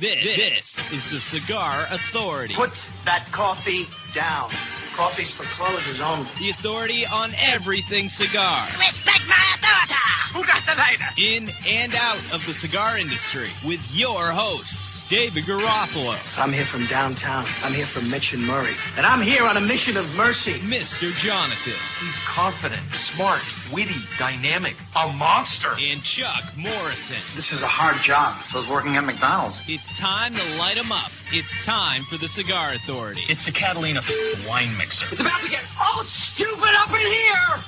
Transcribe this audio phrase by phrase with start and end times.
[0.00, 2.54] This, this is the Cigar Authority.
[2.56, 2.72] Put
[3.04, 3.84] that coffee
[4.14, 4.48] down.
[4.96, 6.24] Coffee's for closers only.
[6.40, 8.68] The authority on everything cigar.
[8.80, 10.00] Respect my authority!
[10.32, 11.04] Who got the lighter?
[11.20, 16.86] In and out of the cigar industry with your hosts, David Garofalo, I'm here from
[16.86, 17.44] downtown.
[17.66, 18.76] I'm here from Mitch and Murray.
[18.96, 20.62] And I'm here on a mission of mercy.
[20.62, 21.10] Mr.
[21.18, 22.86] Jonathan, He's confident,
[23.18, 23.42] smart,
[23.74, 25.74] witty, dynamic, a monster.
[25.74, 27.18] and Chuck Morrison.
[27.34, 28.38] This is a hard job.
[28.54, 29.60] So is working at McDonald's.
[29.66, 31.10] It's time to light light 'em up.
[31.32, 33.22] It's time for the Cigar Authority.
[33.28, 34.02] It's the Catalina
[34.46, 35.06] wine mixer.
[35.10, 37.58] It's about to get all stupid up in here!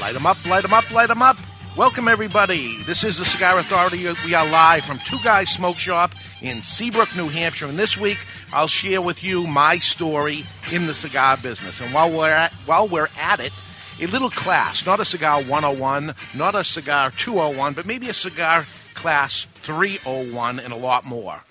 [0.00, 1.36] Light 'em up, light light 'em up, light light 'em up.
[1.76, 2.82] Welcome, everybody.
[2.84, 4.04] This is the Cigar Authority.
[4.24, 7.66] We are live from Two Guys Smoke Shop in Seabrook, New Hampshire.
[7.66, 8.18] And this week,
[8.52, 11.80] I'll share with you my story in the cigar business.
[11.80, 13.52] And while we're at, while we're at it,
[14.00, 18.66] a little class, not a cigar 101, not a cigar 201, but maybe a cigar
[18.94, 21.42] class 301 and a lot more.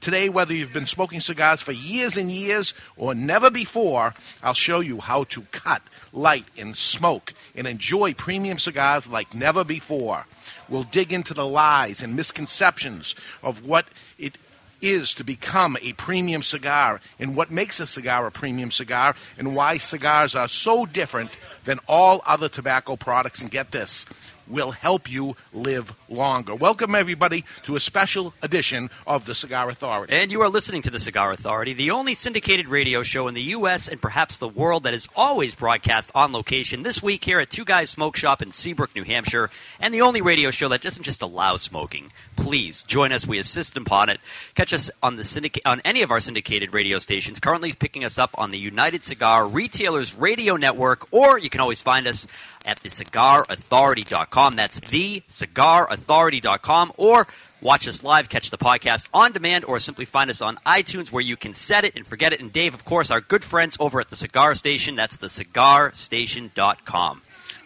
[0.00, 4.80] Today, whether you've been smoking cigars for years and years or never before, I'll show
[4.80, 5.82] you how to cut,
[6.16, 10.26] light, and smoke and enjoy premium cigars like never before.
[10.68, 13.86] We'll dig into the lies and misconceptions of what
[14.18, 14.38] it
[14.80, 19.54] is to become a premium cigar and what makes a cigar a premium cigar and
[19.54, 21.30] why cigars are so different
[21.64, 23.40] than all other tobacco products.
[23.40, 24.06] And get this,
[24.48, 26.54] will help you live longer.
[26.54, 30.14] Welcome, everybody, to a special edition of the Cigar Authority.
[30.14, 33.42] And you are listening to the Cigar Authority, the only syndicated radio show in the
[33.42, 33.88] U.S.
[33.88, 36.82] and perhaps the world that is always broadcast on location.
[36.82, 40.22] This week here at Two Guys Smoke Shop in Seabrook, New Hampshire, and the only
[40.22, 42.12] radio show that doesn't just allow smoking.
[42.36, 43.26] Please join us.
[43.26, 44.20] We assist upon it.
[44.54, 47.40] Catch us on the syndic- on any of our syndicated radio stations.
[47.40, 51.80] Currently picking us up on the United Cigar Retailers Radio Network, or you can always
[51.80, 52.26] find us
[52.66, 54.56] at thecigarauthority.com.
[54.56, 57.26] That's thecigarauthority.com, or
[57.62, 61.22] watch us live, catch the podcast on demand, or simply find us on iTunes where
[61.22, 62.40] you can set it and forget it.
[62.40, 64.96] And Dave, of course, our good friends over at the Cigar Station.
[64.96, 67.22] That's thecigarstation.com.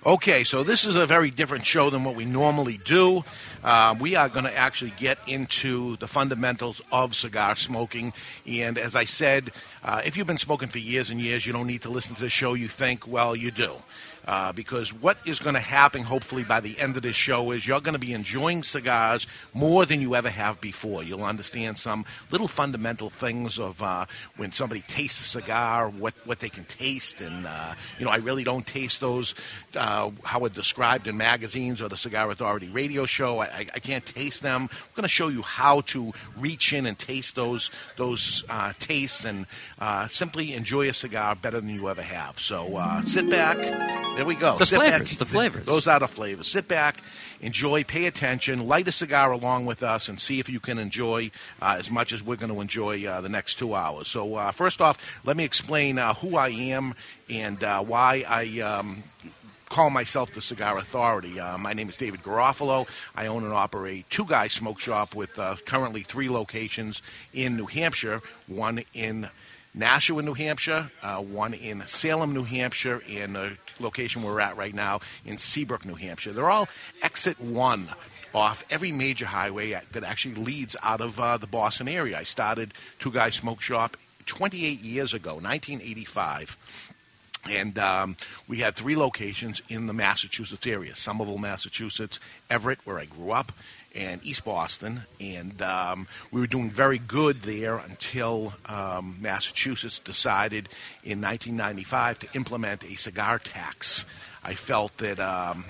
[0.06, 3.22] Okay, so this is a very different show than what we normally do.
[3.62, 8.14] Uh, we are going to actually get into the fundamentals of cigar smoking.
[8.46, 9.50] And as I said,
[9.84, 12.22] uh, if you've been smoking for years and years, you don't need to listen to
[12.22, 12.54] the show.
[12.54, 13.74] You think, well, you do.
[14.26, 17.66] Uh, because what is going to happen, hopefully, by the end of this show is
[17.66, 21.02] you're going to be enjoying cigars more than you ever have before.
[21.02, 26.38] You'll understand some little fundamental things of uh, when somebody tastes a cigar, what, what
[26.40, 27.20] they can taste.
[27.20, 29.34] And, uh, you know, I really don't taste those,
[29.76, 33.38] uh, how it's described in magazines or the Cigar Authority radio show.
[33.38, 34.68] I, I, I can't taste them.
[34.70, 39.24] We're going to show you how to reach in and taste those, those uh, tastes
[39.24, 39.46] and
[39.78, 42.38] uh, simply enjoy a cigar better than you ever have.
[42.38, 44.09] So sit back.
[44.16, 44.58] There we go.
[44.58, 45.66] The Sit flavors, the flavors.
[45.66, 46.46] Those are the flavors.
[46.48, 46.98] Sit back,
[47.40, 51.30] enjoy, pay attention, light a cigar along with us, and see if you can enjoy
[51.62, 54.08] uh, as much as we're going to enjoy uh, the next two hours.
[54.08, 56.94] So, uh, first off, let me explain uh, who I am
[57.30, 58.60] and uh, why I.
[58.60, 59.04] Um,
[59.70, 61.38] Call myself the Cigar Authority.
[61.38, 62.88] Uh, my name is David Garofalo.
[63.14, 67.66] I own and operate two guys smoke shop with uh, currently three locations in New
[67.66, 68.20] Hampshire.
[68.48, 69.28] One in
[69.72, 74.74] Nashua, New Hampshire, uh, one in Salem, New Hampshire, and the location we're at right
[74.74, 76.32] now in Seabrook, New Hampshire.
[76.32, 76.68] They're all
[77.02, 77.88] exit one
[78.34, 82.18] off every major highway that actually leads out of uh, the Boston area.
[82.18, 86.56] I started Two Guys Smoke Shop 28 years ago, 1985.
[87.48, 88.16] And um,
[88.48, 92.20] we had three locations in the Massachusetts area Somerville, Massachusetts,
[92.50, 93.52] Everett, where I grew up,
[93.94, 95.02] and East Boston.
[95.18, 100.68] And um, we were doing very good there until um, Massachusetts decided
[101.02, 104.04] in 1995 to implement a cigar tax.
[104.44, 105.64] I felt that um,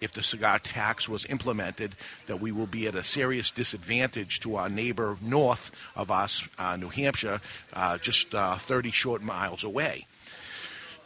[0.00, 1.94] if the cigar tax was implemented,
[2.26, 6.76] that we will be at a serious disadvantage to our neighbor north of us, uh,
[6.76, 7.40] New Hampshire,
[7.72, 10.06] uh, just uh, 30 short miles away.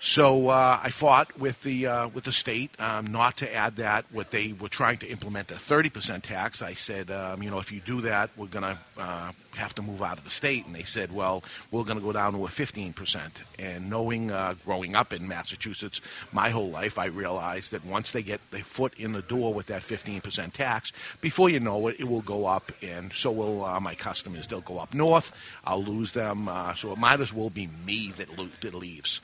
[0.03, 4.07] So uh, I fought with the uh, with the state um, not to add that.
[4.11, 6.63] What they were trying to implement a 30% tax.
[6.63, 9.83] I said, um, you know, if you do that, we're going to uh, have to
[9.83, 10.65] move out of the state.
[10.65, 13.21] And they said, well, we're going to go down to a 15%.
[13.59, 16.01] And knowing, uh, growing up in Massachusetts,
[16.33, 19.67] my whole life, I realized that once they get their foot in the door with
[19.67, 23.79] that 15% tax, before you know it, it will go up, and so will uh,
[23.81, 24.47] my customers.
[24.47, 25.33] They'll go up north.
[25.65, 26.49] I'll lose them.
[26.49, 29.21] Uh, so it might as well be me that, lo- that leaves.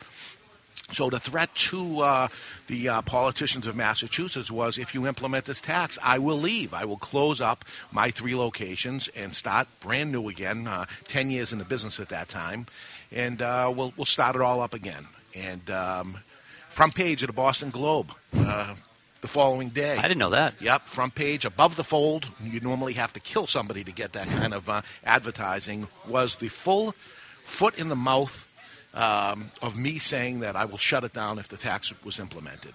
[0.93, 2.29] So the threat to uh,
[2.69, 6.73] the uh, politicians of Massachusetts was, if you implement this tax, I will leave.
[6.73, 10.67] I will close up my three locations and start brand new again.
[10.67, 12.67] Uh, Ten years in the business at that time,
[13.11, 15.07] and uh, we'll we'll start it all up again.
[15.35, 16.19] And um,
[16.69, 18.13] front page of the Boston Globe.
[18.35, 18.75] Uh,
[19.23, 19.97] the following day.
[19.97, 20.55] I didn't know that.
[20.61, 22.27] Yep, front page above the fold.
[22.41, 25.89] You normally have to kill somebody to get that kind of uh, advertising.
[26.07, 26.95] Was the full
[27.45, 28.49] foot in the mouth
[28.97, 32.75] um, of me saying that I will shut it down if the tax was implemented.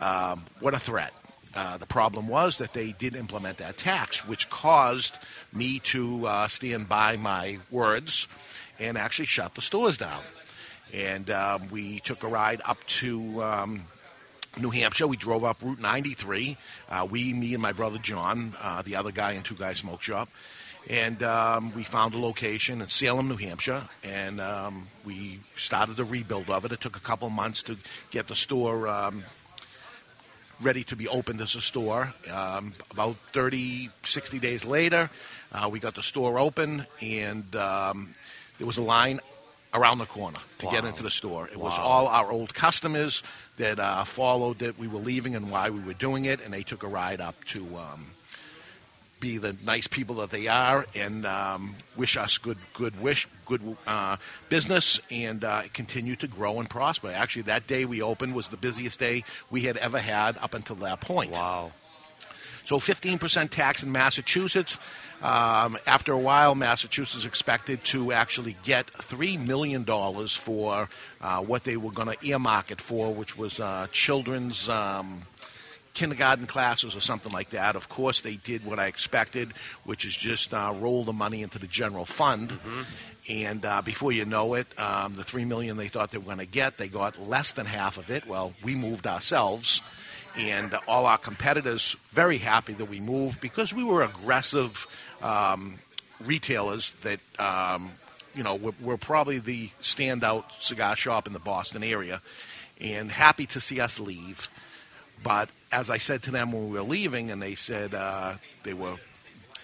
[0.00, 1.12] Um, what a threat.
[1.54, 5.18] Uh, the problem was that they did implement that tax, which caused
[5.52, 8.28] me to uh, stand by my words
[8.78, 10.22] and actually shut the stores down.
[10.94, 13.84] And um, we took a ride up to um,
[14.56, 15.06] New Hampshire.
[15.06, 16.56] We drove up Route 93.
[16.88, 20.02] Uh, we, me, and my brother John, uh, the other guy in Two Guys Smoke
[20.02, 20.28] Shop.
[20.88, 26.04] And um, we found a location in Salem, New Hampshire, and um, we started the
[26.04, 26.72] rebuild of it.
[26.72, 27.76] It took a couple months to
[28.10, 29.22] get the store um,
[30.62, 32.14] ready to be opened as a store.
[32.30, 35.10] Um, about 30, 60 days later,
[35.52, 38.12] uh, we got the store open, and um,
[38.56, 39.20] there was a line
[39.74, 41.48] around the corner to get into the store.
[41.48, 43.22] It was all our old customers
[43.58, 46.62] that uh, followed that we were leaving and why we were doing it, and they
[46.62, 48.06] took a ride up to um,
[49.20, 53.76] be the nice people that they are and um, wish us good, good wish, good
[53.86, 54.16] uh,
[54.48, 57.08] business, and uh, continue to grow and prosper.
[57.08, 60.76] Actually, that day we opened was the busiest day we had ever had up until
[60.76, 61.32] that point.
[61.32, 61.72] Wow.
[62.68, 64.76] So 15% tax in Massachusetts.
[65.22, 69.86] Um, after a while, Massachusetts expected to actually get $3 million
[70.28, 70.90] for
[71.22, 75.22] uh, what they were going to earmark it for, which was uh, children's um,
[75.98, 77.74] kindergarten classes or something like that.
[77.74, 79.52] Of course, they did what I expected,
[79.82, 82.52] which is just uh, roll the money into the general fund.
[83.28, 86.38] And uh, before you know it, um, the three million they thought they were going
[86.38, 88.28] to get, they got less than half of it.
[88.28, 89.82] Well, we moved ourselves,
[90.36, 94.86] and uh, all our competitors very happy that we moved because we were aggressive
[95.20, 95.80] um,
[96.24, 97.20] retailers that.
[97.40, 97.90] Um,
[98.34, 102.22] you know, we're, we're probably the standout cigar shop in the Boston area,
[102.80, 104.48] and happy to see us leave.
[105.24, 108.74] But as I said to them when we were leaving, and they said uh, they
[108.74, 108.96] were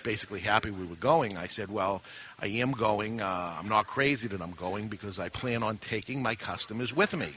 [0.05, 2.03] basically happy we were going, I said, Well,
[2.39, 3.21] I am going.
[3.21, 7.17] Uh, I'm not crazy that I'm going because I plan on taking my customers with
[7.17, 7.31] me.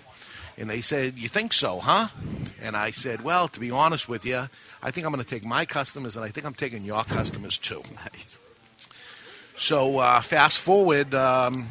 [0.57, 2.09] And they said, You think so, huh?
[2.61, 4.47] And I said, Well, to be honest with you,
[4.83, 7.57] I think I'm going to take my customers and I think I'm taking your customers
[7.57, 7.81] too.
[8.13, 8.39] Nice.
[9.55, 11.67] So uh, fast forward, um,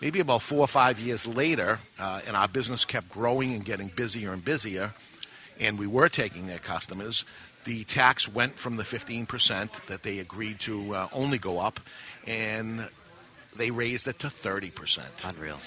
[0.00, 3.88] maybe about four or five years later, uh, and our business kept growing and getting
[3.88, 4.92] busier and busier,
[5.60, 7.24] and we were taking their customers.
[7.64, 11.78] The tax went from the 15% that they agreed to uh, only go up,
[12.26, 12.88] and
[13.54, 15.58] they raised it to 30% Unreal.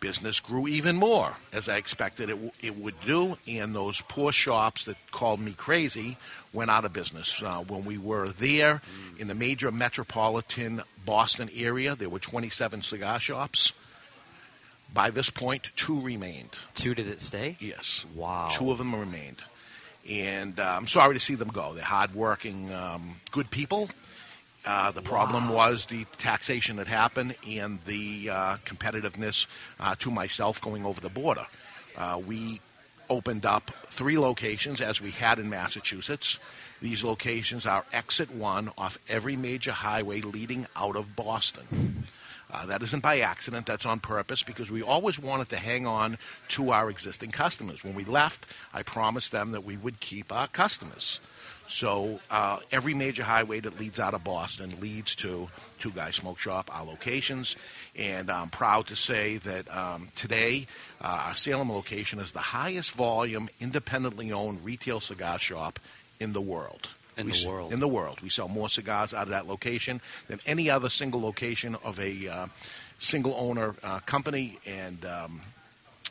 [0.00, 3.36] business grew even more, as I expected it, w- it would do.
[3.46, 6.18] And those poor shops that called me crazy
[6.52, 7.40] went out of business.
[7.40, 8.82] Uh, when we were there
[9.18, 13.72] in the major metropolitan Boston area, there were 27 cigar shops.
[14.96, 16.56] By this point, two remained.
[16.74, 17.58] Two did it stay?
[17.60, 18.06] Yes.
[18.14, 18.48] Wow.
[18.50, 19.42] Two of them remained.
[20.08, 21.74] And uh, I'm sorry to see them go.
[21.74, 23.90] They're hardworking, um, good people.
[24.64, 29.46] Uh, the problem was the taxation that happened and the uh, competitiveness
[29.78, 31.46] uh, to myself going over the border.
[31.94, 32.62] Uh, we
[33.10, 36.38] opened up three locations as we had in Massachusetts.
[36.80, 42.06] These locations are exit one off every major highway leading out of Boston.
[42.50, 46.16] Uh, that isn't by accident, that's on purpose because we always wanted to hang on
[46.48, 47.82] to our existing customers.
[47.82, 51.20] When we left, I promised them that we would keep our customers.
[51.66, 55.48] So uh, every major highway that leads out of Boston leads to
[55.80, 57.56] Two Guys Smoke Shop, our locations.
[57.96, 60.66] And I'm proud to say that um, today
[61.00, 65.80] uh, our Salem location is the highest volume, independently owned retail cigar shop
[66.20, 66.90] in the world.
[67.16, 67.72] In We the world.
[67.72, 68.20] In the world.
[68.20, 72.28] We sell more cigars out of that location than any other single location of a
[72.28, 72.46] uh,
[72.98, 74.58] single owner uh, company.
[74.66, 75.40] And um,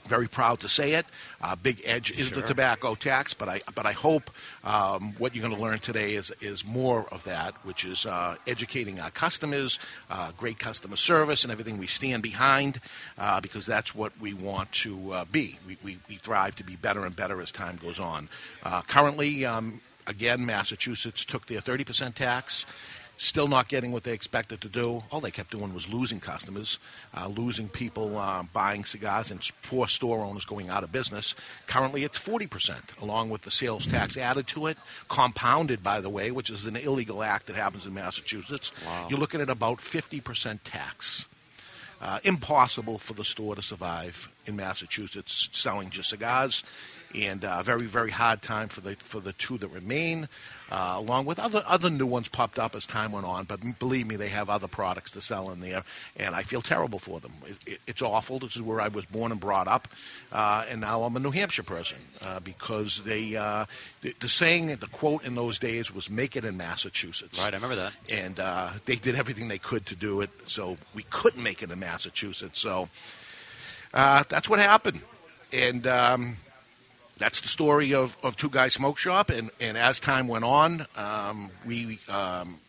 [0.07, 1.05] very proud to say it.
[1.41, 4.29] Uh, big edge is the tobacco tax, but I but I hope
[4.63, 8.35] um, what you're going to learn today is is more of that, which is uh,
[8.47, 12.79] educating our customers, uh, great customer service, and everything we stand behind,
[13.17, 15.57] uh, because that's what we want to uh, be.
[15.67, 18.29] We, we we thrive to be better and better as time goes on.
[18.63, 22.65] Uh, currently, um, again, Massachusetts took their 30% tax.
[23.17, 25.01] Still not getting what they expected to do.
[25.09, 26.79] All they kept doing was losing customers,
[27.15, 31.33] uh, losing people uh, buying cigars, and poor store owners going out of business.
[31.65, 36.29] Currently, it's 40%, along with the sales tax added to it, compounded, by the way,
[36.29, 38.73] which is an illegal act that happens in Massachusetts.
[39.09, 41.27] You're looking at about 50% tax.
[42.01, 46.63] Uh, impossible for the store to survive in Massachusetts selling just cigars,
[47.13, 50.27] and a very very hard time for the for the two that remain,
[50.71, 53.45] uh, along with other other new ones popped up as time went on.
[53.45, 55.83] But believe me, they have other products to sell in there,
[56.17, 57.33] and I feel terrible for them.
[57.45, 58.39] It, it, it's awful.
[58.39, 59.87] This is where I was born and brought up,
[60.31, 63.65] uh, and now I'm a New Hampshire person uh, because they uh,
[64.01, 67.57] the, the saying the quote in those days was "Make it in Massachusetts." Right, I
[67.57, 67.93] remember that.
[68.11, 70.29] and uh, they did everything they could to do it.
[70.47, 72.59] So we couldn't make it in Massachusetts.
[72.59, 72.89] So
[73.93, 75.01] uh, that's what happened,
[75.53, 76.37] and um,
[77.17, 79.29] that's the story of, of Two Guys Smoke Shop.
[79.29, 82.59] And, and as time went on, um, we um,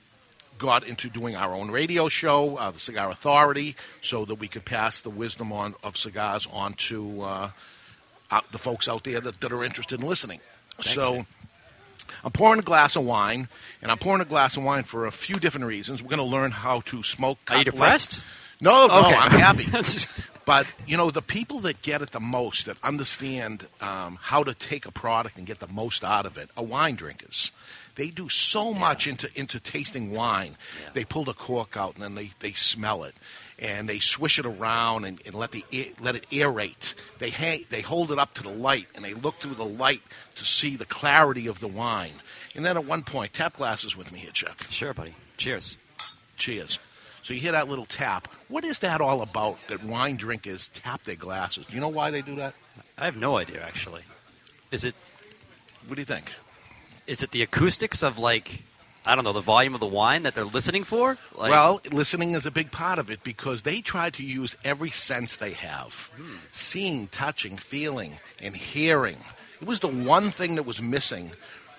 [0.59, 4.65] got into doing our own radio show, uh, the Cigar Authority, so that we could
[4.65, 7.51] pass the wisdom on of cigars on to uh,
[8.31, 10.41] out, the folks out there that, that are interested in listening.
[10.81, 11.27] so.
[12.23, 13.49] I'm pouring a glass of wine,
[13.83, 16.03] and I'm pouring a glass of wine for a few different reasons.
[16.03, 17.39] We're going to learn how to smoke.
[17.49, 18.23] Are you depressed?
[18.61, 19.17] No, no, Okay.
[19.17, 19.65] I'm happy.
[20.47, 24.55] but you know, the people that get it the most, that understand um, how to
[24.55, 27.51] take a product and get the most out of it, are wine drinkers.
[27.97, 30.57] They do so much into into tasting wine.
[30.83, 30.91] Yeah.
[30.93, 33.15] They pull the cork out and then they, they smell it,
[33.59, 36.95] and they swish it around and, and let the air- let it aerate.
[37.19, 40.03] They hang, they hold it up to the light and they look through the light
[40.37, 42.23] to see the clarity of the wine.
[42.55, 44.67] And then at one point, tap glasses with me here, Chuck.
[44.69, 45.15] Sure, buddy.
[45.39, 45.77] Cheers.
[46.37, 46.79] Cheers.
[47.27, 48.29] So you hear that little tap.
[48.47, 51.67] What is that all about that wine drinkers tap their glasses?
[51.67, 52.55] Do you know why they do that?
[52.97, 54.03] I have no idea, actually.
[54.71, 54.95] Is it
[55.89, 56.31] What do you think?
[57.09, 58.63] is it the acoustics of like
[59.05, 61.19] I don't know the volume of the wine that they're listening for?
[61.35, 64.91] Like, well, listening is a big part of it because they try to use every
[64.91, 66.37] sense they have hmm.
[66.53, 69.19] seeing, touching, feeling, and hearing.
[69.61, 71.33] It was the one thing that was missing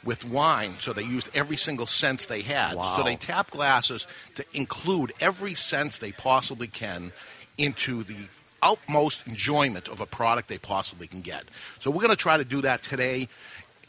[0.03, 2.75] with wine, so they used every single sense they had.
[2.75, 2.97] Wow.
[2.97, 7.11] So they tap glasses to include every sense they possibly can
[7.57, 8.15] into the
[8.61, 11.43] utmost enjoyment of a product they possibly can get.
[11.79, 13.27] So we're going to try to do that today.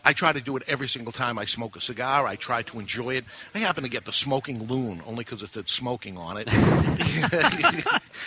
[0.04, 2.26] I try to do it every single time I smoke a cigar.
[2.26, 3.24] I try to enjoy it.
[3.54, 6.48] I happen to get the smoking loon only because it said smoking on it.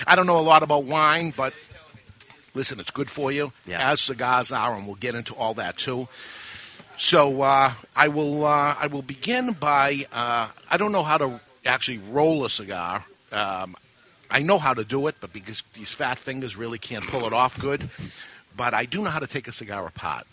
[0.07, 1.53] I don't know a lot about wine, but
[2.53, 3.91] listen, it's good for you, Yeah.
[3.91, 6.07] as cigars are, and we'll get into all that too.
[7.01, 8.45] So uh, I will.
[8.45, 10.05] Uh, I will begin by.
[10.13, 13.03] Uh, I don't know how to actually roll a cigar.
[13.31, 13.75] Um,
[14.29, 17.33] I know how to do it, but because these fat fingers really can't pull it
[17.33, 17.89] off good.
[18.55, 20.27] But I do know how to take a cigar apart.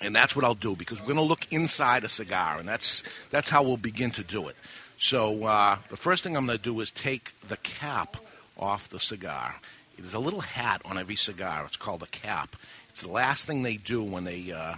[0.00, 3.04] And that's what I'll do because we're going to look inside a cigar, and that's
[3.30, 4.56] that's how we'll begin to do it.
[4.96, 8.16] So uh, the first thing I'm going to do is take the cap
[8.58, 9.54] off the cigar.
[9.96, 11.64] There's a little hat on every cigar.
[11.66, 12.56] It's called a cap.
[12.88, 14.74] It's the last thing they do when they uh,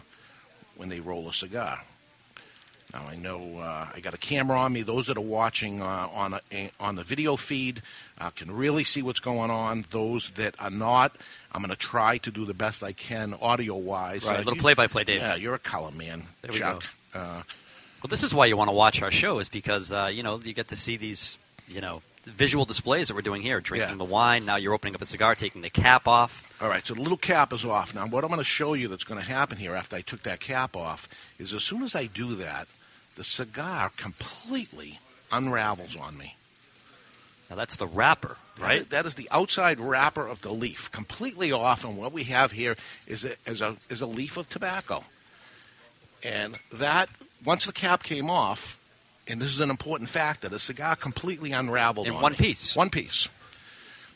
[0.81, 1.79] when they roll a cigar.
[2.95, 4.83] Now I know uh, I got a camera on me.
[4.83, 7.83] Those that are watching uh, on a, a, on the video feed
[8.19, 9.85] uh, can really see what's going on.
[9.91, 11.15] Those that are not,
[11.53, 14.27] I'm going to try to do the best I can audio wise.
[14.27, 15.21] Right, a little play-by-play, Dave.
[15.21, 16.83] Yeah, you're a color man, There we Chuck.
[17.15, 17.43] Uh,
[18.03, 20.41] Well, this is why you want to watch our show, is because uh, you know
[20.43, 23.61] you get to see these, you know, visual displays that we're doing here.
[23.61, 23.97] Drinking Yeah.
[23.97, 24.45] the wine.
[24.45, 26.47] Now you're opening up a cigar, taking the cap off.
[26.61, 27.95] All right, so the little cap is off.
[27.95, 30.23] Now, what I'm going to show you that's going to happen here after I took
[30.23, 31.09] that cap off
[31.39, 32.69] is as soon as I do that,
[33.17, 34.99] the cigar completely
[35.33, 36.37] unravels on me.
[37.51, 38.89] Now that's the wrapper, right?
[38.89, 41.85] That- is the outside wrapper of the leaf, completely off.
[41.85, 42.77] And what we have here
[43.09, 45.05] is a, is a, is a leaf of tobacco.
[46.23, 47.09] And that,
[47.45, 48.79] once the cap came off,
[49.31, 52.39] and this is an important factor, the cigar completely unraveled In on one me.
[52.39, 52.75] piece.
[52.77, 53.29] One piece.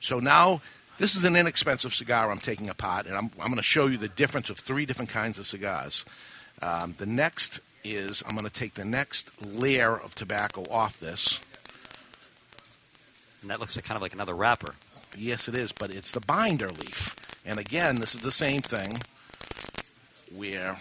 [0.01, 0.61] So now,
[0.99, 3.97] this is an inexpensive cigar I'm taking apart, and I'm, I'm going to show you
[3.97, 6.05] the difference of three different kinds of cigars.
[6.63, 11.41] Um, the next is I'm going to take the next layer of tobacco off this.
[13.43, 14.75] And that looks like kind of like another wrapper.
[15.17, 17.15] Yes, it is, but it's the binder leaf.
[17.45, 18.99] And again, this is the same thing
[20.35, 20.79] where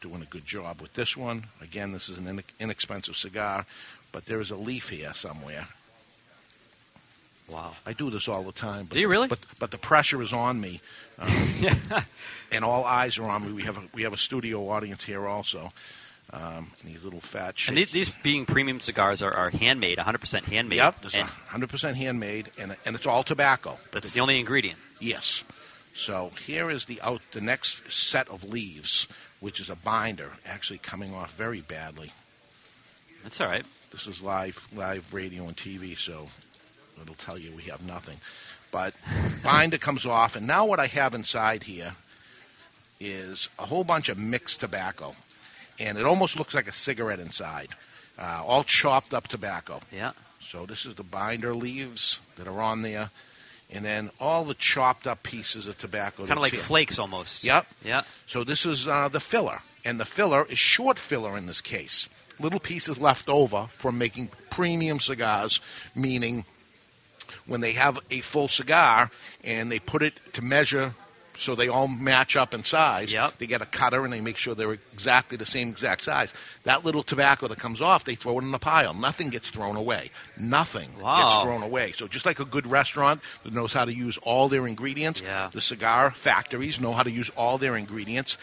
[0.00, 1.44] doing a good job with this one.
[1.60, 3.66] Again, this is an inex- inexpensive cigar,
[4.12, 5.68] but there is a leaf here somewhere.
[7.50, 7.72] Wow.
[7.86, 8.84] I do this all the time.
[8.86, 9.28] But Do you really?
[9.28, 10.80] But, but the pressure is on me,
[11.18, 11.30] um,
[12.52, 13.52] and all eyes are on me.
[13.52, 15.70] We have a, we have a studio audience here also.
[16.30, 20.76] Um, these little fat And these, being premium cigars are, are handmade, 100% handmade.
[20.76, 23.78] Yep, this is and 100% handmade, and, and it's all tobacco.
[23.92, 24.78] But it's the only ingredient.
[25.00, 25.42] Yes.
[25.94, 29.08] So here is the out the next set of leaves,
[29.40, 32.10] which is a binder, actually coming off very badly.
[33.22, 33.64] That's all right.
[33.90, 36.28] This is live live radio and TV, so
[37.00, 38.18] it'll tell you we have nothing.
[38.70, 38.94] But
[39.42, 41.94] binder comes off, and now what I have inside here
[43.00, 45.14] is a whole bunch of mixed tobacco,
[45.78, 47.70] and it almost looks like a cigarette inside,
[48.18, 49.80] uh, all chopped up tobacco.
[49.92, 50.12] Yeah.
[50.40, 53.10] So this is the binder leaves that are on there,
[53.70, 56.26] and then all the chopped up pieces of tobacco.
[56.26, 56.60] Kind of like here.
[56.60, 57.44] flakes almost.
[57.44, 57.66] Yep.
[57.84, 58.02] Yeah.
[58.26, 62.08] So this is uh, the filler, and the filler is short filler in this case.
[62.40, 65.60] Little pieces left over from making premium cigars,
[65.94, 66.44] meaning
[67.46, 69.10] when they have a full cigar
[69.42, 70.94] and they put it to measure
[71.40, 73.12] so they all match up in size.
[73.12, 73.38] Yep.
[73.38, 76.32] They get a cutter and they make sure they're exactly the same exact size.
[76.64, 78.94] That little tobacco that comes off, they throw it in the pile.
[78.94, 80.10] Nothing gets thrown away.
[80.36, 81.22] Nothing Wow.
[81.22, 81.92] gets thrown away.
[81.92, 85.48] So just like a good restaurant that knows how to use all their ingredients, Yeah.
[85.52, 88.36] the cigar factories know how to use all their ingredients.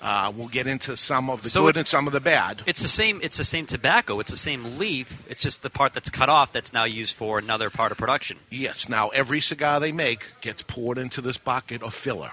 [0.00, 2.62] Uh, we'll get into some of the So good and some of the bad.
[2.66, 3.18] It's the same.
[3.22, 4.20] It's the same tobacco.
[4.20, 5.24] It's the same leaf.
[5.28, 8.38] It's just the part that's cut off that's now used for another part of production.
[8.48, 8.88] Yes.
[8.88, 12.32] Now, every cigar they make gets poured into this bucket of filler.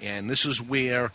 [0.00, 1.12] And this is where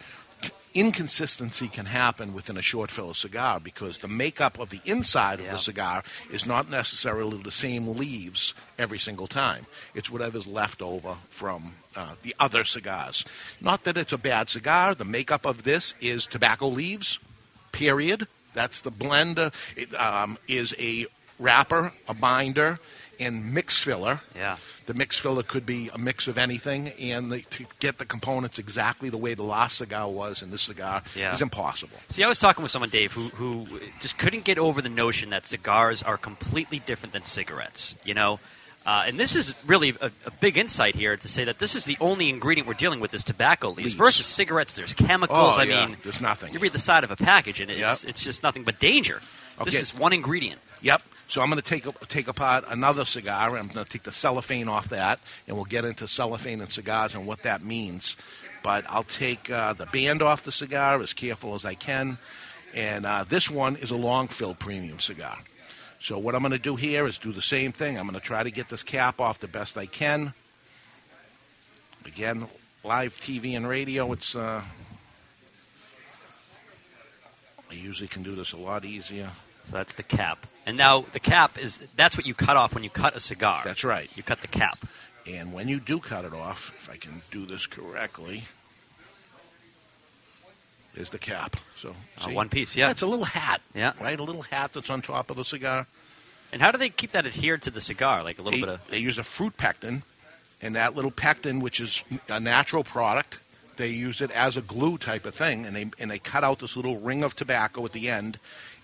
[0.74, 5.50] inconsistency can happen within a short filler cigar because the makeup of the inside of
[5.50, 9.66] the cigar is not necessarily the same leaves every single time.
[9.96, 13.26] It's whatever's left over from uh, the other cigars.
[13.60, 14.96] Not that it's a bad cigar.
[14.96, 17.20] The makeup of this is tobacco leaves,
[17.72, 18.28] period.
[18.54, 19.40] That's the blend.
[19.76, 21.08] It um, is a
[21.40, 22.80] wrapper, a binder,
[23.20, 24.22] and mix filler.
[24.36, 24.58] Yeah.
[24.86, 28.58] The mix filler could be a mix of anything, and the, to get the components
[28.60, 31.32] exactly the way the last cigar was in this cigar Yeah.
[31.32, 31.98] is impossible.
[32.08, 33.68] See, I was talking with someone, Dave, who who
[34.00, 37.96] just couldn't get over the notion that cigars are completely different than cigarettes.
[38.06, 38.40] You know.
[38.86, 41.84] Uh, and this is really a, a big insight here to say that this is
[41.86, 43.78] the only ingredient we're dealing with is tobacco leaves.
[43.80, 43.94] Leaves.
[43.96, 45.54] Versus cigarettes, there's chemicals.
[45.58, 45.86] Oh, I yeah.
[45.88, 46.54] mean, There's nothing.
[46.54, 48.10] You read the side of a package, and it's Yep.
[48.10, 49.22] it's just nothing but danger.
[49.66, 50.60] This is one ingredient.
[50.82, 51.04] Yep.
[51.30, 53.56] So I'm going to take take apart another cigar.
[53.56, 57.14] I'm going to take the cellophane off that, and we'll get into cellophane and cigars
[57.14, 58.18] and what that means.
[58.64, 62.18] But I'll take uh, the band off the cigar as careful as I can.
[62.74, 65.38] And uh, this one is a long fill premium cigar.
[66.00, 68.00] So what I'm going to do here is do the same thing.
[68.00, 70.34] I'm going to try to get this cap off the best I can.
[72.06, 72.48] Again,
[72.84, 74.12] live TV and radio.
[74.14, 74.64] It's uh,
[77.70, 79.30] I usually can do this a lot easier.
[79.70, 80.48] So that's the cap.
[80.66, 83.62] And now the cap is that's what you cut off when you cut a cigar.
[83.64, 84.10] That's right.
[84.16, 84.80] You cut the cap.
[85.28, 88.46] And when you do cut it off, if I can do this correctly,
[90.96, 91.56] is the cap.
[91.78, 92.90] So Uh, one piece, yeah.
[92.90, 93.62] it's a little hat.
[93.76, 93.94] Yeah.
[94.02, 95.86] right, a little hat that's on top of the cigar.
[96.52, 98.24] And how do they keep that adhered to the cigar?
[98.24, 100.02] Like a little They, bit of they use a fruit pectin,
[100.62, 103.38] and that little pectin, which is a natural product,
[103.78, 106.58] they use it as a glue type of thing, and they and they cut out
[106.60, 108.40] this little ring of tobacco at the end,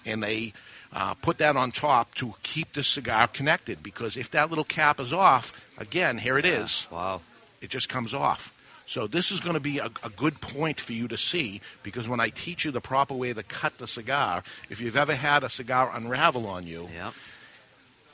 [0.06, 0.54] and they
[0.96, 3.84] uh, put that on top to keep the cigar connected.
[3.84, 6.88] Because if that little cap is off, again, here it is.
[6.90, 7.22] wow.
[7.62, 8.54] it just comes off.
[8.88, 12.08] So this is going to be a, a good point for you to see because
[12.08, 15.44] when I teach you the proper way to cut the cigar, if you've ever had
[15.44, 17.12] a cigar unravel on you, Yeah.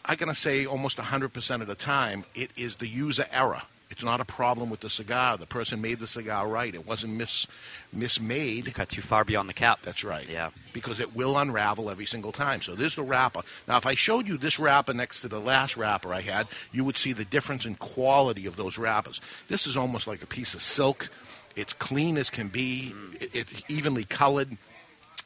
[0.04, 3.62] I'm going to say almost 100% of the time it is the user error.
[3.92, 5.38] It's not a problem with the cigar.
[5.38, 6.74] The person made the cigar right.
[6.74, 7.46] It wasn't mis
[7.94, 8.74] mismade.
[8.74, 9.82] Cut too far beyond the cap.
[9.84, 10.28] That's right.
[10.30, 10.52] Yeah.
[10.72, 12.62] Because it will unravel every single time.
[12.62, 13.42] So there's the wrapper.
[13.68, 16.86] Now, if I showed you this wrapper next to the last wrapper I had, you
[16.86, 19.20] would see the difference in quality of those wrappers.
[19.50, 21.10] This is almost like a piece of silk.
[21.58, 22.96] It's clean as can be.
[23.20, 24.58] It, it's evenly colored.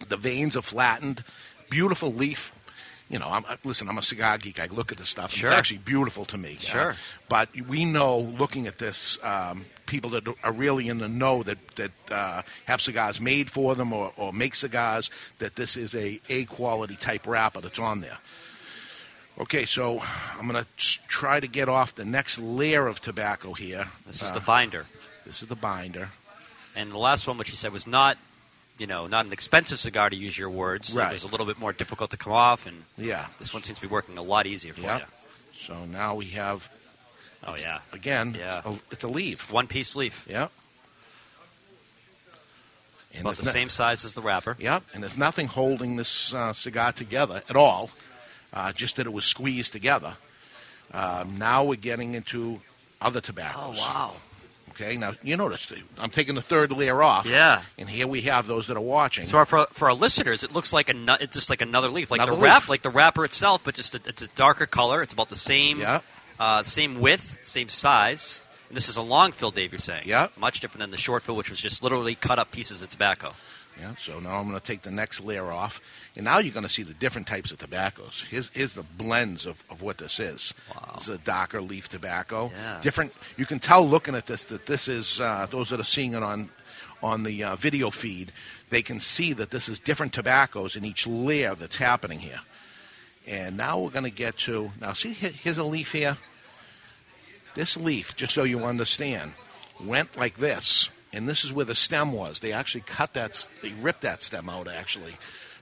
[0.10, 1.23] The veins are flattened.
[1.69, 2.51] Beautiful leaf.
[3.09, 4.59] You know, I'm, listen, I'm a cigar geek.
[4.59, 5.31] I look at this stuff.
[5.31, 5.49] Sure.
[5.51, 6.57] It's actually beautiful to me.
[6.59, 6.91] Sure.
[6.91, 6.95] Uh,
[7.29, 11.59] but we know, looking at this, um, people that are really in the know that
[11.75, 16.19] that uh, have cigars made for them or, or make cigars, that this is a
[16.29, 18.17] A quality type wrapper that's on there.
[19.37, 20.01] Okay, so
[20.39, 23.87] I'm going to try to get off the next layer of tobacco here.
[24.07, 24.85] This is Uh, the binder.
[25.25, 26.09] this is the binder.
[26.75, 28.17] And the last one, which you said was not,
[28.77, 30.95] you know, not an expensive cigar to use your words.
[30.95, 31.09] Right.
[31.09, 33.27] It was a little bit more difficult to come off, and Yeah.
[33.39, 34.99] this one seems to be working a lot easier for Yep.
[35.01, 35.05] you.
[35.57, 36.69] So now we have
[37.47, 38.35] Oh yeah, again.
[38.38, 38.57] Yeah.
[38.65, 39.51] It's, a, it's a leaf.
[39.51, 40.51] one piece leaf, Yep.
[43.13, 44.57] And about the no- same size as the wrapper.
[44.59, 47.89] Yep, and there's nothing holding this uh, cigar together at all,
[48.51, 50.17] uh, just that it was squeezed together.
[50.91, 52.61] Um, now we're getting into
[52.99, 53.79] other tobaccos.
[54.75, 57.25] Okay, now you notice the, I'm taking the third layer off.
[57.25, 57.61] Yeah.
[57.77, 59.25] And here we have those that are watching.
[59.25, 61.89] So our, for for our listeners, it looks like a nu- it's just like another
[61.89, 64.65] leaf, like Another the wrap, like the wrapper itself, but just a, it's a darker
[64.65, 65.01] color.
[65.01, 66.01] It's about the same, Yeah.
[66.39, 68.41] uh, same width, same size.
[68.67, 69.71] And this is a long fill, Dave.
[69.71, 70.27] You're saying, Yeah.
[70.38, 73.33] much different than the short fill, which was just literally cut up pieces of tobacco.
[73.79, 75.81] Yeah, so now I'm going to take the next layer off,
[76.15, 78.25] and now you're going to see the different types of tobaccos.
[78.29, 80.53] Here's, here's the blends of, of what this is.
[80.73, 80.91] Wow.
[80.95, 82.51] This is a darker leaf tobacco.
[82.55, 82.79] Yeah.
[82.81, 83.13] Different.
[83.35, 86.23] You can tell looking at this that this is uh, those that are seeing it
[86.23, 86.49] on
[87.03, 88.31] on the uh, video feed.
[88.69, 92.39] They can see that this is different tobaccos in each layer that's happening here.
[93.27, 94.93] And now we're going to get to now.
[94.93, 96.17] See, here's a leaf here.
[97.53, 99.33] This leaf, just so you understand,
[99.79, 102.39] went like this, and this is where the stem was.
[102.39, 105.15] They actually cut that, they ripped that stem out actually,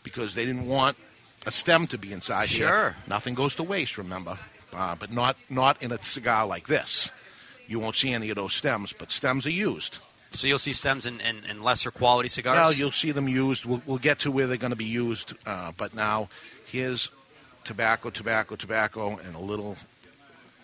[0.03, 0.97] because they didn't want
[1.45, 2.67] a stem to be inside here.
[2.67, 2.95] Sure.
[3.07, 4.37] Nothing goes to waste, remember,
[4.73, 7.11] uh, but not not in a cigar like this.
[7.67, 9.99] You won't see any of those stems, but stems are used.
[10.31, 12.57] So you'll see stems in, in, in lesser quality cigars.
[12.57, 13.65] Well, you'll see them used.
[13.65, 16.27] We'll, we'll get to where they're going to be used, uh, but now
[16.65, 17.11] here's
[17.63, 19.77] tobacco, tobacco, tobacco, and a little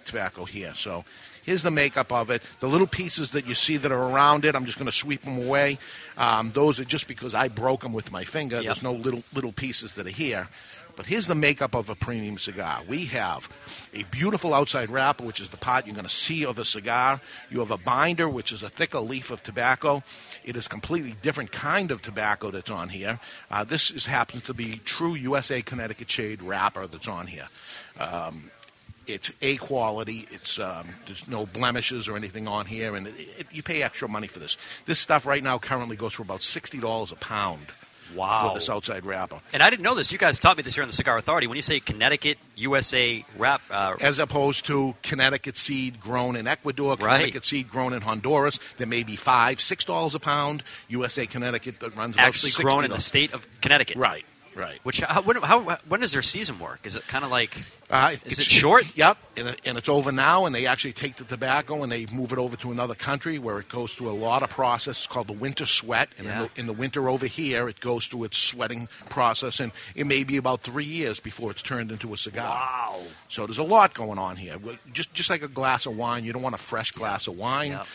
[0.06, 0.74] tobacco here.
[0.76, 1.06] So
[1.50, 2.44] here's the makeup of it.
[2.60, 5.24] The little pieces that you see that are around it, I'm just going to sweep
[5.24, 5.80] them away.
[6.16, 8.58] Um, those are just because I broke them with my finger.
[8.58, 8.66] Yep.
[8.66, 10.48] There's no little little pieces that are here.
[10.96, 12.82] But here's the makeup of a premium cigar.
[12.88, 13.50] We have
[13.96, 17.20] a beautiful outside wrapper, which is the part you're going to see of a cigar.
[17.50, 20.04] You have a binder, which is a thicker leaf of tobacco.
[20.44, 23.20] It is completely different kind of tobacco that's on here.
[23.50, 27.48] Uh, this is, happens to be true USA Connecticut shade wrapper that's on here.
[27.98, 28.52] Um,
[29.10, 30.28] it's A quality.
[30.32, 34.08] It's um, there's no blemishes or anything on here, and it, it, you pay extra
[34.08, 34.58] money for this.
[34.86, 37.66] This stuff right now currently goes for about sixty dollars a pound.
[38.16, 38.48] Wow.
[38.50, 40.12] For this outside wrapper, And I didn't know this.
[40.12, 41.46] You guys taught me this here on the Cigar Authority.
[41.46, 46.96] When you say Connecticut, USA, wrap, uh, as opposed to Connecticut seed grown in Ecuador,
[46.96, 47.18] Right.
[47.18, 50.64] Connecticut seed grown in Honduras, there may be five, six dollars a pound.
[50.88, 52.64] USA Connecticut that runs about actually $60.
[52.64, 53.96] grown in the state of Connecticut.
[53.98, 54.26] Right,
[54.60, 54.80] right.
[54.84, 56.82] Which how, when, how, when does their season work?
[56.84, 58.86] Is it kind of like Uh, Is it short?
[58.96, 62.06] Yep, and, it, and it's over now, and they actually take the tobacco and they
[62.08, 64.98] move it over to another country where it goes through a lot of process.
[64.98, 66.34] It's called the winter sweat, and Yeah.
[66.34, 70.06] in, the, in the winter over here, it goes through its sweating process, and it
[70.06, 72.46] may be about three years before it's turned into a cigar.
[72.50, 73.02] wow?
[73.28, 74.58] So there's a lot going on here.
[74.94, 77.72] Just just like a glass of wine, you don't want a fresh glass of wine.
[77.72, 77.88] Yep.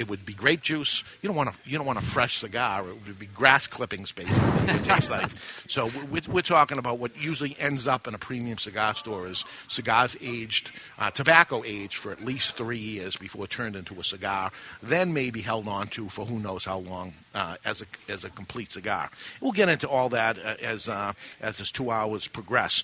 [0.00, 1.04] It would be grape juice.
[1.20, 2.88] You don't want a you don't want a fresh cigar.
[2.88, 4.74] It would be grass clippings, basically.
[4.74, 5.30] It tastes like.
[5.68, 9.44] So we're, we're talking about what usually ends up in a premium cigar store is
[9.68, 14.52] cigars aged, uh, tobacco aged for at least three years before turned into a cigar,
[14.82, 18.30] then maybe held on to for who knows how long uh, as a as a
[18.30, 19.10] complete cigar.
[19.42, 22.82] We'll get into all that uh, as uh, as this two hours progress.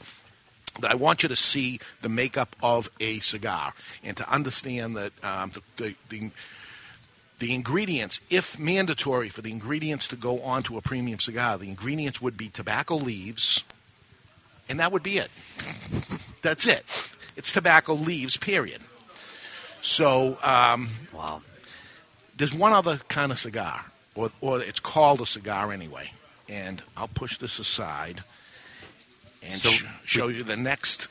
[0.78, 5.12] But I want you to see the makeup of a cigar and to understand that
[5.24, 6.30] um, the, the, the
[7.38, 12.20] the ingredients, if mandatory for the ingredients to go onto a premium cigar, the ingredients
[12.22, 13.62] would be tobacco leaves,
[14.68, 15.30] and that would be it.
[16.42, 16.84] That's it.
[17.36, 18.80] It's tobacco leaves, period.
[19.82, 21.42] So um, Wow.
[22.36, 26.12] there's one other kind of cigar, or, or it's called a cigar anyway.
[26.48, 28.22] And I'll push this aside
[29.42, 31.08] and So sh- show you the next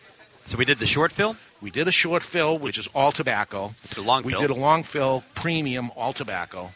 [0.47, 1.35] So we did the short fill.
[1.61, 3.73] We did a short fill, which is all tobacco.
[3.97, 4.41] a long we fill.
[4.41, 6.71] did a long fill, premium, all tobacco.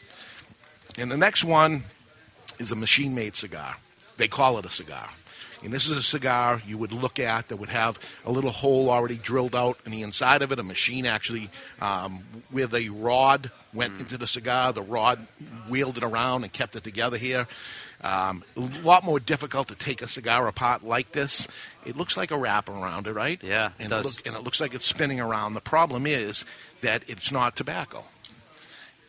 [0.97, 1.83] And the next one
[2.57, 3.77] is a machine made cigar.
[4.17, 5.09] They call it a cigar.
[5.63, 8.89] And this is a cigar you would look at that would have a little hole
[8.89, 10.59] already drilled out in the inside of it.
[10.59, 11.49] A machine actually,
[11.81, 13.99] um, where the rod went Hmm.
[14.01, 15.27] into the cigar, the rod
[15.67, 17.45] wheeled it around and kept it together here.
[18.01, 21.47] Um, a lot more difficult to take a cigar apart like this.
[21.85, 23.41] It looks like a wrap around it, right?
[23.43, 24.05] Yeah, it and does.
[24.17, 25.53] look- and it looks like it's spinning around.
[25.53, 26.45] The problem is
[26.81, 28.05] that it's not tobacco.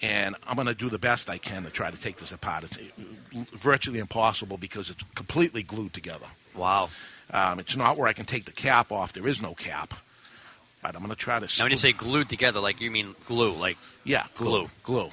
[0.03, 2.65] And I'm going to do the best I can to try to take this apart.
[2.65, 6.27] It's uh, virtually impossible because it's completely glued together.
[6.55, 6.89] Wow.
[7.31, 9.13] Um, it's not where I can take the cap off.
[9.13, 9.93] There is no cap.
[10.83, 11.47] But I'm going to try to.
[11.59, 14.71] Now when you say glued together, like you mean glue, like yeah, glue, glue.
[14.83, 15.11] glue.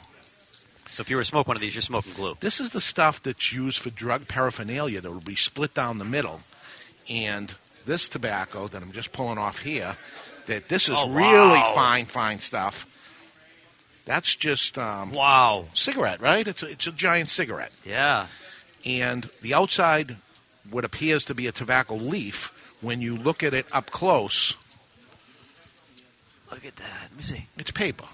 [0.89, 2.37] So if you were to smoke one of these, you're smoking glue.
[2.39, 6.05] This is the stuff that's used for drug paraphernalia that will be split down the
[6.05, 6.41] middle.
[7.09, 7.53] And
[7.85, 9.95] this tobacco that I'm just pulling off here,
[10.47, 11.71] that this is Oh, really wow.
[11.75, 12.85] fine, fine stuff.
[14.05, 15.65] That's just um, Wow.
[15.73, 16.47] cigarette, right?
[16.47, 17.71] It's a, it's a giant cigarette.
[17.85, 18.27] Yeah.
[18.85, 20.15] And the outside,
[20.69, 24.55] what appears to be a tobacco leaf, when you look at it up close,
[26.51, 26.99] Look at that.
[27.09, 27.47] Let me see.
[27.57, 28.05] it's paper.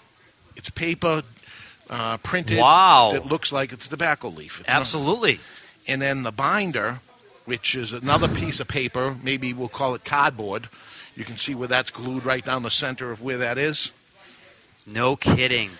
[0.55, 1.21] It's paper
[1.89, 3.09] uh, printed Wow.
[3.13, 4.59] that looks like it's tobacco leaf.
[4.59, 5.39] It's not- Absolutely.
[5.87, 6.99] and then the binder,
[7.45, 10.69] which is another piece of paper, maybe we'll call it cardboard.
[11.15, 13.91] You can see where that's glued right down the center of where that is.
[14.87, 15.71] No kidding.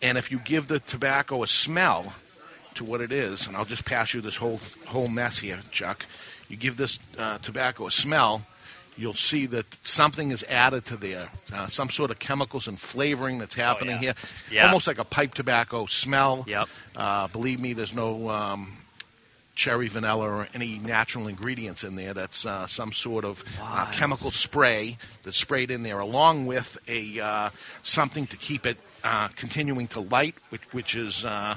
[0.00, 2.14] And if you give the tobacco a smell
[2.74, 6.06] to what it is, and I'll just pass you this whole whole mess here, Chuck.
[6.48, 8.42] You give this uh, tobacco a smell,
[8.98, 13.38] you'll see that something is added to there, uh, some sort of chemicals and flavoring
[13.38, 14.00] that's happening yeah.
[14.00, 14.14] here,
[14.50, 14.66] Yeah.
[14.66, 16.44] almost like a pipe tobacco smell.
[16.46, 16.68] Yep.
[16.96, 18.76] Uh, believe me, there's no um,
[19.54, 22.12] cherry vanilla or any natural ingredients in there.
[22.12, 27.20] That's uh, some sort of uh, chemical spray that's sprayed in there, along with a
[27.20, 27.50] uh,
[27.82, 31.56] something to keep it uh, continuing to light, which, which is uh,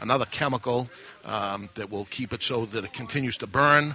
[0.00, 0.88] another chemical
[1.24, 3.94] um, that will keep it so that it continues to burn.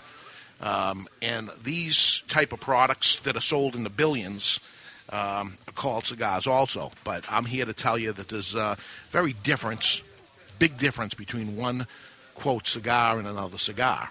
[0.61, 4.59] Um, and these type of products that are sold in the billions,
[5.09, 6.91] um, are called cigars also.
[7.03, 8.77] But I'm here to tell you that there's a
[9.09, 10.01] very difference,
[10.59, 11.87] big difference between one
[12.33, 14.09] quote cigar and another cigar.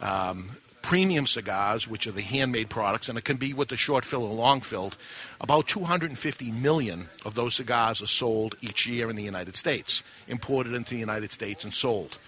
[0.00, 4.04] Um, premium cigars, which are the handmade products, and it can be with the short
[4.04, 4.98] fill or long filled.
[5.40, 10.74] About 250 million of those cigars are sold each year in the United States, imported
[10.74, 12.18] into the United States and sold.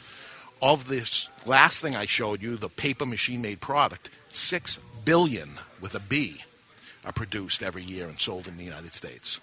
[0.62, 5.94] Of this last thing I showed you, the paper machine made product, 6 billion with
[5.94, 6.42] a B
[7.04, 9.40] are produced every year and sold in the United States.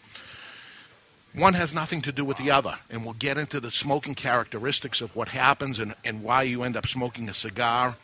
[1.34, 5.02] One has nothing to do with the other, and we'll get into the smoking characteristics
[5.02, 7.96] of what happens and, and why you end up smoking a cigar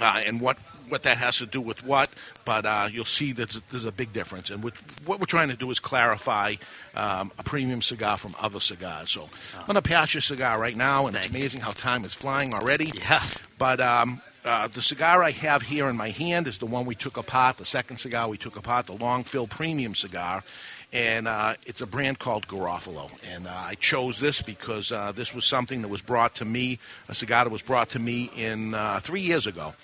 [0.00, 2.10] uh, and what, what that has to do with what,
[2.44, 4.50] but uh, you'll see that there's, a big difference.
[4.50, 4.74] And what,
[5.06, 6.56] what we're trying to do is clarify
[6.94, 9.10] um, a premium cigar from other cigars.
[9.10, 9.28] So
[9.58, 11.38] I'm going to pass you a cigar right now, and Thank it's you.
[11.38, 12.92] amazing how time is flying already.
[12.94, 13.22] Yeah.
[13.58, 16.94] But um, uh, the cigar I have here in my hand is the one we
[16.94, 20.44] took apart, the second cigar we took apart, the Long Fill Premium cigar.
[20.92, 23.10] And uh, it's a brand called Garofalo.
[23.34, 26.78] And uh, I chose this because uh, this was something that was brought to me,
[27.08, 29.74] a cigar that was brought to me in uh, three years ago.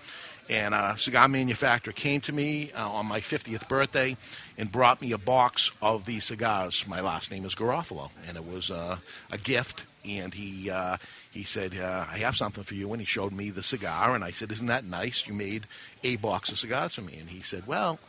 [0.49, 4.17] And a cigar manufacturer came to me uh, on my 50th birthday
[4.59, 6.87] and brought me a box of these cigars.
[6.87, 8.99] My last name is Garofalo, and it was uh,
[9.31, 9.87] a gift.
[10.05, 10.97] And he uh,
[11.31, 14.25] he said, uh, "I have something for you." And he showed me the cigar, and
[14.25, 15.29] I said, "Isn't that nice?
[15.29, 15.69] You made
[16.03, 18.01] a box of cigars for me." And he said, "Well."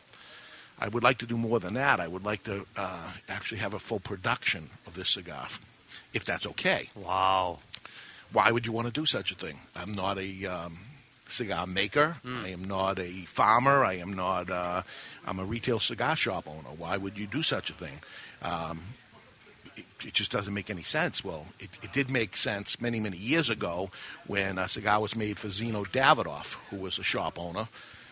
[0.79, 1.99] I would like to do more than that.
[1.99, 5.47] I would like to uh, actually have a full production of this cigar,
[6.13, 7.59] if that's okay Wow.
[8.31, 9.59] why would you want to do such a thing?
[9.75, 10.79] I'm not a um,
[11.27, 12.17] cigar maker.
[12.25, 13.83] I am not a farmer.
[13.86, 14.49] I am not.
[14.49, 14.81] Uh,
[15.25, 16.69] I'm a retail cigar shop owner.
[16.77, 17.99] Why would you do such a thing?
[18.41, 18.81] Um,
[19.77, 21.23] it, it just doesn't make any sense.
[21.23, 23.89] Well, it, it did make sense many, many years ago
[24.27, 27.67] when a cigar was made for Zino Davidoff, who was a shop owner.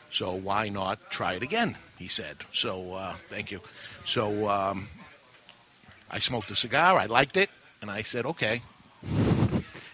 [0.09, 1.77] So why not try it again?
[2.01, 2.37] He said.
[2.51, 3.59] So uh, thank you.
[4.05, 4.87] So um,
[6.09, 6.97] I smoked a cigar.
[6.97, 7.49] I liked it,
[7.81, 8.63] and I said, okay.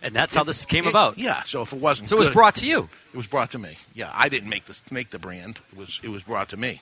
[0.01, 1.17] And that's how this came It- about.
[1.17, 1.43] Yeah.
[1.43, 2.87] So if it wasn't, So it was good- brought to you.
[3.13, 3.77] It was brought to me.
[3.93, 5.59] Yeah, I didn't make this make the brand.
[5.71, 6.81] It was it was brought to me.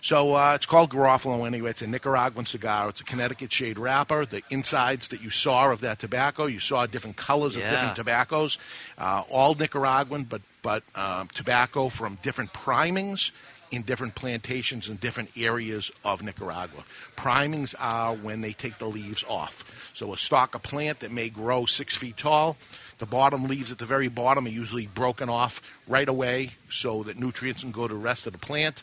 [0.00, 1.70] So uh, it's called Garofalo anyway.
[1.70, 2.88] It's a Nicaraguan cigar.
[2.88, 4.24] It's a Connecticut shade wrapper.
[4.24, 7.64] The insides that you saw of that tobacco, you saw different colors Yeah.
[7.64, 8.58] of different tobaccos,
[8.96, 13.32] uh, all Nicaraguan, but but um, tobacco from different primings
[13.70, 16.84] in different plantations in different areas of Nicaragua.
[17.16, 19.64] Primings are when they take the leaves off.
[19.94, 22.56] So a stalk of plant that may grow six feet tall,
[22.98, 27.18] the bottom leaves at the very bottom are usually broken off right away so that
[27.18, 28.82] nutrients can go to the rest of the plant.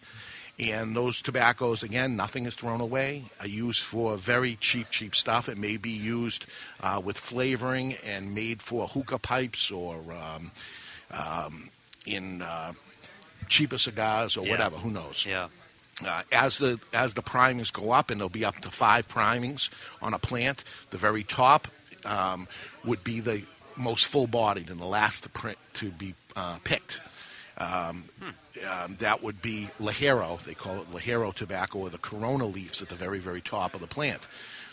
[0.57, 5.49] And those tobaccos, again, nothing is thrown away, are used for very cheap, cheap stuff.
[5.49, 6.45] It may be used
[6.79, 10.51] uh, with flavoring and made for hookah pipes or um,
[11.11, 11.69] um,
[12.05, 12.71] in uh,
[13.45, 14.51] cheaper cigars or Yeah.
[14.51, 14.77] whatever.
[14.77, 15.25] Who knows?
[15.25, 15.47] Yeah.
[16.05, 19.69] Uh, as the as the primings go up, and there'll be up to five primings
[20.01, 20.63] on a plant.
[20.89, 21.67] The very top
[22.03, 22.47] um,
[22.83, 23.43] would be the
[23.77, 26.99] most full-bodied and the last to print to be uh, picked.
[27.57, 28.05] Um,
[28.69, 30.41] um, that would be Ligero.
[30.43, 33.79] They call it Ligero tobacco, or the Corona leaves at the very very top of
[33.81, 34.21] the plant.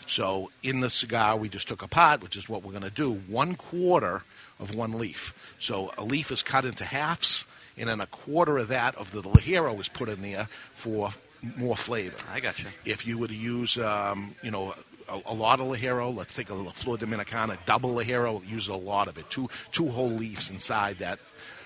[0.05, 3.13] So in the cigar we just took apart, which is what we're going to do,
[3.13, 4.23] one quarter
[4.59, 5.33] of one leaf.
[5.59, 7.45] So a leaf is cut into halves,
[7.77, 11.09] and then a quarter of that of the Ligero is put in there for
[11.57, 12.17] more flavor.
[12.31, 12.67] I gotcha.
[12.85, 14.75] If you were to use, um, you know,
[15.09, 18.75] a, a lot of Ligero, let's take a La Flor Dominicana, double Ligero, use a
[18.75, 19.29] lot of it.
[19.29, 21.19] Two two whole leaves inside that.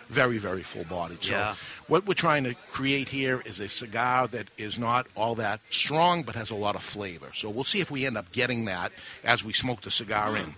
[0.09, 1.21] Very, very full bodied.
[1.21, 1.55] So, Yeah.
[1.89, 6.23] what we're trying to create here is a cigar that is not all that strong,
[6.23, 7.27] but has a lot of flavor.
[7.33, 8.93] So, we'll see if we end up getting that
[9.25, 10.55] as we smoke the cigar in.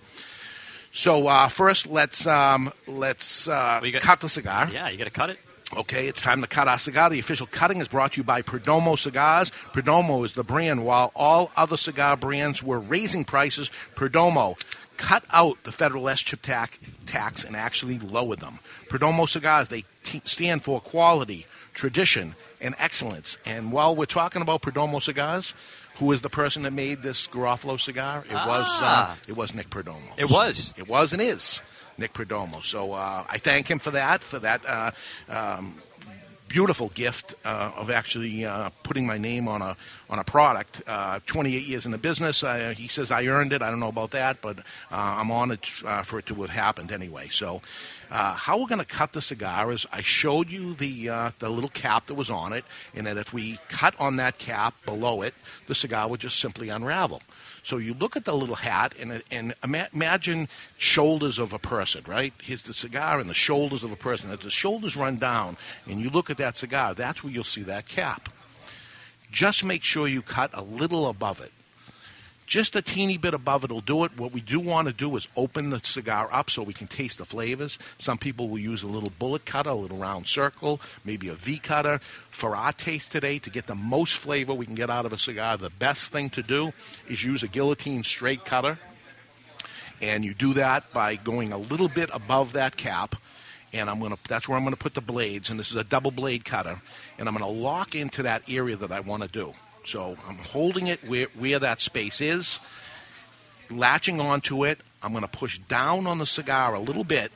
[0.92, 4.68] So, uh, first, let's um, let's uh, Well, got- cut the cigar.
[4.72, 5.38] Yeah, you got to cut it.
[5.76, 7.08] Okay, it's time to cut our cigar.
[7.10, 9.52] The official cutting is brought to you by Perdomo Cigars.
[9.72, 10.84] Perdomo is the brand.
[10.84, 14.60] While all other cigar brands were raising prices, Perdomo
[14.96, 16.76] cut out the federal SCHIP tax,
[17.06, 18.58] tax and actually lowered them.
[18.88, 23.38] Perdomo Cigars, they t- stand for quality, tradition, and excellence.
[23.46, 25.54] And while we're talking about Perdomo Cigars,
[26.00, 28.24] who is the person that made this Garofalo cigar?
[28.28, 29.18] It was uh, Ah.
[29.28, 30.18] it was Nick Perdomo.
[30.18, 30.74] It was.
[30.76, 31.60] It was and is
[31.98, 32.64] Nick Perdomo.
[32.64, 34.90] So uh, I thank him for that, for that uh,
[35.28, 35.76] um,
[36.50, 39.76] beautiful gift uh, of actually uh, putting my name on a
[40.10, 40.82] on a product.
[40.86, 42.42] Uh, 28 years in the business.
[42.42, 43.62] Uh, he says I earned it.
[43.62, 46.92] I don't know about that, but uh, I'm honored uh, for it to have happened
[46.92, 47.28] anyway.
[47.28, 47.62] So.
[48.12, 52.06] How we're going to cut the cigar is I showed you the the little cap
[52.06, 55.32] that was on it, and that if we cut on that cap below it,
[55.68, 57.22] the cigar would just simply unravel.
[57.62, 62.04] So you look at the little hat and, and ima- imagine shoulders of a person,
[62.06, 62.32] right?
[62.42, 64.30] Here's the cigar and the shoulders of a person.
[64.30, 67.62] As the shoulders run down and you look at that cigar, that's where you'll see
[67.62, 68.28] that cap.
[69.30, 71.52] just make sure you cut a little above it.
[72.50, 74.18] Just a teeny bit above it will do it.
[74.18, 77.18] What we do want to do is open the cigar up so we can taste
[77.18, 77.78] the flavors.
[77.96, 81.60] Some people will use a little bullet cutter, a little round circle, maybe a V
[81.60, 82.00] cutter.
[82.32, 85.16] For our taste today, to get the most flavor we can get out of a
[85.16, 86.72] cigar, the best thing to do
[87.08, 88.80] is use a guillotine straight cutter.
[90.02, 93.14] And you do that by going a little bit above that cap
[93.72, 96.10] and I'm to that's where I'm to put the blades and this is a double
[96.10, 96.80] blade cutter
[97.16, 99.54] and I'm to lock into that area that I want to do.
[99.84, 102.60] So I'm holding it where, where that space is,
[103.70, 104.78] latching onto it.
[105.02, 107.32] I'm going to push down on the cigar a little bit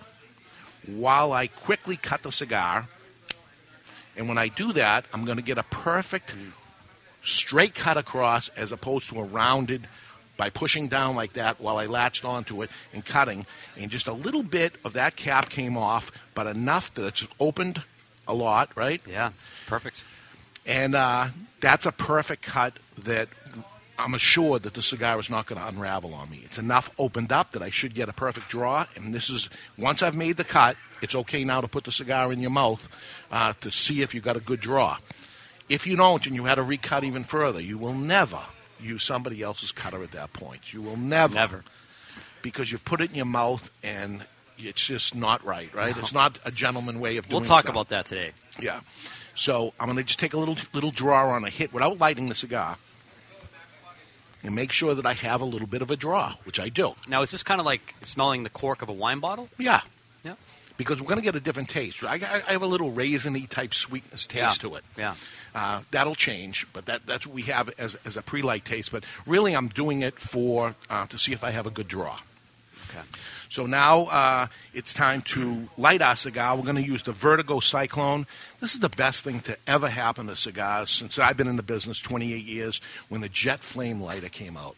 [0.86, 2.88] while I quickly cut the cigar.
[4.16, 6.36] And when I do that, I'm going to get a perfect
[7.22, 9.88] straight cut across as opposed to a rounded
[10.36, 13.46] by pushing down like that while I latched onto it and cutting.
[13.76, 17.82] And just a little bit of that cap came off, but enough that it's opened
[18.26, 19.00] a lot, right?
[19.08, 19.32] Yeah,
[19.66, 20.04] perfect.
[20.66, 21.28] And uh,
[21.60, 23.28] that's a perfect cut that
[23.98, 26.40] I'm assured that the cigar is not going to unravel on me.
[26.44, 28.86] It's enough opened up that I should get a perfect draw.
[28.96, 29.48] And this is,
[29.78, 32.88] once I've made the cut, it's okay now to put the cigar in your mouth
[33.30, 34.98] uh, to see if you got a good draw.
[35.68, 38.40] If you don't and you had to recut even further, you will never
[38.80, 40.72] use somebody else's cutter at that point.
[40.72, 41.34] You will never.
[41.34, 41.64] Never.
[42.42, 44.24] Because you've put it in your mouth and
[44.58, 45.96] it's just not right, right?
[45.96, 47.72] It's not a gentleman way of doing We'll talk stuff.
[47.72, 48.32] about that today.
[48.60, 48.80] Yeah.
[49.34, 52.28] So I'm going to just take a little little draw on a hit without lighting
[52.28, 52.76] the cigar,
[54.42, 56.94] and make sure that I have a little bit of a draw, which I do.
[57.08, 59.48] Now, is this kind of like smelling the cork of a wine bottle?
[59.58, 59.80] Yeah.
[60.22, 60.34] Yeah.
[60.76, 62.02] Because we're going to get a different taste.
[62.04, 64.68] I, I, I have a little raisiny type sweetness taste Yeah.
[64.70, 64.84] to it.
[64.98, 65.14] Yeah.
[65.54, 68.90] Uh, that'll change, but that, that's what we have as, as a pre-light taste.
[68.92, 72.18] But really, I'm doing it for uh, to see if I have a good draw.
[72.94, 73.06] Okay.
[73.48, 76.56] So now uh, it's time to light our cigar.
[76.56, 78.26] We're going to use the Vertigo Cyclone.
[78.60, 81.62] This is the best thing to ever happen to cigars since I've been in the
[81.62, 84.76] business 28 years when the Jet Flame lighter came out.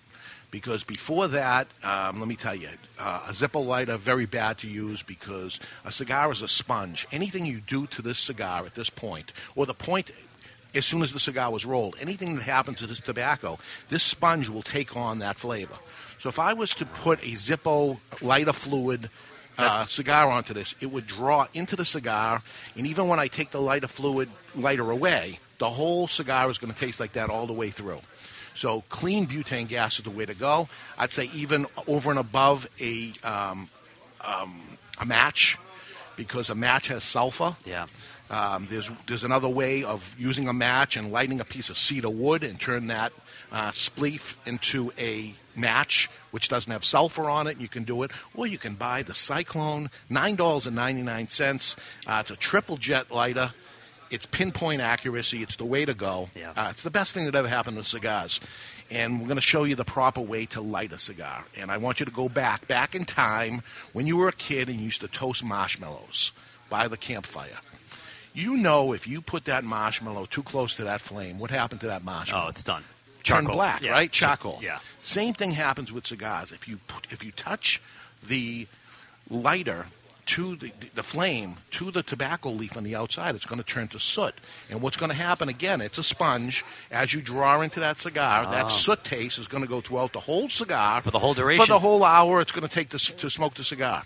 [0.51, 4.69] Because before that, um, let me tell you, uh, a Zippo lighter, very bad to
[4.69, 7.07] use because a cigar is a sponge.
[7.13, 10.13] Anything you do to this cigar at this point, or the point
[10.75, 11.97] as soon as the cigar was rolled.
[12.01, 15.77] Anything that happens to this tobacco, this sponge will take on that flavor.
[16.19, 19.11] So if I was to put a Zippo lighter fluid
[19.59, 22.43] uh, cigar onto this, it would draw into the cigar,
[22.77, 26.73] and even when I take the lighter fluid lighter away, the whole cigar is going
[26.73, 28.01] to taste like that all the way through.
[28.55, 30.69] So clean butane gas is the way to go.
[30.99, 33.69] I'd say even over and above a um,
[34.23, 34.61] um,
[34.99, 35.59] a match,
[36.17, 37.57] because a match has sulfur.
[37.65, 37.87] Yeah.
[38.31, 42.11] Um, there's there's another way of using a match and lighting a piece of cedar
[42.11, 43.13] wood and turn that
[43.53, 47.59] uh, spleef into a match, which doesn't have sulfur on it.
[47.61, 51.29] You can do it, or you can buy the Cyclone, nine dollars and ninety nine
[51.29, 51.77] cents.
[52.07, 53.53] Uh, it's a triple jet lighter.
[54.09, 55.43] It's pinpoint accuracy.
[55.43, 56.31] It's the way to go.
[56.37, 56.53] Yeah.
[56.57, 58.39] Uh, it's the best thing that ever happened to cigars.
[58.89, 61.45] And we're going to show you the proper way to light a cigar.
[61.57, 64.69] And I want you to go back, back in time when you were a kid
[64.69, 66.31] and you used to toast marshmallows
[66.71, 67.59] by the campfire.
[68.33, 71.89] You know, if you put that marshmallow too close to that flame, what happened to
[71.89, 72.47] that marshmallow?
[72.47, 72.85] Oh, it's done.
[73.27, 73.93] Turn black, Yeah.
[73.93, 74.11] right?
[74.11, 74.61] Charcoal.
[74.63, 74.79] Yeah.
[75.03, 76.53] Same thing happens with cigars.
[76.53, 77.81] If you put, if you touch
[78.23, 78.67] the
[79.29, 79.87] lighter
[80.27, 83.89] to the, the flame to the tobacco leaf on the outside, it's going to turn
[83.89, 84.35] to soot.
[84.71, 85.81] And what's going to happen again?
[85.81, 86.65] It's a sponge.
[86.91, 88.69] As you draw into that cigar, that ah.
[88.69, 91.65] soot taste is going to go throughout the whole cigar For the whole duration.
[91.65, 94.03] For the whole hour, it's going to take to, to smoke the cigar.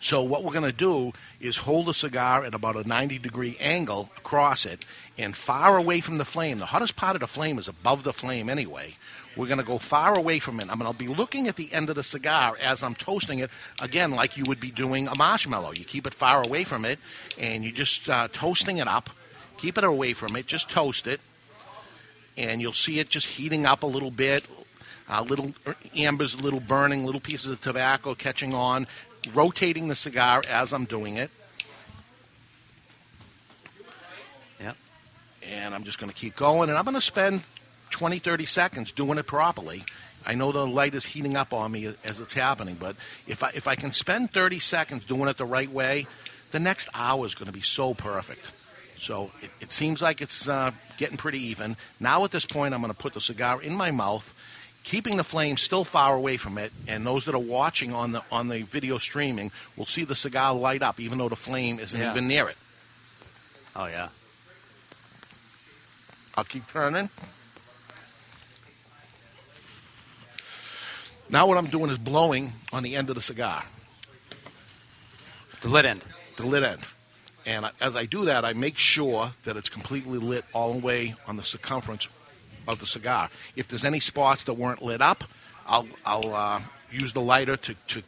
[0.00, 3.56] So what we're going to do is hold the cigar at about a 90 degree
[3.60, 4.84] angle across it
[5.18, 6.58] and far away from the flame.
[6.58, 8.96] The hottest part of the flame is above the flame anyway.
[9.36, 10.68] We're going to go far away from it.
[10.70, 13.50] I'm going to be looking at the end of the cigar as I'm toasting it,
[13.80, 15.72] again, like you would be doing a marshmallow.
[15.72, 16.98] You keep it far away from it
[17.38, 19.10] and you're just uh, toasting it up.
[19.58, 21.20] Keep it away from it, just toast it.
[22.36, 24.44] And you'll see it just heating up a little bit,
[25.08, 25.52] uh, little
[25.94, 28.86] ambers, a little burning, little pieces of tobacco catching on,
[29.34, 31.30] rotating the cigar as I'm doing it.
[34.60, 34.72] Yeah.
[35.50, 37.42] And I'm just going to keep going, and I'm going to spend
[37.90, 39.84] 20, 30 seconds doing it properly.
[40.24, 43.50] I know the light is heating up on me as it's happening, but if I,
[43.54, 46.06] if I can spend 30 seconds doing it the right way,
[46.50, 48.50] the next hour is going to be so perfect.
[48.98, 51.76] So it, it seems like it's uh, getting pretty even.
[51.98, 54.34] Now at this point, I'm going to put the cigar in my mouth,
[54.84, 56.72] keeping the flame still far away from it.
[56.88, 60.54] And those that are watching on the on the video streaming will see the cigar
[60.54, 62.10] light up, even though the flame isn't Yeah.
[62.10, 62.56] even near it.
[63.76, 64.08] Oh yeah.
[66.36, 67.10] I'll keep turning.
[71.28, 73.64] Now what I'm doing is blowing on the end of the cigar,
[75.60, 76.04] The lid end.
[76.36, 76.80] the lid end.
[77.46, 81.14] And as I do that, I make sure that it's completely lit all the way
[81.26, 82.08] on the circumference
[82.66, 83.30] of the cigar.
[83.56, 85.24] If there's any spots that weren't lit up,
[85.66, 88.02] I'll, I'll uh, use the lighter to, to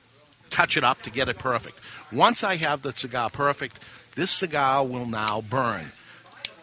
[0.51, 1.79] touch it up to get it perfect.
[2.11, 3.81] Once I have the cigar perfect,
[4.15, 5.93] this cigar will now burn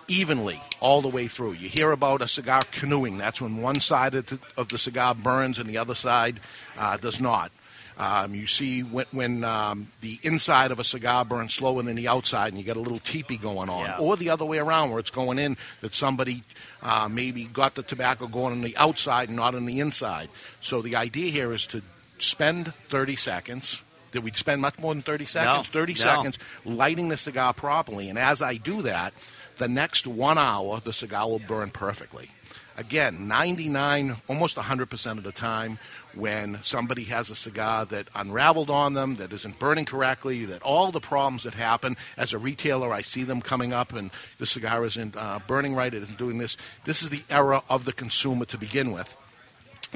[0.07, 1.53] evenly all the way through.
[1.53, 3.17] You hear about a cigar canoeing.
[3.17, 6.39] That's when one side of the, of the cigar burns and the other side
[6.77, 7.51] uh, does not.
[7.99, 12.07] Um, you see when, when um, the inside of a cigar burns slower than the
[12.07, 13.97] outside, and you get a little teepee going on, Yeah.
[13.99, 16.43] or the other way around, where it's going in that somebody
[16.81, 20.29] uh, maybe got the tobacco going on the outside and not on the inside.
[20.61, 21.81] So the idea here is to
[22.19, 23.81] spend 30 seconds.
[24.11, 25.67] Did we spend much more than 30 seconds?
[25.67, 25.97] 30 no.
[25.99, 28.09] seconds lighting the cigar properly.
[28.09, 29.13] And as I do that,
[29.57, 32.31] the next one hour, the cigar will burn perfectly.
[32.79, 35.79] Again, 99, almost 100% of the time,
[36.15, 40.89] when somebody has a cigar that unraveled on them, that isn't burning correctly, that all
[40.89, 44.85] the problems that happen, as a retailer, I see them coming up and the cigar
[44.85, 46.55] isn't uh, burning right, it isn't doing this.
[46.85, 49.17] This is the error of the consumer to begin with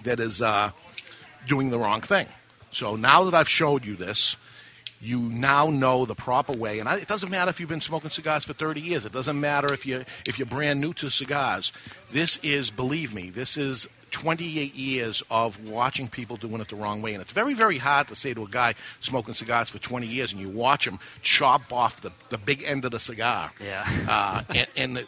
[0.03, 0.71] that is uh,
[1.47, 2.27] doing the wrong thing.
[2.71, 4.35] So now that I've showed you this,
[5.03, 6.79] you now know the proper way.
[6.79, 9.05] And I, it doesn't matter if you've been smoking cigars for 30 years.
[9.05, 11.73] It doesn't matter if you if you're brand new to cigars.
[12.11, 17.01] This is, believe me, this is 28 years of watching people doing it the wrong
[17.01, 17.13] way.
[17.13, 20.31] And it's very, very hard to say to a guy smoking cigars for 20 years
[20.31, 23.51] and you watch him chop off the, the big end of the cigar.
[23.61, 23.85] Yeah.
[24.07, 25.07] Uh, and and the,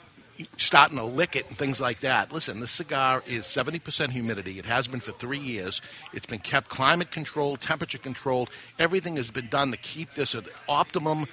[0.57, 2.31] starting to lick it and things like that.
[2.31, 4.59] Listen, this cigar is 70% humidity.
[4.59, 5.81] It has been for three years.
[6.13, 8.49] It's been kept climate controlled, temperature controlled.
[8.77, 11.27] Everything has been done to keep this at optimum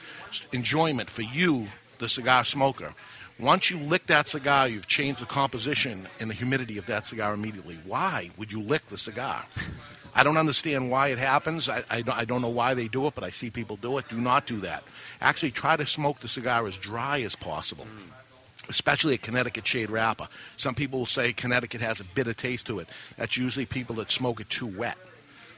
[0.52, 2.94] enjoyment for you, the cigar smoker.
[3.38, 7.34] Once you lick that cigar, you've changed the composition and the humidity of that cigar
[7.34, 7.78] immediately.
[7.84, 9.44] Why would you lick the cigar?
[10.14, 11.68] I don't understand why it happens.
[11.68, 14.08] I, I, I don't know why they do it, but I see people do it.
[14.10, 14.84] Do not do that.
[15.20, 18.21] Actually, try to smoke the cigar as dry as possible mm.
[18.72, 20.28] Especially a Connecticut shade wrapper.
[20.56, 22.88] Some people will say Connecticut has a bitter taste to it.
[23.16, 24.98] That's usually people that smoke it too wet.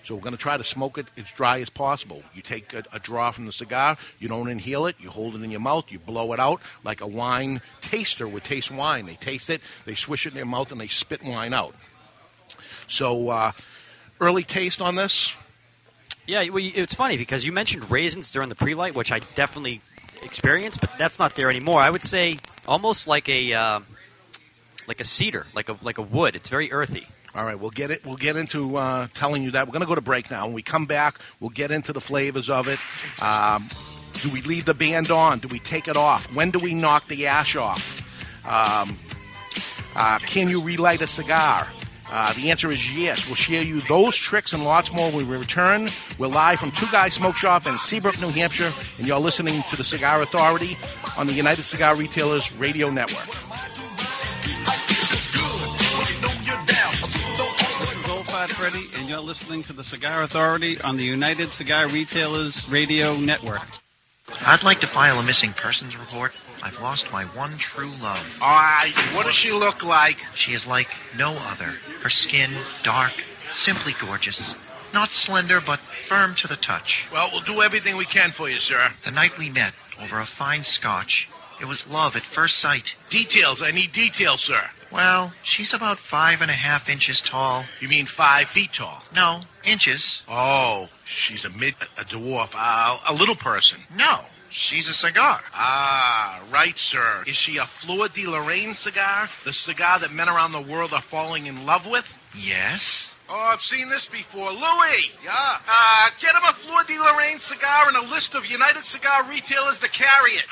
[0.03, 2.23] So we're going to try to smoke it as dry as possible.
[2.35, 5.43] You take a, a draw from the cigar, you don't inhale it, you hold it
[5.43, 9.07] in your mouth, you blow it out like a wine taster would taste wine.
[9.07, 11.75] They taste it, they swish it in their mouth, and they spit wine out.
[12.87, 13.53] So, uh,
[14.21, 15.35] early taste on this.
[16.27, 19.81] Yeah, well, it's funny because you mentioned raisins during the pre-light, which I definitely
[20.23, 21.81] experienced, but that's not there anymore.
[21.81, 23.81] I would say almost like a uh,
[24.87, 26.37] like a cedar, like a like a wood.
[26.37, 27.07] It's very earthy.
[27.35, 28.07] All right, we'll get it.
[28.07, 29.67] We'll get into uh, telling you that.
[29.67, 30.47] We're going to go to break now.
[30.47, 32.79] When we come back, we'll get into the flavors of it.
[33.21, 33.69] Um,
[34.23, 35.41] do we leave the band on?
[35.41, 36.33] Do we take it off?
[36.33, 37.97] When do we knock the ash off?
[38.45, 38.99] Um,
[39.97, 41.67] uh, can you relight a cigar?
[42.15, 43.27] Uh, the answer is yes.
[43.27, 45.91] We'll share you those tricks and lots more when we return.
[46.17, 49.77] We're live from Two Guys Smoke Shop in Seabrook, New Hampshire, and you're listening to
[49.77, 50.79] the Cigar Authority
[51.17, 53.29] on the United Cigar Retailers Radio Network.
[58.57, 63.63] Freddy, and you're listening to the Cigar Authority on the United Cigar Retailers Radio Network.
[64.29, 66.33] I'd like to file a missing persons report.
[66.63, 68.25] I've lost my one true love.
[68.41, 70.17] All right, what does she look like?
[70.35, 71.73] She is like no other.
[72.03, 72.51] Her skin,
[72.85, 73.13] dark,
[73.55, 74.55] simply gorgeous.
[74.95, 77.05] Not slender, but firm to the touch.
[77.13, 78.89] Well, we'll do everything we can for you, sir.
[79.05, 81.29] The night we met over a fine scotch,
[81.61, 82.85] it was love at first sight.
[83.11, 83.63] Details.
[83.63, 84.61] I need details, sir.
[84.93, 87.65] Well, she's about five and a half inches tall.
[87.81, 89.03] You mean five feet tall?
[89.15, 90.23] No, inches.
[90.29, 93.79] Oh, she's a mid, a dwarf, uh, a little person.
[93.97, 95.41] No, she's a cigar.
[95.53, 97.25] Ah, right, sir.
[97.27, 99.29] Is she a Fleur de Lorraine cigar?
[99.45, 102.05] The cigar that men around the world are falling in love with?
[102.37, 103.11] Yes?
[103.29, 104.53] Oh, I've seen this before.
[104.53, 105.03] Louis!
[105.25, 105.33] Yeah?
[105.33, 109.79] Uh, get him a Fleur de Lorraine cigar and a list of United Cigar retailers
[109.81, 110.45] to carry it.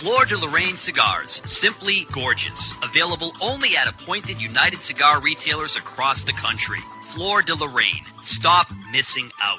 [0.00, 2.74] Fleur de Lorraine cigars, simply gorgeous.
[2.82, 6.80] Available only at appointed United Cigar retailers across the country.
[7.14, 8.06] Fleur de Lorraine.
[8.22, 9.58] Stop missing out.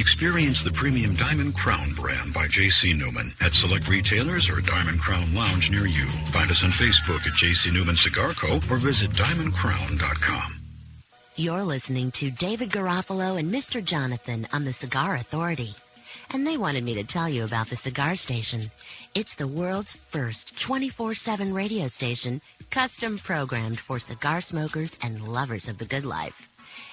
[0.00, 2.94] Experience the premium Diamond Crown brand by J.C.
[2.94, 6.06] Newman at select retailers or Diamond Crown Lounge near you.
[6.32, 7.70] Find us on Facebook at J.C.
[7.70, 8.60] Newman Cigar Co.
[8.70, 10.60] or visit diamondcrown.com.
[11.36, 13.84] You're listening to David Garofalo and Mr.
[13.84, 15.74] Jonathan on the Cigar Authority.
[16.30, 18.70] And they wanted me to tell you about the Cigar Station.
[19.14, 22.40] It's the world's first 24 7 radio station,
[22.72, 26.32] custom programmed for cigar smokers and lovers of the good life.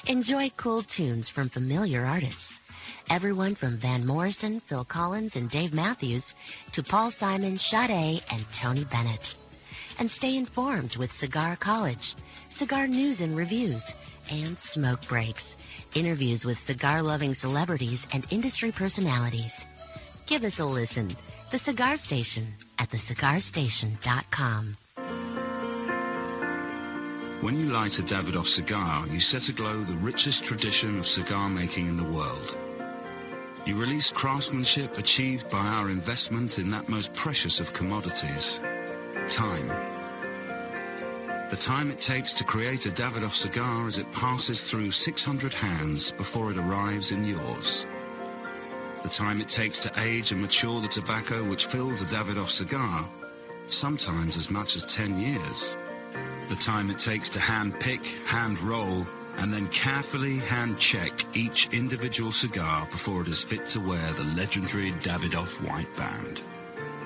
[0.08, 2.57] Enjoy cool tunes from familiar artists.
[3.10, 6.26] Everyone from Van Morrison, Phil Collins, and Dave Matthews
[6.74, 9.26] to Paul Simon, Sade, and Tony Bennett.
[9.98, 12.16] And stay informed with Cigar College,
[12.52, 13.82] cigar news and reviews,
[14.30, 15.44] and smoke breaks,
[15.96, 19.52] interviews with cigar loving celebrities and industry personalities.
[20.28, 21.16] Give us a listen.
[21.54, 24.78] The Cigar Station at thecigarstation.com.
[27.42, 31.88] When you light a Davidoff cigar, you set aglow the richest tradition of cigar making
[31.88, 32.67] in the world.
[33.68, 38.60] You release craftsmanship achieved by our investment in that most precious of commodities
[39.36, 39.68] time.
[41.52, 46.14] The time it takes to create a Davidoff cigar as it passes through 600 hands
[46.18, 47.86] before it arrives in yours.
[49.04, 53.12] The time it takes to age and mature the tobacco which fills a Davidoff cigar,
[53.70, 55.76] sometimes as much as 10 years.
[56.48, 58.00] The time it takes to hand pick,
[58.32, 59.06] hand roll,
[59.38, 64.34] and then carefully hand check each individual cigar before it is fit to wear the
[64.36, 66.42] legendary Davidoff white band.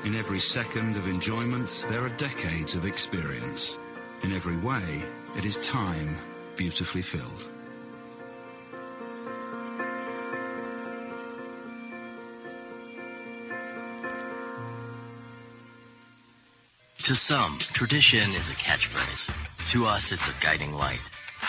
[0.05, 3.75] In every second of enjoyment, there are decades of experience.
[4.23, 5.03] In every way,
[5.35, 6.17] it is time
[6.57, 7.51] beautifully filled.
[17.05, 19.73] To some, tradition is a catchphrase.
[19.73, 20.99] To us, it's a guiding light.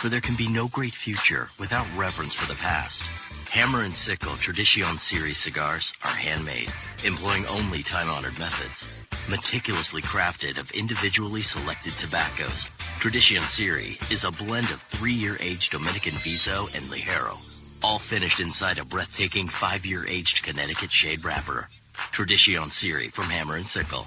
[0.01, 3.03] For there can be no great future without reverence for the past.
[3.51, 6.68] Hammer and Sickle Tradition Series cigars are handmade,
[7.05, 8.86] employing only time-honored methods.
[9.28, 12.68] Meticulously crafted of individually selected tobaccos,
[13.01, 17.38] Tradition Series is a blend of three-year aged Dominican Viso and Ligero,
[17.82, 21.68] all finished inside a breathtaking five-year aged Connecticut shade wrapper.
[22.12, 24.07] Tradition Series from Hammer and Sickle.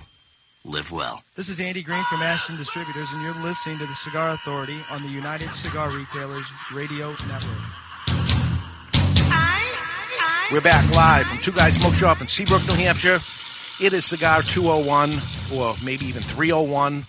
[0.65, 1.21] Live well.
[1.37, 5.03] This is Andy Green from Ashton Distributors, and you're listening to the Cigar Authority on
[5.03, 7.59] the United Cigar Retailers Radio Network.
[10.51, 13.19] We're back live from Two Guys Smoke Shop in Seabrook, New Hampshire.
[13.79, 15.21] It is Cigar 201,
[15.53, 17.05] or maybe even 301.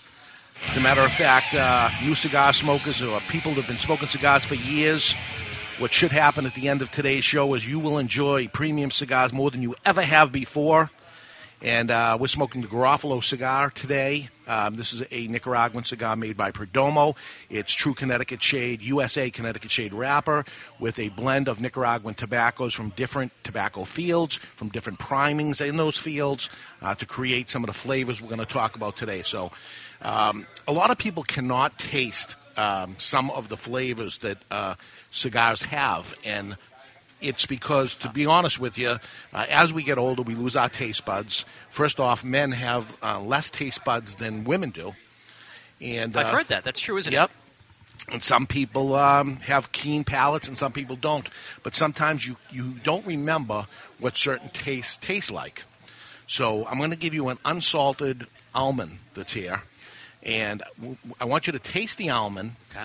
[0.67, 4.09] As a matter of fact, uh, new cigar smokers or people that have been smoking
[4.09, 5.17] cigars for years,
[5.79, 9.33] what should happen at the end of today's show is you will enjoy premium cigars
[9.33, 10.91] more than you ever have before.
[11.63, 14.29] And uh, we're smoking the Garofalo cigar today.
[14.47, 17.17] Um, this is a Nicaraguan cigar made by Perdomo.
[17.49, 20.45] It's true Connecticut shade, USA Connecticut shade wrapper
[20.79, 25.97] with a blend of Nicaraguan tobaccos from different tobacco fields, from different primings in those
[25.97, 26.51] fields
[26.83, 29.23] uh, to create some of the flavors we're going to talk about today.
[29.23, 29.51] So,
[30.03, 34.75] um, a lot of people cannot taste um, some of the flavors that uh,
[35.11, 36.15] cigars have.
[36.25, 36.57] And
[37.21, 38.97] it's because, to be honest with you,
[39.33, 41.45] uh, as we get older, we lose our taste buds.
[41.71, 44.95] First off, men have uh, less taste buds than women do.
[45.81, 46.65] And I've uh, heard that.
[46.65, 47.31] That's true, isn't yep.
[47.31, 47.33] it?
[47.33, 48.13] Yep.
[48.15, 51.29] And some people um, have keen palates, and some people don't.
[51.63, 53.67] But sometimes you, you don't remember
[53.99, 55.65] what certain tastes taste like.
[56.27, 59.63] So I'm going to give you an unsalted almond that's here,
[60.23, 62.85] and w- I want you to taste the almond Okay.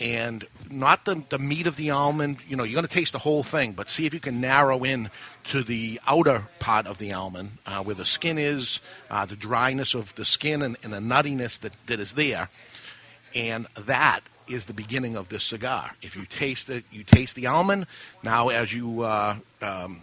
[0.00, 2.38] And not the, the meat of the almond.
[2.48, 4.82] You know, you're going to taste the whole thing, but see if you can narrow
[4.82, 5.10] in
[5.44, 8.80] to the outer part of the almond, uh, where the skin is,
[9.10, 12.48] uh, the dryness of the skin, and, and the nuttiness that, that is there.
[13.34, 15.92] And that is the beginning of this cigar.
[16.02, 17.86] If you taste it, you taste the almond.
[18.22, 20.00] Now, as you uh, um,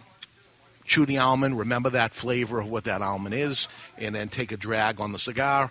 [0.84, 3.68] chew the almond, remember that flavor of what that almond is,
[3.98, 5.70] and then take a drag on the cigar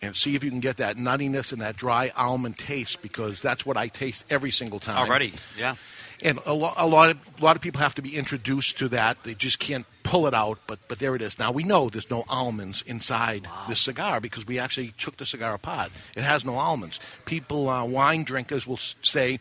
[0.00, 3.66] and see if you can get that nuttiness and that dry almond taste because that's
[3.66, 4.96] what I taste every single time.
[4.96, 5.76] Already, yeah.
[6.20, 8.88] And a, lo- a lot of a lot of people have to be introduced to
[8.88, 9.22] that.
[9.22, 11.38] They just can't pull it out, but but there it is.
[11.38, 15.54] Now we know there's no almonds inside this cigar because we actually took the cigar
[15.54, 15.92] apart.
[16.16, 16.98] It has no almonds.
[17.24, 19.38] People, uh, wine drinkers, will say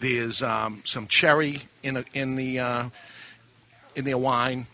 [0.00, 2.88] there's um, some cherry in a, in the uh,
[3.96, 4.66] in their wine,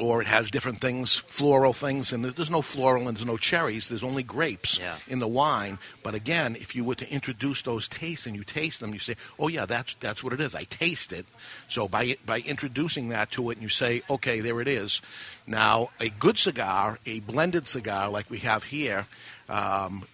[0.00, 3.88] or it has different things, floral things, and there's no floral and there's no cherries.
[3.88, 4.96] There's only grapes Yeah.
[5.06, 5.78] in the wine.
[6.02, 9.16] But again, if you were to introduce those tastes and you taste them, you say,
[9.38, 10.54] "Oh yeah, that's that's what it is.
[10.54, 11.26] I taste it."
[11.68, 15.00] So by by introducing that to it, and you say, "Okay, there it is."
[15.46, 19.06] Now, a good cigar, a blended cigar like we have here.
[19.48, 20.06] Um,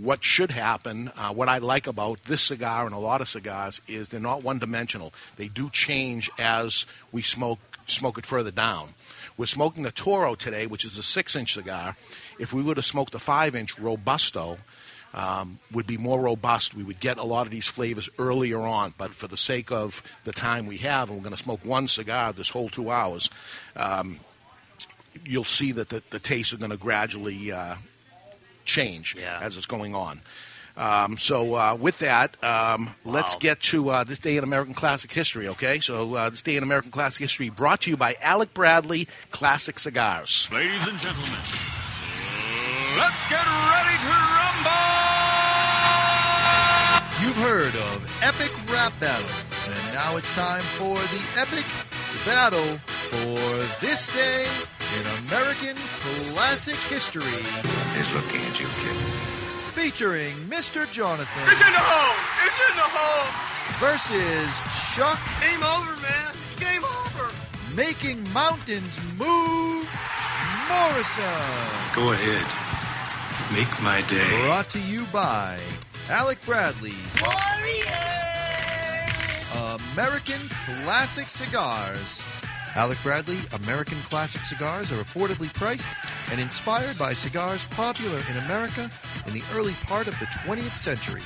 [0.00, 3.80] what should happen, uh, what I like about this cigar and a lot of cigars
[3.86, 5.12] is they're not one dimensional.
[5.36, 8.94] They do change as we smoke smoke it further down.
[9.36, 11.96] We're smoking a Toro today, which is a six inch cigar.
[12.38, 14.58] If we were to smoke the five inch Robusto,
[15.14, 16.74] um, would be more robust.
[16.74, 20.02] We would get a lot of these flavors earlier on, but for the sake of
[20.24, 23.28] the time we have, and we're going to smoke one cigar this whole two hours,
[23.76, 24.20] um,
[25.24, 27.76] you'll see that the, the tastes are going to gradually uh,
[28.64, 30.20] change as it's going on.
[30.76, 35.12] Um, so uh, with that, um, let's get to uh, this day in American classic
[35.12, 35.48] history.
[35.48, 39.08] Okay, so uh, this day in American classic history brought to you by Alec Bradley
[39.30, 40.48] Classic Cigars.
[40.52, 41.40] Ladies and gentlemen,
[42.96, 45.02] let's get ready to rumble!
[47.22, 51.64] You've heard of epic rap battles, and now it's time for the epic
[52.24, 52.78] battle
[53.10, 53.38] for
[53.84, 54.46] this day
[55.00, 57.22] in American classic history.
[57.22, 59.21] He's looking at you, kid.
[59.72, 60.90] Featuring Mr.
[60.92, 62.16] Jonathan It's in the hole!
[62.46, 63.48] It's in the hole!
[63.80, 64.52] versus
[64.94, 66.32] Chuck, Game over, man.
[66.58, 67.30] Game over.
[67.74, 69.88] making mountains move,
[70.68, 71.24] Morrison.
[71.94, 72.46] Go ahead.
[73.56, 74.44] Make my day.
[74.44, 75.58] Brought to you by
[76.08, 76.94] Alec Bradley.
[79.92, 82.22] American Classic Cigars.
[82.74, 85.90] Alec Bradley American Classic Cigars are affordably priced
[86.30, 88.88] and inspired by cigars popular in America
[89.26, 91.20] in the early part of the 20th century.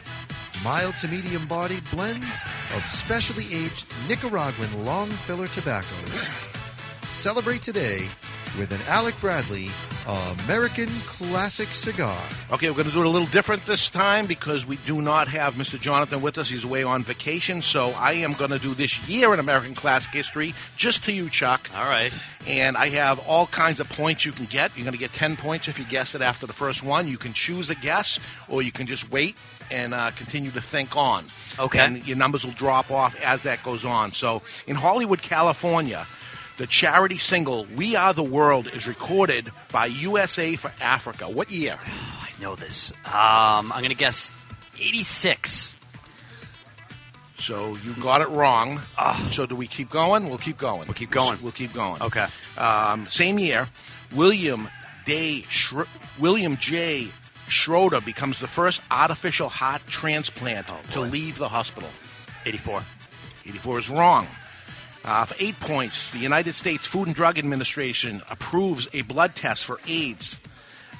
[0.65, 2.43] Mild to medium bodied blends
[2.75, 6.29] of specially aged Nicaraguan long filler tobaccos.
[7.03, 8.09] Celebrate today
[8.59, 9.69] with an Alec Bradley
[10.45, 12.21] American Classic Cigar.
[12.53, 15.27] Okay, we're going to do it a little different this time because we do not
[15.29, 15.81] have Mr.
[15.81, 16.49] Jonathan with us.
[16.49, 20.13] He's away on vacation, so I am going to do this year in American classic
[20.13, 21.69] history just to you, Chuck.
[21.75, 22.13] All right.
[22.47, 24.77] And I have all kinds of points you can get.
[24.77, 27.09] You're going to get 10 points if you guess it after the first one.
[27.09, 29.37] You can choose a guess, or you can just wait
[29.73, 31.25] and uh, continue to think on.
[31.59, 31.81] Okay.
[31.81, 34.13] And your numbers will drop off as that goes on.
[34.13, 36.07] So in Hollywood, California,
[36.57, 41.29] the charity single "We Are the World" is recorded by USA for Africa.
[41.29, 41.79] What year?
[41.87, 42.93] I know this.
[43.05, 44.31] Um, I'm going to guess
[44.79, 45.77] 86.
[47.39, 48.81] So you got it wrong.
[49.31, 50.29] So do we keep going?
[50.29, 50.87] We'll keep going.
[50.89, 51.39] We'll keep going.
[51.43, 52.01] We'll keep going.
[52.03, 52.27] Okay.
[52.57, 53.69] Um, same year,
[54.15, 54.69] William
[55.05, 55.89] Day Schro-
[56.19, 57.09] William J.
[57.49, 61.89] Schroeder becomes the first artificial heart transplant to leave the hospital.
[62.45, 62.83] 84.
[63.45, 64.27] 84 is wrong.
[65.07, 69.65] Uh, for eight points, the United States Food and Drug Administration approves a blood test
[69.65, 70.41] for AIDS.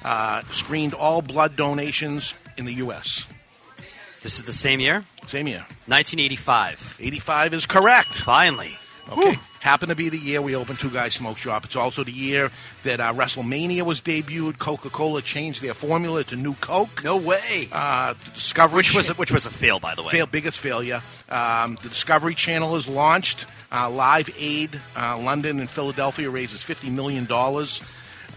[0.03, 3.27] Uh, screened all blood donations in the U.S.
[4.21, 5.03] This is the same year?
[5.25, 5.65] Same year.
[5.87, 6.97] 1985.
[7.01, 8.07] 85 is correct.
[8.07, 8.77] Finally.
[9.09, 9.39] Okay.
[9.59, 11.65] Happened to be the year we opened Two Guys Smoke Shop.
[11.65, 12.51] It's also the year
[12.83, 14.59] that uh, WrestleMania was debuted.
[14.59, 17.03] Coca Cola changed their formula to New Coke.
[17.03, 17.69] No way.
[17.71, 20.09] Uh, Discovery Which was a, which was a fail, by the way.
[20.09, 21.01] Fail, biggest failure.
[21.29, 23.45] Um, the Discovery Channel is launched.
[23.71, 27.27] Uh, Live Aid, uh, London and Philadelphia raises $50 million.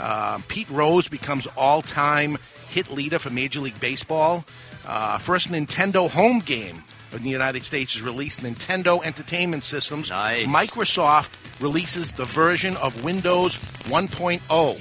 [0.00, 2.38] Uh, Pete Rose becomes all time
[2.70, 4.44] hit leader for Major League Baseball.
[4.86, 6.82] Uh, first Nintendo home game
[7.12, 8.40] in the United States is released.
[8.42, 10.10] Nintendo Entertainment Systems.
[10.10, 10.46] Nice.
[10.46, 11.30] Microsoft
[11.60, 14.80] releases the version of Windows 1.0.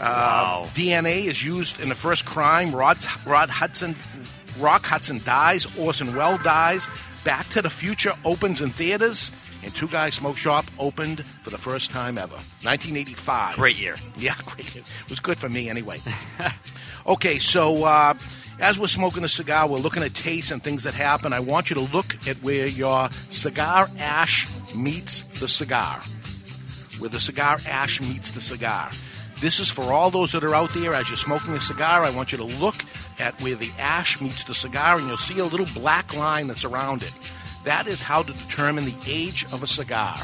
[0.00, 2.74] Uh, DNA is used in the first crime.
[2.74, 3.94] Rod, Rod Hudson,
[4.58, 5.66] Rock Hudson dies.
[5.78, 6.88] Orson Welles dies.
[7.24, 9.30] Back to the Future opens in theaters.
[9.64, 12.34] And Two Guys Smoke Shop opened for the first time ever.
[12.62, 13.54] 1985.
[13.54, 13.96] Great year.
[14.18, 14.74] Yeah, great.
[14.74, 14.82] year.
[15.04, 16.00] It was good for me anyway.
[17.06, 18.14] okay, so uh,
[18.62, 21.32] as we're smoking a cigar, we're looking at tastes and things that happen.
[21.32, 26.00] I want you to look at where your cigar ash meets the cigar.
[26.98, 28.90] Where the cigar ash meets the cigar.
[29.40, 32.04] This is for all those that are out there as you're smoking a cigar.
[32.04, 32.76] I want you to look
[33.18, 36.64] at where the ash meets the cigar, and you'll see a little black line that's
[36.64, 37.12] around it.
[37.64, 40.20] That is how to determine the age of a cigar.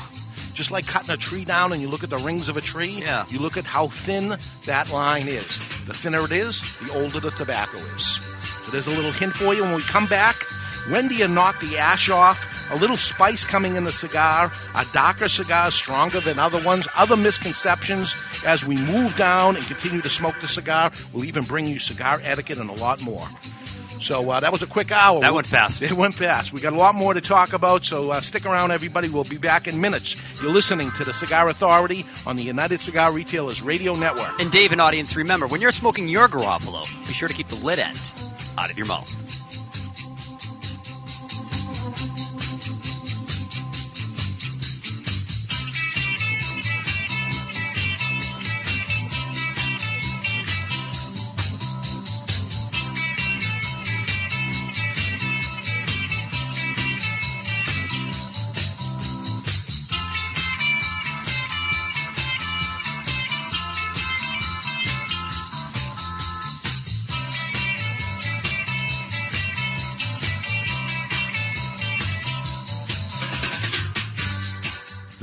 [0.54, 3.00] Just like cutting a tree down and you look at the rings of a tree,
[3.00, 3.26] Yeah.
[3.28, 4.36] you look at how thin
[4.66, 5.60] that line is.
[5.86, 8.20] The thinner it is, the older the tobacco is.
[8.68, 10.42] So there's a little hint for you when we come back.
[10.90, 12.46] When do you knock the ash off?
[12.70, 17.16] A little spice coming in the cigar, a darker cigar stronger than other ones, other
[17.16, 18.14] misconceptions
[18.44, 20.92] as we move down and continue to smoke the cigar.
[21.14, 23.26] We'll even bring you cigar etiquette and a lot more.
[24.00, 25.22] So uh, that was a quick hour.
[25.22, 25.80] That went fast.
[25.80, 26.52] It went fast.
[26.52, 29.08] We got a lot more to talk about, so uh, stick around, everybody.
[29.08, 30.14] We'll be back in minutes.
[30.42, 34.38] You're listening to the Cigar Authority on the United Cigar Retailers Radio Network.
[34.38, 37.56] And Dave and audience, remember, when you're smoking your Garofalo, be sure to keep the
[37.56, 37.98] lid end
[38.58, 39.27] out of your mouth.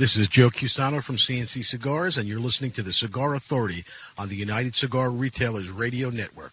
[0.06, 3.84] This is Joe Cusano from CNC Cigars, and you're listening to the Cigar Authority
[4.16, 6.52] on the United Cigar Retailers Radio Network.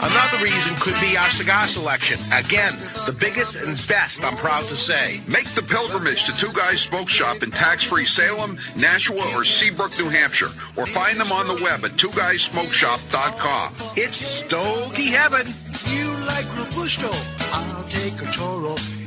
[0.00, 2.18] Another reason could be our cigar selection.
[2.32, 5.20] Again, the biggest and best, I'm proud to say.
[5.28, 10.08] Make the pilgrimage to Two Guys Smoke Shop in tax-free Salem, Nashua, or Seabrook, New
[10.08, 13.94] Hampshire, or find them on the web at twoguysmokeshop.com.
[13.96, 15.52] It's Stogie Heaven.
[15.86, 18.99] You like Robusto, I'll take a Toro.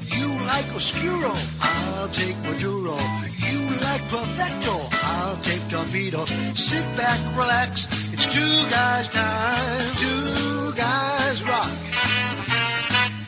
[0.46, 2.98] Like Oscuro, I'll take Maduro.
[3.40, 6.26] You like Perfecto, I'll take Torpedo.
[6.56, 9.96] Sit back, relax, it's two guys' time.
[9.98, 11.74] Two guys rock.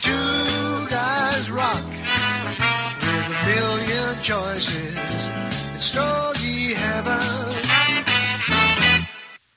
[0.04, 1.84] Two guys rock.
[3.00, 4.94] With a million choices,
[5.74, 7.45] it's Stogie Heaven.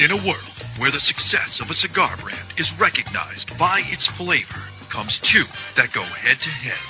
[0.00, 4.64] In a world where the success of a cigar brand is recognized by its flavor,
[4.90, 5.44] comes two
[5.76, 6.89] that go head to head.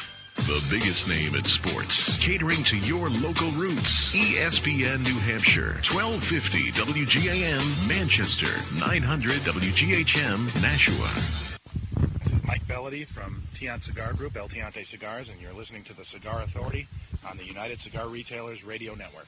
[0.41, 1.93] The biggest name in sports,
[2.25, 3.93] catering to your local roots.
[4.09, 11.13] ESPN New Hampshire, 1250 WGAM Manchester, 900 WGHM Nashua.
[12.25, 15.93] This is Mike Bellady from Tiant Cigar Group, El Tiante Cigars, and you're listening to
[15.93, 16.87] the Cigar Authority
[17.23, 19.27] on the United Cigar Retailers Radio Network.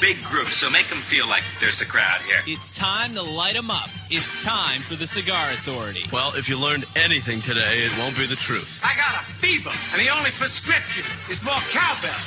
[0.00, 2.40] big groups, so make them feel like there's a crowd here.
[2.46, 3.88] It's time to light them up.
[4.08, 6.04] It's time for the Cigar Authority.
[6.12, 8.68] Well, if you learned anything today, it won't be the truth.
[8.82, 12.18] I got a fever, and the only prescription is more cowbell.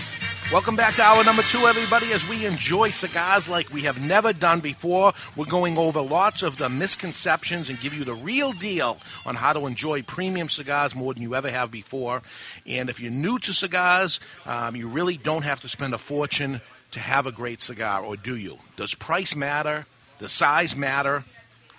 [0.52, 4.34] Welcome back to hour number two, everybody, as we enjoy cigars like we have never
[4.34, 5.14] done before.
[5.36, 9.54] We're going over lots of the misconceptions and give you the real deal on how
[9.54, 12.22] to enjoy premium cigars more than you ever have before.
[12.68, 16.62] And if you're new to cigars, um, you really don't have to spend a fortune
[16.94, 18.58] to have a great cigar, or do you?
[18.78, 19.86] Does price matter?
[20.20, 21.24] Does size matter?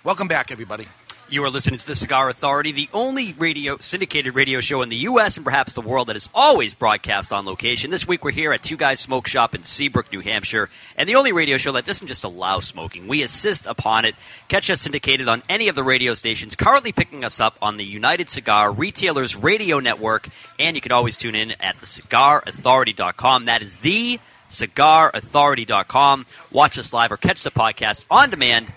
[0.03, 0.87] Welcome back, everybody.
[1.27, 4.95] You are listening to the Cigar Authority, the only radio syndicated radio show in the
[4.97, 5.37] U.S.
[5.37, 7.89] and perhaps the world that is always broadcast on location.
[7.89, 11.15] This week we're here at Two Guys Smoke Shop in Seabrook, New Hampshire, and the
[11.15, 13.07] only radio show that doesn't just allow smoking.
[13.07, 14.13] We assist upon it.
[14.49, 17.85] Catch us syndicated on any of the radio stations currently picking us up on the
[17.85, 23.45] United Cigar Retailers Radio Network, and you can always tune in at thecigarauthority.com.
[23.45, 24.19] That is the
[24.49, 26.25] cigarauthority.com.
[26.51, 28.71] Watch us live or catch the podcast on demand.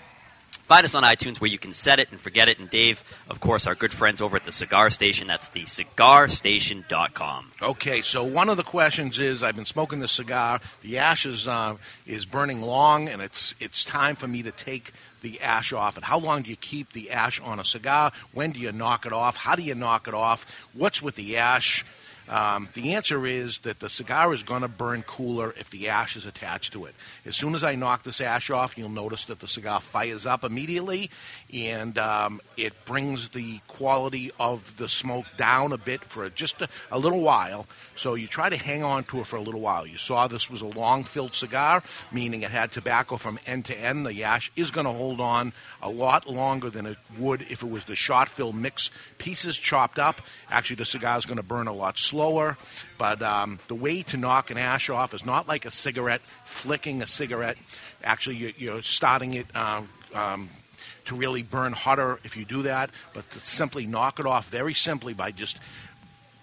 [0.69, 2.59] Find us on iTunes where you can set it and forget it.
[2.59, 5.25] And Dave, of course, our good friends over at the Cigar Station.
[5.25, 7.51] That's the cigarstation.com.
[7.63, 10.59] Okay, so one of the questions is I've been smoking this cigar.
[10.83, 14.91] The ash is, uh, is burning long, and it's, it's time for me to take
[15.23, 15.95] the ash off.
[15.95, 18.11] And how long do you keep the ash on a cigar?
[18.31, 19.37] When do you knock it off?
[19.37, 20.45] How do you knock it off?
[20.73, 21.83] What's with the ash?
[22.29, 26.15] Um, the answer is that the cigar is going to burn cooler if the ash
[26.15, 26.93] is attached to it.
[27.25, 30.43] As soon as I knock this ash off, you'll notice that the cigar fires up
[30.43, 31.09] immediately,
[31.53, 36.69] and um, it brings the quality of the smoke down a bit for just a,
[36.91, 37.65] a little while.
[37.95, 39.87] So you try to hang on to it for a little while.
[39.87, 43.77] You saw this was a long filled cigar, meaning it had tobacco from end to
[43.77, 44.05] end.
[44.05, 47.69] The ash is going to hold on a lot longer than it would if it
[47.69, 50.21] was the short fill mix pieces chopped up.
[50.49, 52.57] Actually, the cigar is going to burn a lot slower.
[52.97, 57.01] But um, the way to knock an ash off is not like a cigarette, flicking
[57.01, 57.57] a cigarette.
[58.03, 59.55] Actually, you're, starting it.
[59.55, 60.49] Um, um,
[61.09, 64.73] to really burn hotter if you do that, but to simply knock it off very
[64.73, 65.59] simply by just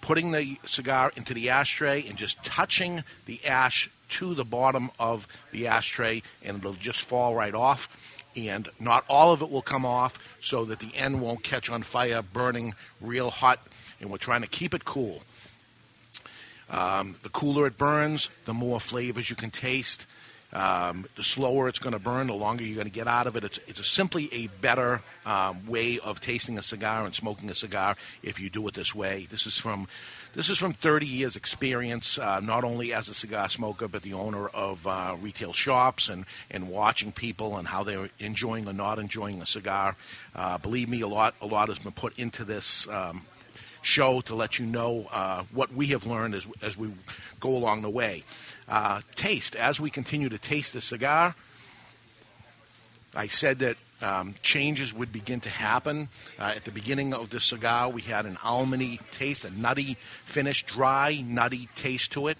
[0.01, 5.27] putting the cigar into the ashtray and just touching the ash to the bottom of
[5.51, 7.89] the ashtray, and it'll just fall right off.
[8.35, 11.81] And not all of it will come off so that the end won't catch on
[11.83, 13.59] fire, burning real hot.
[13.99, 15.23] And we're trying to keep it cool.
[16.69, 20.05] Um, the cooler it burns, the more flavors you can taste.
[20.53, 23.35] Um, the slower it's going to burn, the longer you're going to get out of
[23.35, 23.43] it.
[23.43, 27.55] It's, it's a simply a better um, way of tasting a cigar and smoking a
[27.55, 29.27] cigar if you do it this way.
[29.29, 29.87] This is from
[30.33, 34.13] this is from 30 years experience, uh, not only as a cigar smoker, but the
[34.13, 38.99] owner of uh, retail shops and, and watching people and how they're enjoying or not
[38.99, 39.95] enjoying a cigar.
[40.35, 42.87] Uh, believe me, a lot a lot has been put into this.
[42.87, 43.25] Um,
[43.87, 46.91] show to let you know uh, what we have learned as, as we
[47.39, 48.23] go along the way.
[48.67, 51.33] Uh, taste, as we continue to taste the cigar,
[53.15, 56.09] I said that um, changes would begin to happen.
[56.37, 60.65] Uh, at the beginning of the cigar, we had an almondy taste, a nutty finish,
[60.65, 62.37] dry, nutty taste to it.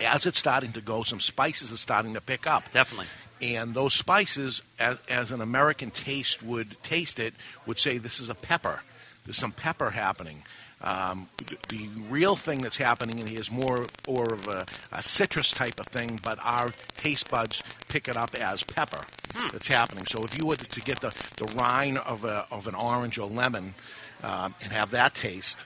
[0.00, 2.70] As it's starting to go, some spices are starting to pick up.
[2.72, 3.06] Definitely.
[3.40, 7.34] And those spices, as, as an American taste would taste it,
[7.64, 8.80] would say this is a pepper.
[9.28, 10.42] There's some pepper happening.
[10.80, 11.28] Um,
[11.68, 15.78] the real thing that's happening in here is more or of a, a, citrus type
[15.78, 19.02] of thing, but our taste buds pick it up as pepper.
[19.34, 19.48] Hmm.
[19.52, 20.06] That's happening.
[20.06, 23.28] So if you were to get the, the rind of, a, of an orange or
[23.28, 23.74] lemon
[24.22, 25.62] um, and have that taste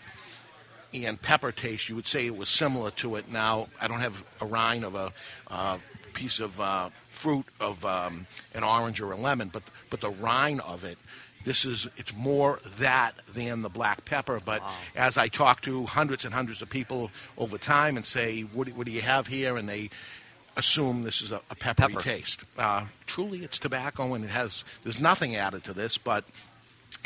[0.93, 3.31] and pepper taste, you would say it was similar to it.
[3.31, 5.13] Now, I don't have a rind of a
[5.47, 5.79] uh,
[6.15, 10.63] piece of uh, fruit of um, an orange or a lemon, but, but the rind
[10.63, 10.99] of it
[11.45, 14.41] this is it's more that than the black pepper.
[14.45, 14.73] But wow.
[14.97, 18.87] as I talk to hundreds and hundreds of people over time and say, "What, what
[18.87, 19.91] do you have here?" and they
[20.57, 22.03] assume this is a, a peppery Pepper.
[22.03, 22.45] taste.
[22.59, 26.25] Uh, truly, it's tobacco, and it has there's nothing added to this, but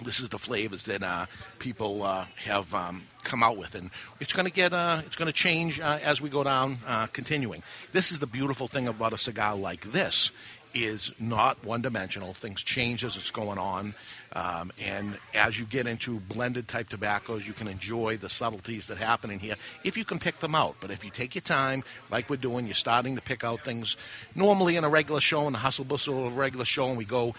[0.04, 1.26] this is the flavors that uh,
[1.58, 5.26] people uh, have um, come out with, and it's going to get uh, it's going
[5.26, 7.62] to change uh, as we go down, uh, continuing.
[7.92, 10.30] This is the beautiful thing about a cigar like this
[10.74, 12.34] is not one dimensional.
[12.34, 13.94] Things change as it's going on.
[14.36, 18.98] Um, and as you get into blended type tobaccos, you can enjoy the subtleties that
[18.98, 20.76] happen in here if you can pick them out.
[20.78, 23.96] But if you take your time, like we're doing, you're starting to pick out things
[24.34, 27.06] normally in a regular show, in the hustle bustle of a regular show, and we
[27.06, 27.34] go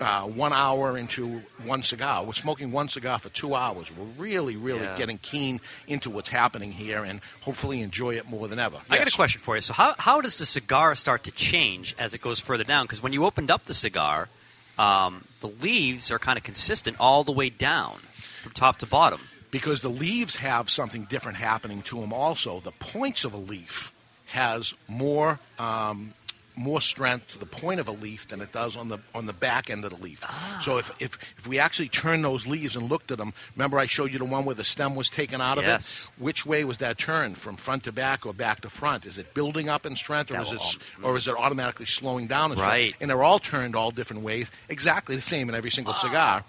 [0.00, 2.24] uh, one hour into one cigar.
[2.24, 3.92] We're smoking one cigar for two hours.
[3.94, 4.96] We're really, really Yeah.
[4.96, 8.80] getting keen into what's happening here and hopefully enjoy it more than ever.
[8.88, 9.60] I got a question for you.
[9.60, 12.86] So, how, how does the cigar start to change as it goes further down?
[12.86, 14.30] Because when you opened up the cigar,
[14.78, 18.00] um, the leaves are kind of consistent all the way down
[18.42, 19.20] from top to bottom.
[19.50, 23.92] because the leaves have something different happening to them also the points of a leaf
[24.26, 26.14] has more um,
[26.54, 29.32] more strength to the point of a leaf than it does on the on the
[29.32, 30.22] back end of the leaf.
[30.60, 33.86] So if, if if we actually turn those leaves and looked at them, remember I
[33.86, 36.10] showed you the one where the stem was taken out of Yes.
[36.16, 36.22] it.
[36.22, 39.06] Which way was that turned, from front to back or back to front?
[39.06, 41.86] Is it building up in strength, or That is it s- or is it automatically
[41.86, 42.70] slowing down in strength?
[42.70, 42.94] Right.
[43.00, 46.44] And they're all turned all different ways, exactly the same in every single cigar.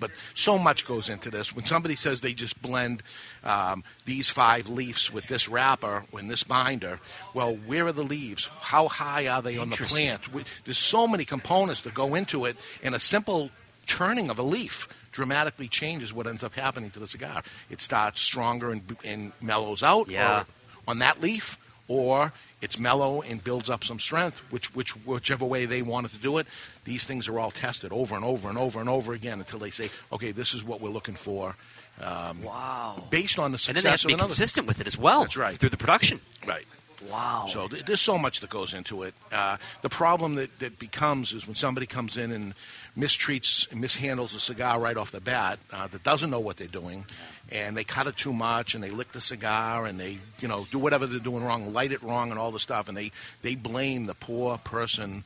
[0.00, 1.54] But so much goes into this.
[1.54, 3.02] When somebody says they just blend
[3.44, 6.98] um, these five leaves with this wrapper and this binder,
[7.34, 8.48] well, where are the leaves?
[8.60, 10.32] How high are they on the plant?
[10.32, 13.50] We- There's so many components that go into it, and a simple
[13.86, 17.42] turning of a leaf dramatically changes what ends up happening to the cigar.
[17.68, 20.40] It starts stronger and, and mellows out Yeah.
[20.40, 20.46] or
[20.88, 21.58] on that leaf,
[21.88, 26.18] or it's mellow and builds up some strength, which, which whichever way they wanted to
[26.18, 26.46] do it.
[26.84, 29.70] These things are all tested over and over and over and over again until they
[29.70, 31.56] say, okay, this is what we're looking for.
[32.00, 33.04] Um, wow.
[33.10, 35.20] Based on the success And then they have to be consistent with it as well.
[35.20, 35.56] That's right.
[35.56, 36.20] Through the production.
[36.46, 36.64] Right.
[37.10, 37.46] Wow.
[37.48, 39.14] So th- there's so much that goes into it.
[39.30, 42.54] Uh, the problem that, that becomes is when somebody comes in and
[42.96, 47.04] mistreats mishandles a cigar right off the bat uh, that doesn't know what they're doing,
[47.50, 50.66] and they cut it too much, and they lick the cigar, and they you know
[50.70, 53.10] do whatever they're doing wrong, light it wrong, and all the stuff, and they
[53.42, 55.24] they blame the poor person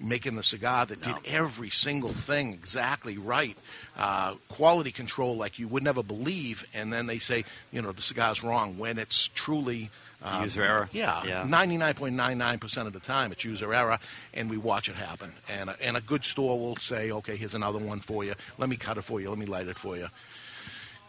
[0.00, 3.56] making the cigar that did every single thing exactly right,
[3.96, 8.02] uh, quality control like you would never believe, and then they say you know the
[8.02, 9.90] cigar's wrong when it's truly.
[10.22, 10.88] um, User error.
[10.92, 11.44] Yeah, Yeah.
[11.44, 13.98] 99.99% of the time it's user error,
[14.32, 15.32] and we watch it happen.
[15.48, 18.34] And a, and a good store will say, okay, here's another one for you.
[18.58, 19.28] Let me cut it for you.
[19.28, 20.08] Let me light it for you.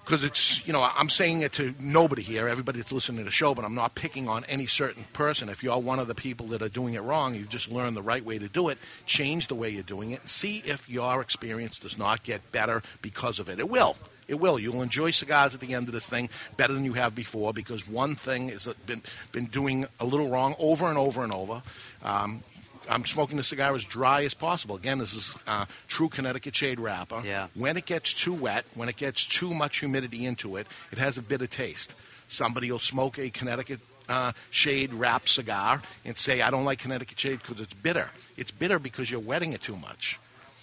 [0.05, 3.31] Because it's, you know, I'm saying it to nobody here, everybody that's listening to the
[3.31, 5.49] show, but I'm not picking on any certain person.
[5.49, 8.03] If you're one of the people that are doing it wrong, you've just learned the
[8.03, 8.77] right way to do it,
[9.07, 12.83] change the way you're doing it, and see if your experience does not get better
[13.01, 13.59] because of it.
[13.59, 13.97] It will.
[14.27, 14.59] It will.
[14.59, 17.87] You'll enjoy cigars at the end of this thing better than you have before because
[17.87, 19.01] one thing has been
[19.31, 21.61] been doing a little wrong over and over and over.
[22.03, 22.41] Um,
[22.89, 24.75] I'm smoking the cigar as dry as possible.
[24.75, 27.21] Again, this is uh, true Connecticut shade wrapper.
[27.25, 27.47] Yeah.
[27.53, 31.17] When it gets too wet, when it gets too much humidity into it, it has
[31.17, 31.95] a bitter taste.
[32.27, 33.79] Somebody will smoke a Connecticut
[34.09, 38.51] uh, shade wrap cigar and say, "I don't like Connecticut shade because it's bitter." It's
[38.51, 40.19] bitter because you're wetting it too much.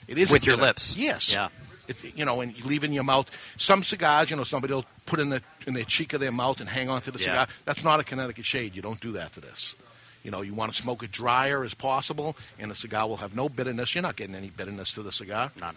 [0.08, 0.96] It is With your lips.
[0.96, 1.32] Yes.
[1.32, 1.48] Yeah.
[1.88, 3.30] It, you know, and you leave in your mouth.
[3.56, 6.60] Some cigars, you know, somebody will put in the in their cheek of their mouth
[6.60, 7.24] and hang on to the Yeah.
[7.24, 7.48] cigar.
[7.64, 8.76] That's not a Connecticut shade.
[8.76, 9.74] You don't do that to this.
[10.22, 13.34] You know, you want to smoke it drier as possible, and the cigar will have
[13.34, 13.94] no bitterness.
[13.94, 15.50] You're not getting any bitterness to the cigar.
[15.60, 15.76] None.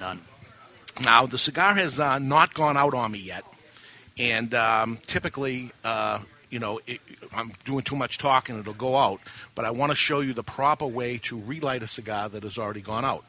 [0.00, 0.20] None.
[1.02, 3.44] Now, the cigar has uh, not gone out on me yet,
[4.18, 6.20] and um, typically, uh,
[6.50, 7.00] you know, it,
[7.34, 9.20] I'm doing too much talking; it'll go out.
[9.54, 12.58] But I want to show you the proper way to relight a cigar that has
[12.58, 13.24] already gone out.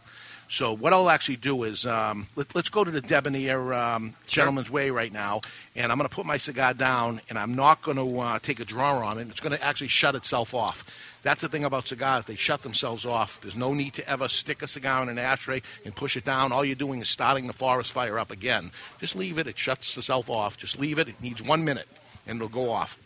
[0.50, 4.70] So, what I'll actually do is um, let, let's go to the debonair um, gentleman's
[4.70, 5.42] way right now,
[5.76, 8.62] and I'm going to put my cigar down, and I'm not going to uh, take
[8.62, 9.28] a draw on it.
[9.28, 11.20] It's going to actually shut itself off.
[11.22, 13.42] That's the thing about cigars; they shut themselves off.
[13.42, 16.54] There's no need to ever stick a cigar in an ashtray and push it down.
[16.54, 18.72] All you're doing is starting the forest fire up again.
[19.00, 20.56] Just leave it; it shuts itself off.
[20.56, 21.10] Just leave it.
[21.10, 21.90] It needs one minute,
[22.26, 22.98] and it'll go off.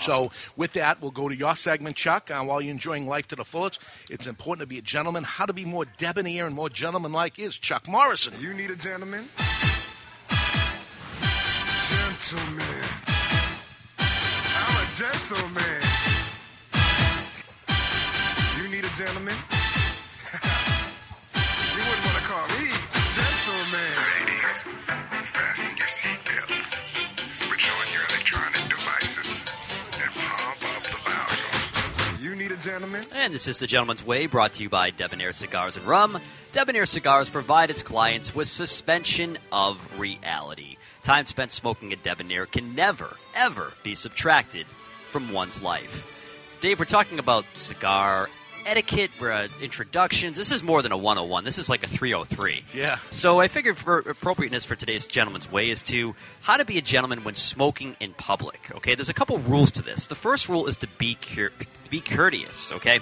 [0.00, 2.30] So, with that, we'll go to your segment, Chuck.
[2.30, 3.80] Uh, while you're enjoying life to the fullest,
[4.10, 5.24] it's important to be a gentleman.
[5.24, 8.34] How to be more debonair and more gentlemanlike is Chuck Morrison.
[8.40, 9.28] You need a gentleman?
[11.88, 12.84] Gentleman.
[13.98, 15.82] I'm a gentleman.
[18.60, 19.34] You need a gentleman?
[21.74, 22.70] you wouldn't want to call me
[23.14, 23.94] gentleman.
[24.26, 24.64] Ladies,
[25.32, 26.73] fasten your seatbelts,
[32.74, 33.02] Gentleman?
[33.12, 36.18] And this is The Gentleman's Way, brought to you by Debonair Cigars and Rum.
[36.50, 40.76] Debonair Cigars provide its clients with suspension of reality.
[41.04, 44.66] Time spent smoking a Debonair can never, ever be subtracted
[45.08, 46.08] from one's life.
[46.58, 48.28] Dave, we're talking about cigar
[48.66, 50.36] etiquette, uh, introductions.
[50.36, 51.44] This is more than a 101.
[51.44, 52.64] This is like a 303.
[52.74, 52.98] Yeah.
[53.10, 56.82] So I figured for appropriateness for today's gentleman's way is to how to be a
[56.82, 58.70] gentleman when smoking in public.
[58.76, 60.06] Okay, there's a couple rules to this.
[60.06, 61.52] The first rule is to be cur-
[61.90, 62.72] be courteous.
[62.72, 63.00] Okay,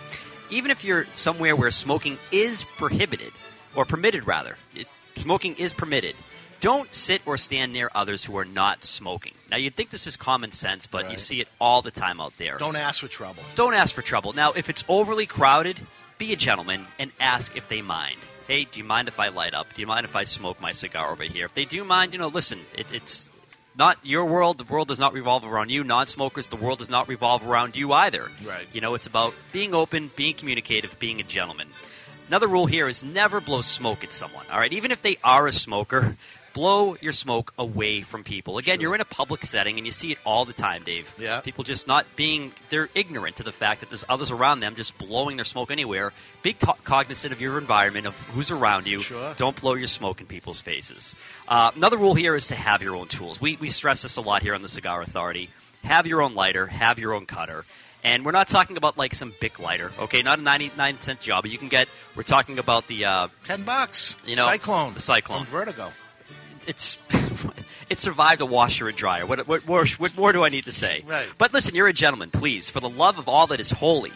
[0.50, 3.32] even if you're somewhere where smoking is prohibited
[3.74, 4.86] or permitted, rather, it,
[5.16, 6.14] smoking is permitted.
[6.62, 9.34] Don't sit or stand near others who are not smoking.
[9.50, 12.34] Now, you'd think this is common sense, but you see it all the time out
[12.38, 12.56] there.
[12.56, 13.42] Don't ask for trouble.
[13.56, 14.32] Don't ask for trouble.
[14.32, 15.80] Now, if it's overly crowded,
[16.18, 18.18] be a gentleman and ask if they mind.
[18.46, 19.74] Hey, do you mind if I light up?
[19.74, 21.46] Do you mind if I smoke my cigar over here?
[21.46, 23.28] If they do mind, you know, listen, it, it's
[23.76, 24.58] not your world.
[24.58, 25.82] The world does not revolve around you.
[25.82, 28.30] Non smokers, the world does not revolve around you either.
[28.44, 28.68] Right.
[28.72, 31.70] You know, it's about being open, being communicative, being a gentleman.
[32.28, 34.46] Another rule here is never blow smoke at someone.
[34.50, 36.16] All right, even if they are a smoker,
[36.52, 38.58] blow your smoke away from people.
[38.58, 41.14] Again, you're in a public setting and you see it all the time, Dave.
[41.18, 41.40] Yeah.
[41.40, 44.96] People just not being they're ignorant to the fact that there's others around them just
[44.98, 46.12] blowing their smoke anywhere.
[46.42, 49.00] Be co- cognizant of your environment, of who's around you.
[49.00, 49.34] Sure.
[49.36, 51.14] Don't blow your smoke in people's faces.
[51.48, 53.40] Uh, another rule here is to have your own tools.
[53.40, 55.50] We we stress this a lot here on the Cigar Authority.
[55.84, 56.66] Have your own lighter.
[56.66, 57.64] Have your own cutter.
[58.04, 60.22] And we're not talking about like some Bic lighter, okay?
[60.22, 61.44] Not a ninety-nine cent job.
[61.44, 61.88] but You can get.
[62.16, 64.16] We're talking about the uh, ten bucks.
[64.26, 64.92] You know, Cyclone.
[64.94, 65.92] The Cyclone From Vertigo.
[66.66, 66.98] It's
[67.90, 69.26] it survived a washer and dryer.
[69.26, 71.04] What, what, more, what more do I need to say?
[71.06, 71.26] Right.
[71.38, 72.30] But listen, you're a gentleman.
[72.30, 74.12] Please, for the love of all that is holy,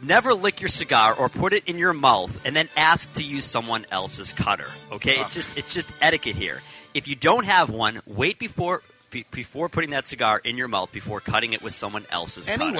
[0.00, 3.44] never lick your cigar or put it in your mouth and then ask to use
[3.44, 4.68] someone else's cutter.
[4.92, 6.60] Okay, it's just it's just etiquette here.
[6.94, 10.92] If you don't have one, wait before be, before putting that cigar in your mouth
[10.92, 12.76] before cutting it with someone else's cutter.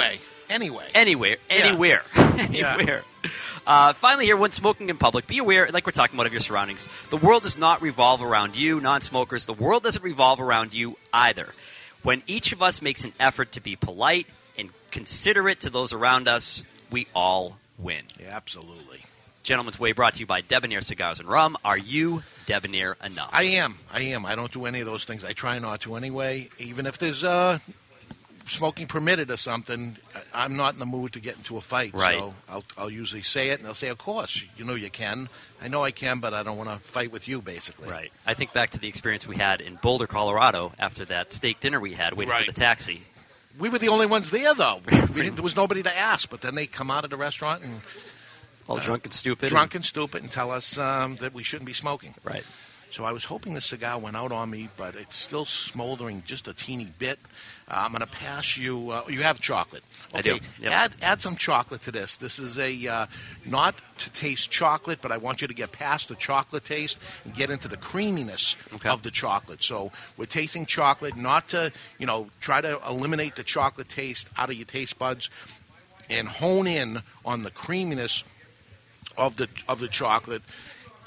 [0.51, 0.86] Anyway.
[0.94, 1.57] Anywhere, Yeah.
[1.57, 2.03] anywhere,
[2.51, 2.74] Yeah.
[2.74, 3.03] anywhere.
[3.66, 6.40] Uh, finally, here, when smoking in public, be aware, like we're talking about, of your
[6.40, 6.88] surroundings.
[7.11, 9.44] The world does not revolve around you, non-smokers.
[9.46, 11.53] The world doesn't revolve around you either.
[12.03, 14.26] When each of us makes an effort to be polite
[14.57, 18.05] and considerate to those around us, we all win.
[18.18, 19.05] Yeah, absolutely.
[19.42, 21.57] Gentleman's Way brought to you by Debonair Cigars and Rum.
[21.64, 23.30] Are you debonair enough?
[23.32, 23.78] I am.
[23.90, 24.24] I am.
[24.26, 25.24] I don't do any of those things.
[25.24, 26.49] I try not to anyway.
[26.59, 27.59] Even if there's uh,
[28.49, 29.96] smoking permitted or something,
[30.34, 31.94] I'm not in the mood to get into a fight.
[31.94, 32.18] Right.
[32.18, 35.28] So I'll, I'll usually say it, and they'll say, "Of course, you know you can."
[35.62, 37.88] I know I can, but I don't want to fight with you, basically.
[37.88, 38.12] Right.
[38.26, 41.80] I think back to the experience we had in Boulder, Colorado, after that steak dinner
[41.80, 42.46] we had, waiting Right.
[42.46, 43.03] for the taxi.
[43.59, 44.81] We were the only ones there, though.
[45.14, 46.31] We didn't, there was nobody to ask.
[46.31, 47.81] But then they come out of the restaurant and
[48.68, 51.73] all drunk and stupid, drunk and stupid, and tell us um, that we shouldn't be
[51.73, 52.14] smoking.
[52.23, 52.44] Right.
[52.90, 56.48] So I was hoping the cigar went out on me, but it's still smoldering just
[56.48, 57.19] a teeny bit.
[57.69, 58.90] Uh, I'm going to pass you.
[58.90, 59.82] Uh, you have chocolate.
[60.15, 60.73] I do, yep.
[60.73, 62.16] Add add some chocolate to this.
[62.16, 63.06] This is a uh,
[63.44, 67.35] not to taste chocolate, but I want you to get past the chocolate taste and
[67.35, 69.62] get into the creaminess of the chocolate.
[69.62, 74.48] So we're tasting chocolate, not to you know try to eliminate the chocolate taste out
[74.48, 75.28] of your taste buds.
[76.10, 78.24] and hone in on the creaminess
[79.16, 80.43] of the of the chocolate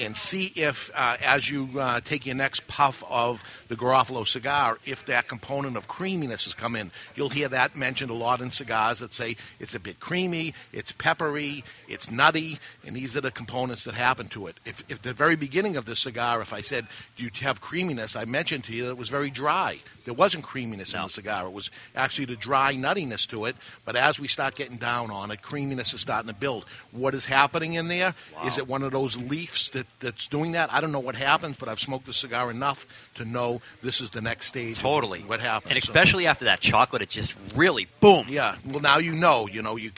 [0.01, 4.79] and see if, uh, as you uh, take your next puff of the Garofalo cigar,
[4.85, 6.91] if that component of creaminess has come in.
[7.15, 10.91] You'll hear that mentioned a lot in cigars that say it's a bit creamy, it's
[10.91, 14.59] peppery, it's nutty, and these are the components that happen to it.
[14.65, 18.15] If, if the very beginning of the cigar, if I said, do you have creaminess,
[18.15, 19.79] I mentioned to you that it was very dry.
[20.05, 21.45] There wasn't creaminess in the cigar.
[21.47, 23.55] It was actually the dry nuttiness to it.
[23.85, 26.65] But as we start getting down on it, creaminess is starting to build.
[26.91, 28.15] What is happening in there?
[28.45, 30.71] Is it one of those leaves that, that's doing that?
[30.73, 34.09] I don't know what happens, but I've smoked the cigar enough to know this is
[34.11, 34.77] the next stage.
[34.79, 35.21] Totally.
[35.21, 35.71] What happens?
[35.73, 38.27] And So- especially after that chocolate, it just really boom.
[38.29, 38.55] yeah.
[38.65, 39.47] Well, now you know.
[39.47, 39.91] You know, you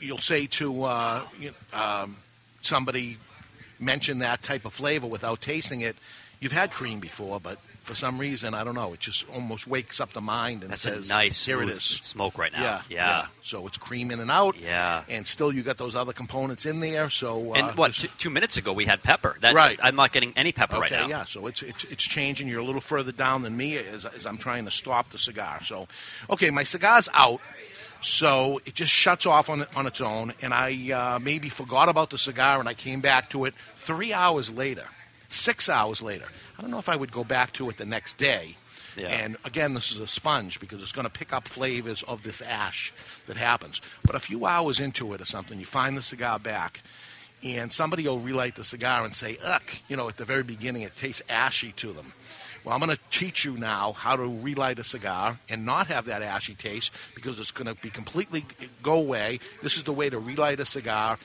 [0.00, 1.22] you'll say to uh,
[1.72, 2.16] um,
[2.62, 3.18] somebody
[3.78, 5.96] mention that type of flavor without tasting it.
[6.38, 8.92] You've had cream before, but for some reason, I don't know.
[8.92, 11.80] It just almost wakes up the mind and That's says, a nice "Here it is.
[11.82, 12.62] smoke right now.
[12.62, 13.26] Yeah, Yeah.
[13.42, 14.54] So it's cream in and out.
[14.58, 15.04] Yeah.
[15.08, 17.08] And still, you got those other components in there.
[17.08, 17.94] So uh, And what?
[17.94, 19.36] Two, two minutes ago we had pepper.
[19.40, 19.80] That, Right.
[19.82, 21.08] I'm not getting any pepper okay, right now.
[21.08, 21.24] yeah.
[21.24, 22.48] So it's, it's it's changing.
[22.48, 25.60] You're a little further down than me as, as I'm trying to stop the cigar.
[25.64, 25.88] So,
[26.28, 27.40] okay, my cigar's out.
[28.00, 32.10] So it just shuts off on on its own, and I uh, maybe forgot about
[32.10, 34.86] the cigar, and I came back to it three hours later,
[35.28, 36.26] six hours later.
[36.58, 38.56] I don't know if I would go back to it the next day.
[38.96, 39.08] Yeah.
[39.08, 42.40] And again, this is a sponge because it's going to pick up flavors of this
[42.40, 42.92] ash
[43.26, 43.82] that happens.
[44.04, 46.82] But a few hours into it or something, you find the cigar back,
[47.42, 50.82] and somebody will relight the cigar and say, "Ugh," you know, at the very beginning,
[50.82, 52.12] it tastes ashy to them.
[52.66, 56.06] Well, I'm going to teach you now how to relight a cigar and not have
[56.06, 58.44] that ashy taste because it's going to be completely
[58.82, 59.38] go away.
[59.62, 61.16] This is the way to relight a cigar.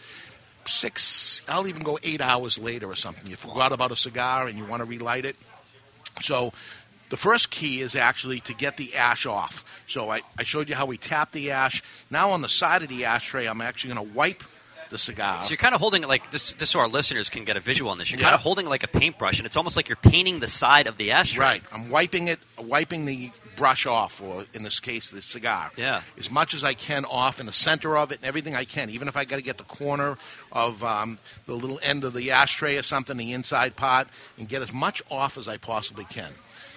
[0.66, 3.28] Six, I'll even go eight hours later or something.
[3.28, 5.36] You forgot about a cigar and you want to relight it.
[6.22, 6.54] So
[7.10, 9.66] the first key is actually to get the ash off.
[9.88, 11.82] So I, I showed you how we tap the ash.
[12.12, 14.44] Now on the side of the ashtray, I'm actually going to wipe
[14.92, 15.42] the cigar.
[15.42, 17.60] So you're kind of holding it like this, just so our listeners can get a
[17.60, 18.12] visual on this.
[18.12, 18.26] You're Yeah.
[18.26, 20.86] kind of holding it like a paintbrush, and it's almost like you're painting the side
[20.86, 21.44] of the ashtray.
[21.46, 21.64] Right.
[21.72, 25.72] I'm wiping it, wiping the brush off, or in this case, the cigar.
[25.76, 26.02] Yeah.
[26.20, 28.90] As much as I can off in the center of it and everything I can,
[28.92, 30.18] even if I got to get the corner
[30.52, 34.08] of um, the little end of the ashtray or something, the inside part,
[34.38, 36.32] and get as much off as I possibly can.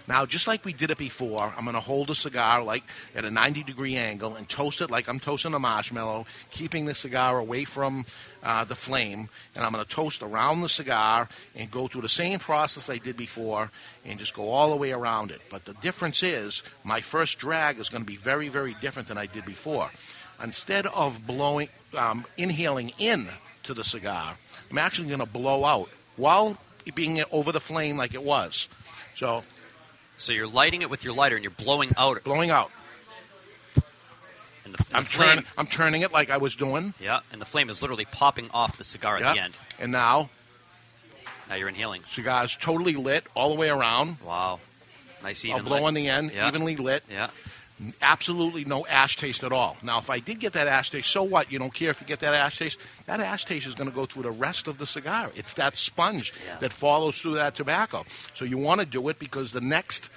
[0.06, 3.24] Now, just like we did it before, I'm going to hold a cigar like at
[3.24, 7.39] a 90 degree angle and toast it like I'm toasting a marshmallow, keeping the cigar
[7.39, 8.05] away from
[8.43, 9.31] uh, the flame.
[9.55, 12.98] And I'm going to toast around the cigar and go through the same process I
[12.98, 13.70] did before
[14.05, 15.40] and just go all the way around it.
[15.48, 19.16] But the difference is my first drag is going to be very, very different than
[19.16, 19.90] I did before.
[20.43, 23.28] Instead of blowing, um, inhaling in
[23.62, 24.36] to the cigar,
[24.70, 26.59] I'm actually going to blow out while
[26.94, 28.68] being over the flame like it was.
[29.14, 29.44] So
[30.16, 32.22] So you're lighting it with your lighter, and you're blowing out.
[32.24, 32.70] Blowing out.
[34.64, 35.44] And the, and I'm the flame, turning.
[35.58, 36.94] I'm turning it like I was doing.
[37.00, 39.30] yeah, and the flame is literally popping off the cigar Yeah.
[39.30, 39.54] at the end.
[39.78, 40.30] And now,
[41.48, 42.02] Now you're inhaling.
[42.08, 44.18] cigar's totally lit all the way around.
[44.24, 44.60] Wow,
[45.22, 45.58] nice even.
[45.58, 45.84] I'll blow lit.
[45.84, 46.48] on the end, Yeah.
[46.48, 47.04] evenly lit.
[47.10, 47.28] Yeah.
[48.01, 49.76] Absolutely no ash taste at all.
[49.82, 51.51] Now, if I did get that ash taste, so what?
[51.51, 52.78] You don't care if you get that ash taste.
[53.06, 55.32] That ash taste is going to go through the rest of the cigar.
[55.34, 58.05] It's that sponge that follows through that tobacco.
[58.32, 60.09] So you want to do it because the next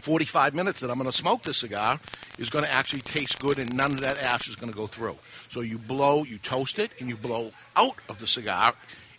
[0.00, 2.00] 45 minutes that I'm going to smoke this cigar
[2.38, 4.86] is going to actually taste good and none of that ash is going to go
[4.86, 5.16] through.
[5.48, 8.74] So you blow, you toast it, and you blow out of the cigar.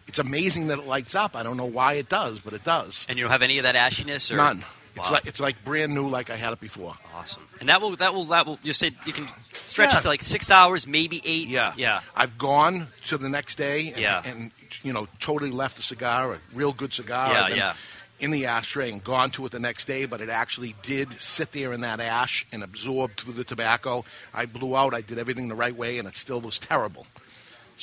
[0.08, 1.36] It's amazing that it lights up.
[1.36, 3.06] I don't know why it does, but it does.
[3.08, 4.66] And you don't have any of that ashiness or None.
[4.96, 5.12] It's Wow.
[5.14, 6.96] like it's like brand new, like I had it before.
[7.16, 7.48] Awesome.
[7.60, 10.00] And that will that will that will you said you can stretch Yeah.
[10.00, 11.48] it to like six hours, maybe eight.
[11.48, 12.02] Yeah, Yeah.
[12.16, 14.22] I've gone to the next day, and, Yeah.
[14.24, 14.52] and
[14.84, 17.32] you know, totally left a cigar, a real good cigar.
[17.50, 17.74] Yeah, yeah.
[18.20, 21.52] In the ashtray and gone to it the next day, but it actually did sit
[21.52, 24.06] there in that ash and absorbed through the tobacco.
[24.34, 24.94] I blew out.
[24.94, 27.06] I did everything the right way, and it still was terrible.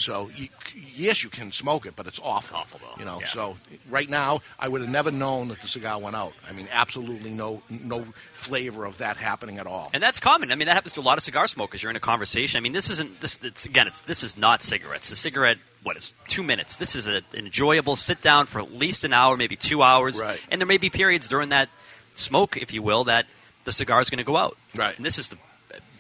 [0.01, 0.49] So you,
[0.95, 2.57] yes, you can smoke it, but it's awful.
[2.57, 2.99] Awful though.
[2.99, 3.21] You know.
[3.27, 3.57] So
[3.91, 6.33] right now, I would have never known that the cigar went out.
[6.49, 9.91] I mean, absolutely no no flavor of that happening at all.
[9.93, 10.53] And that's common.
[10.53, 11.83] I mean, that happens to a lot of cigar smokers.
[11.83, 12.59] You're in a conversation.
[12.59, 13.39] I mean, this isn't this.
[13.43, 15.11] It's again, it's, this is not cigarettes.
[15.11, 16.77] The cigarette, what is two minutes?
[16.77, 20.21] This is a, an enjoyable sit down for at least an hour, maybe two hours.
[20.21, 20.41] Right.
[20.51, 21.69] And there may be periods during that
[22.15, 23.27] smoke, if you will, that
[23.65, 24.57] the cigar is going to go out.
[24.75, 24.97] Right.
[24.97, 25.37] And this is the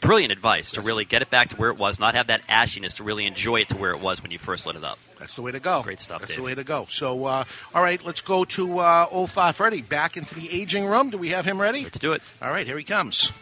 [0.00, 2.96] brilliant advice to really get it back to where it was, not have that ashiness,
[2.96, 4.98] to really enjoy it to where it was when you first lit it up.
[5.18, 5.82] That's the way to go.
[5.82, 6.38] Great stuff, That's Dave.
[6.38, 6.86] the way to go.
[6.88, 7.44] So, uh,
[7.74, 11.10] all right, let's go to uh, old Fa Freddy back into the aging room.
[11.10, 11.82] Do we have him ready?
[11.84, 12.22] Let's do it.
[12.42, 13.32] All right, here he comes.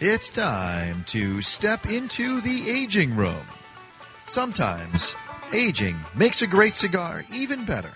[0.00, 3.46] It's time to step into the aging room.
[4.26, 5.14] Sometimes,
[5.52, 7.92] aging makes a great cigar even better,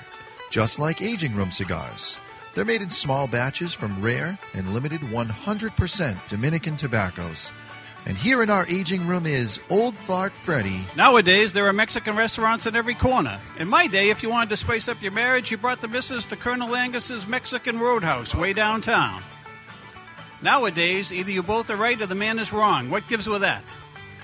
[0.50, 2.16] just like aging room cigars.
[2.54, 7.52] They're made in small batches from rare and limited 100% Dominican tobaccos.
[8.06, 10.84] And here in our aging room is Old Fart Freddy.
[10.96, 13.38] Nowadays, there are Mexican restaurants in every corner.
[13.58, 16.26] In my day, if you wanted to spice up your marriage, you brought the missus
[16.26, 19.22] to Colonel Angus's Mexican Roadhouse way downtown.
[20.42, 22.88] Nowadays, either you both are right or the man is wrong.
[22.88, 23.76] What gives with that?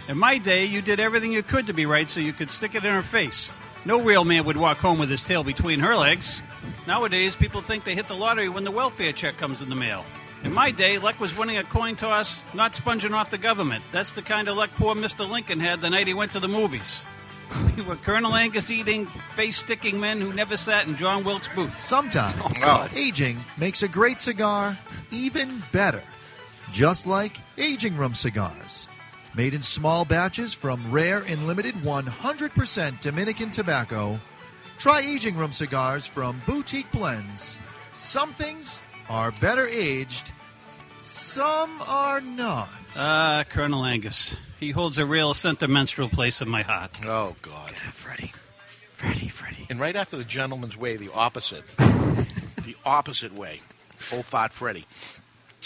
[0.09, 2.74] In my day, you did everything you could to be right so you could stick
[2.74, 3.53] it in her face.
[3.85, 6.43] No real man would walk home with his tail between her legs.
[6.86, 10.05] Nowadays, people think they hit the lottery when the welfare check comes in the mail.
[10.44, 13.82] In my day, luck was winning a coin toss, not sponging off the government.
[13.90, 15.28] That's the kind of luck poor Mr.
[15.28, 17.01] Lincoln had the night he went to the movies.
[17.76, 19.06] We were Colonel Angus eating,
[19.36, 21.78] face sticking men who never sat in John Wilkes booth.
[21.78, 22.90] Sometimes God.
[22.94, 24.76] aging makes a great cigar
[25.12, 26.02] even better.
[26.72, 28.88] Just like aging room cigars.
[29.34, 34.18] Made in small batches from rare and limited 100% Dominican tobacco,
[34.78, 37.59] try aging room cigars from Boutique Blends.
[37.98, 40.32] Some things are better aged,
[41.01, 42.69] some are not.
[42.97, 44.36] Ah, Colonel Angus.
[44.59, 47.05] He holds a real sentimental place in my heart.
[47.05, 47.73] Oh, God.
[47.93, 48.32] Freddie.
[48.94, 49.66] Freddie, Freddie.
[49.69, 51.65] And right after the gentleman's way, the opposite.
[51.77, 53.61] the opposite way.
[54.12, 54.86] Old fart Freddy.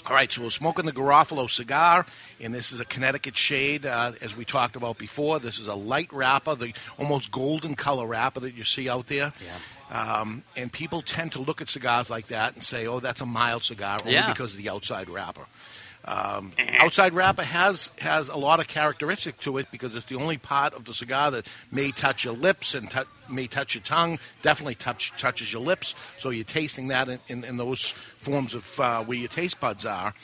[0.07, 2.07] All right, so we're smoking the Garofalo cigar,
[2.41, 5.39] and this is a Connecticut shade, uh, as we talked about before.
[5.39, 9.33] This is a light wrapper, the almost golden color wrapper that you see out there.
[9.91, 13.27] Um, and people tend to look at cigars like that and say, "Oh, that's a
[13.27, 14.29] mild cigar," only Yeah.
[14.33, 15.47] because of the outside wrapper.
[16.05, 20.39] Um, outside wrapper has has a lot of characteristic to it because it's the only
[20.39, 24.19] part of the cigar that may touch your lips and tou may touch your tongue.
[24.43, 28.81] Definitely touch touches your lips, so you're tasting that in, in, in those forms of
[28.81, 30.15] uh, where your taste buds are.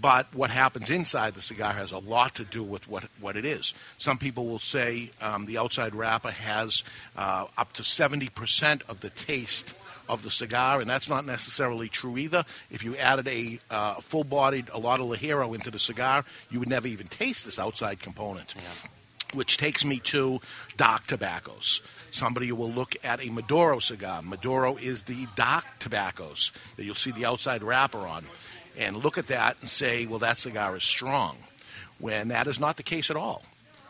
[0.00, 3.44] But what happens inside the cigar has a lot to do with what, what it
[3.44, 3.72] is.
[3.98, 6.82] Some people will say um, the outside wrapper has
[7.16, 9.74] uh, up to 70% of the taste
[10.12, 12.44] of the cigar, and that's not necessarily true either.
[12.70, 16.60] If you added a uh, full bodied, a lot of Ligero into the cigar, you
[16.60, 18.54] would never even taste this outside component.
[19.32, 20.40] Which takes me to
[20.76, 21.80] dark tobaccos.
[22.10, 24.20] Somebody will look at a Maduro cigar.
[24.20, 28.26] Maduro is the dark tobaccos that you'll see the outside wrapper on
[28.76, 31.38] and look at that and say, well, that cigar is strong,
[31.98, 33.42] when that is not the case at all.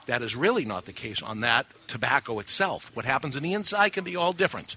[0.06, 2.90] That is really not the case on that tobacco itself.
[2.94, 4.76] What happens in the inside can be all different.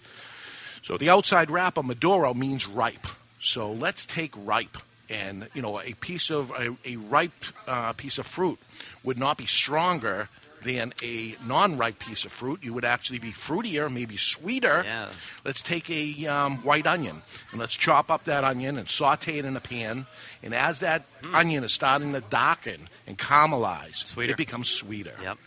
[0.85, 3.07] So the outside wrap wrapper Maduro means ripe.
[3.39, 4.77] So let's take ripe.
[5.09, 8.59] And you know, a piece of a, a ripe uh, piece of fruit
[9.03, 10.29] would not be stronger
[10.61, 12.63] than a non-ripe piece of fruit.
[12.63, 14.83] You would actually be fruitier, maybe sweeter.
[14.85, 15.09] Yeah.
[15.43, 19.45] Let's take a um, white onion and let's chop up that onion and saute it
[19.45, 20.05] in a pan.
[20.43, 24.33] And as that onion is starting to darken and caramelize, Sweeter.
[24.33, 25.15] it becomes sweeter.
[25.19, 25.39] Yep.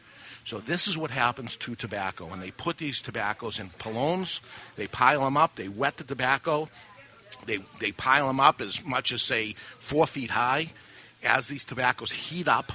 [0.49, 4.41] So this is what happens to tobacco, and they put these tobaccos in pilones.
[4.77, 5.57] They pile them up.
[5.57, 6.71] They wet the tobacco.
[7.45, 10.69] They they pile them up as much as say four feet high.
[11.23, 12.73] As these tobaccos heat up,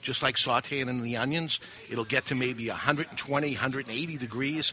[0.00, 4.72] just like sautéing in the onions, it'll get to maybe 120, 180 degrees.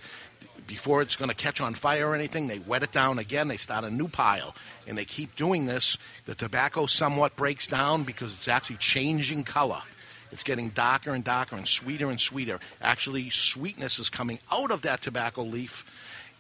[0.65, 3.47] Before it's going to catch on fire or anything, they wet it down again.
[3.47, 4.55] They start a new pile,
[4.87, 5.99] and they keep doing this.
[6.25, 9.83] The tobacco somewhat breaks down because it's actually changing color.
[10.31, 12.59] It's getting darker and darker and sweeter and sweeter.
[12.81, 15.85] Actually, sweetness is coming out of that tobacco leaf.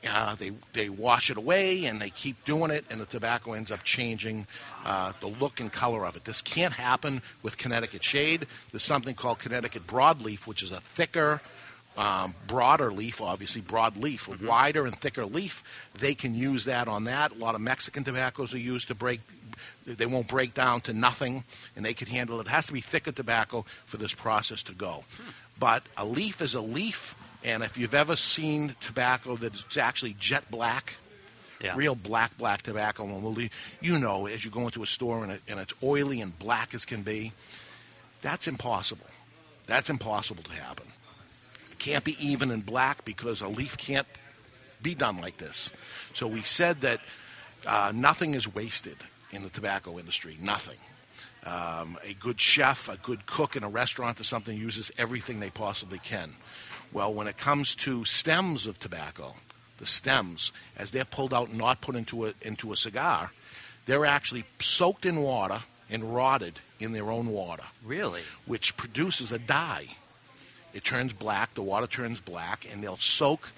[0.07, 3.69] Uh, they they wash it away and they keep doing it, and the tobacco ends
[3.69, 4.47] up changing
[4.85, 6.23] uh, the look and color of it.
[6.23, 8.47] This can't happen with Connecticut shade.
[8.71, 11.41] There's something called Connecticut broadleaf, which is a thicker,
[11.97, 15.63] um, broader leaf, obviously broad leaf, a wider and thicker leaf.
[15.99, 17.31] They can use that on that.
[17.33, 19.19] A lot of Mexican tobaccos are used to break.
[19.85, 21.43] They won't break down to nothing,
[21.75, 22.47] and they can handle it.
[22.47, 25.03] It has to be thicker tobacco for this process to go.
[25.59, 30.49] But a leaf is a leaf, and if you've ever seen tobacco that's actually jet
[30.49, 30.95] black,
[31.61, 31.75] Yeah.
[31.75, 33.49] real black, black tobacco, and
[33.81, 36.73] you know, as you go into a store and, it, and it's oily and black
[36.73, 37.33] as can be,
[38.21, 39.07] that's impossible.
[39.67, 40.85] That's impossible to happen.
[41.79, 44.07] Can't be even and black because a leaf can't
[44.81, 45.71] be done like this.
[46.13, 46.99] So we said that
[47.65, 48.97] uh, nothing is wasted
[49.31, 50.37] in the tobacco industry.
[50.41, 50.77] Nothing.
[51.45, 55.49] Um, a good chef, a good cook in a restaurant or something uses everything they
[55.49, 56.33] possibly can.
[56.91, 59.35] Well, when it comes to stems of tobacco,
[59.77, 63.31] the stems, as they're pulled out and not put into a, into a cigar,
[63.85, 67.63] they're actually soaked in water and rotted in their own water.
[67.83, 68.21] Really?
[68.45, 69.87] Which produces a dye.
[70.73, 73.51] It turns black, the water turns black, and they'll soak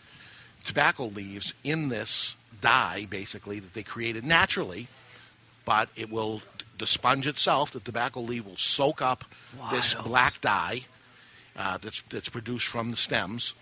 [0.64, 4.88] tobacco leaves in this dye, basically, that they created naturally,
[5.66, 6.42] but it will,
[6.78, 9.26] the sponge itself, the tobacco leaf will soak up
[9.72, 10.82] this black dye
[11.56, 13.54] uh, that's, that's produced from the stems.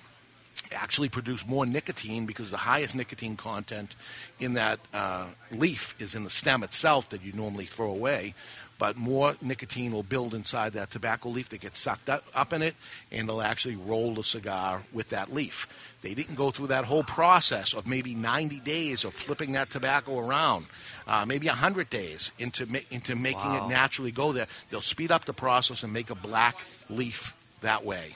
[0.71, 3.95] actually produce more nicotine because the highest nicotine content
[4.39, 8.34] in that uh, leaf is in the stem itself that you normally throw away.
[8.80, 12.76] But more nicotine will build inside that tobacco leaf that gets sucked up, in it,
[13.11, 15.68] and they'll actually roll the cigar with that leaf.
[16.01, 20.18] They didn't go through that whole process of maybe 90 days of flipping that tobacco
[20.18, 20.68] around,
[21.06, 23.65] uh, maybe 100 days into ma- into making Wow.
[23.68, 24.47] it naturally go there.
[24.72, 28.15] They'll speed up the process and make a black leaf that way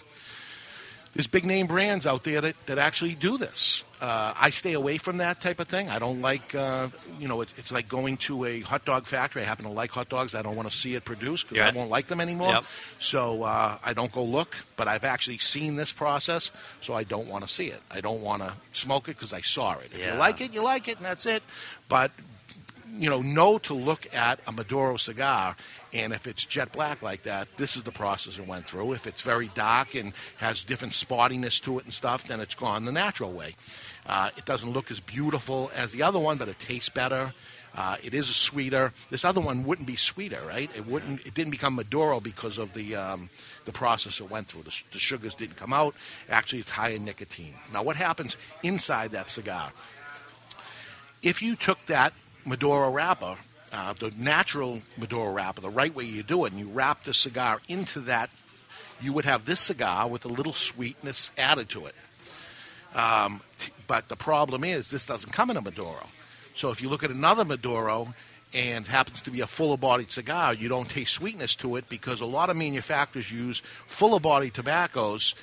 [1.14, 3.84] there's big name brands out there that, that actually do this.
[4.04, 5.88] Uh, I stay away from that type of thing.
[5.88, 6.90] I don't like, uh,
[7.22, 9.44] you know, it, it's like going to a hot dog factory.
[9.44, 10.36] I happen to like hot dogs.
[10.36, 11.70] I don't want to see it produced because Yeah.
[11.70, 12.50] I won't like them anymore.
[12.50, 12.66] Yep.
[13.00, 16.52] So uh, I don't go look, but I've actually seen this process,
[16.82, 17.80] so I don't want to see it.
[17.90, 19.92] I don't want to smoke it because I saw it.
[19.94, 20.14] If Yeah.
[20.16, 21.42] you like it, you like it, and that's it.
[21.88, 22.12] But
[22.96, 25.56] you know, know to look at a Maduro cigar,
[25.94, 28.94] and if it's jet black like that, this is the process it went through.
[28.94, 32.86] If it's very dark and has different spottiness to it and stuff, then it's gone
[32.86, 33.56] the natural way.
[34.06, 37.34] Uh, it doesn't look as beautiful as the other one, but it tastes better.
[37.76, 38.94] Uh, it is sweeter.
[39.10, 40.70] This other one wouldn't be sweeter, right?
[40.76, 41.26] It wouldn't.
[41.26, 43.32] It didn't become Maduro because of the um,
[43.66, 44.64] the process it went through.
[44.64, 45.96] The, the sugars didn't come out.
[46.30, 47.56] Actually, it's high in nicotine.
[47.72, 49.72] Now, what happens inside that cigar?
[51.24, 52.14] if you took that
[52.46, 53.38] Maduro wrapper,
[53.74, 57.14] uh, the natural Maduro wrapper, the right way you do it, and you wrap the
[57.14, 58.30] cigar into that,
[59.02, 61.96] you would have this cigar with a little sweetness added to it.
[62.96, 66.08] Um, t- but the problem is, this doesn't come in a Maduro.
[66.54, 68.14] So if you look at another Maduro
[68.54, 72.22] and happens to be a fuller bodied cigar, you don't taste sweetness to it because
[72.22, 75.34] a lot of manufacturers use fuller bodied tobaccos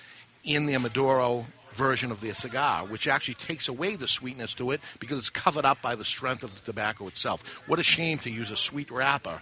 [0.44, 1.46] in their Maduro
[1.80, 5.64] version of their cigar, which actually takes away the sweetness to it because it's covered
[5.64, 7.42] up by the strength of the tobacco itself.
[7.66, 9.40] What a shame to use a sweet wrapper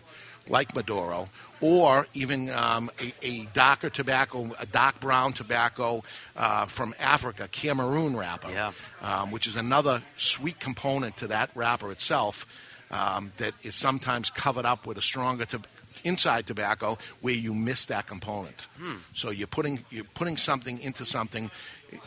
[0.48, 1.28] like Maduro,
[1.60, 6.02] or even um, a, a darker tobacco, a dark brown tobacco
[6.36, 12.46] uh, from Africa, Cameroon wrapper, um, which is another sweet component to that wrapper itself
[12.90, 15.66] um, that is sometimes covered up with a stronger tob
[16.04, 18.66] inside tobacco where you miss that component.
[18.78, 18.96] Hmm.
[19.14, 21.50] So you're putting you're putting something into something.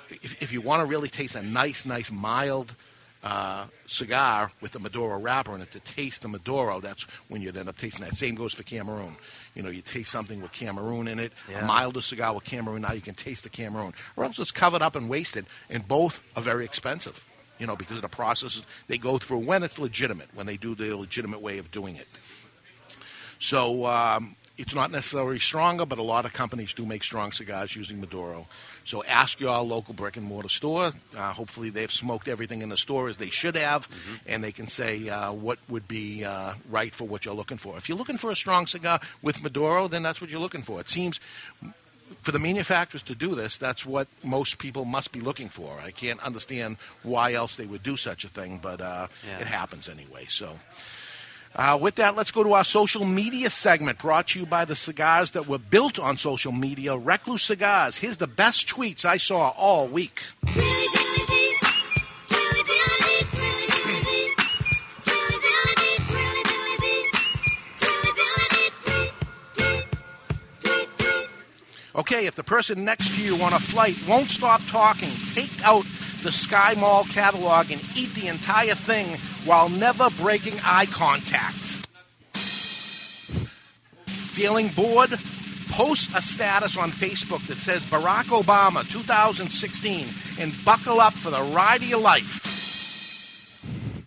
[0.10, 2.76] If, if you want to really taste a nice, nice mild
[3.24, 7.56] uh, cigar with a Maduro wrapper in it to taste the Maduro, that's when you'd
[7.58, 8.16] end up tasting that.
[8.18, 9.16] Same goes for Cameroon.
[9.56, 11.60] You know, you taste something with Cameroon in it, Yeah.
[11.60, 12.82] a milder cigar with Cameroon.
[12.82, 15.46] Now you can taste the Cameroon, or else it's covered up and wasted.
[15.70, 17.26] And both are very expensive.
[17.60, 20.74] You know, because of the processes they go through when it's legitimate, when they do
[20.74, 22.08] the legitimate way of doing it.
[23.42, 27.76] So um, it's not necessarily stronger, but a lot of companies do make strong cigars
[27.76, 28.46] using Maduro.
[28.86, 30.92] So ask your local brick and mortar store.
[31.18, 33.90] Uh, hopefully, they've smoked everything in the store as they should have,
[34.28, 37.78] and they can say uh, what would be uh, right for what you're looking for.
[37.78, 40.80] If you're looking for a strong cigar with Maduro, then that's what you're looking for.
[40.80, 41.20] It seems
[42.22, 45.80] for the manufacturers to do this, that's what most people must be looking for.
[45.82, 49.40] I can't understand why else they would do such a thing, but uh, Yeah.
[49.40, 50.26] it happens anyway.
[50.28, 50.60] So.
[51.54, 54.76] Uh, with that, let's go to our social media segment brought to you by the
[54.76, 57.98] cigars that were built on social media, Recluse Cigars.
[57.98, 60.24] Here's the best tweets I saw all week.
[71.94, 75.84] Okay, if the person next to you on a flight won't stop talking, take out
[76.24, 81.56] the Sky Mall catalog and eat the entire thing while never breaking eye contact.
[84.06, 85.12] Feeling bored?
[85.72, 90.08] Post a status on Facebook that says Barack Obama 2016
[90.40, 92.42] and buckle up for the ride of your life.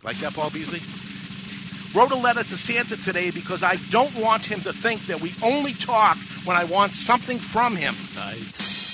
[0.05, 0.81] Like that, Paul Beasley?
[1.98, 5.32] Wrote a letter to Santa today because I don't want him to think that we
[5.43, 7.94] only talk when I want something from him.
[8.15, 8.94] Nice.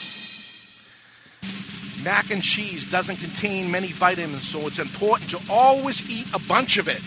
[2.04, 6.78] Mac and cheese doesn't contain many vitamins, so it's important to always eat a bunch
[6.78, 7.02] of it.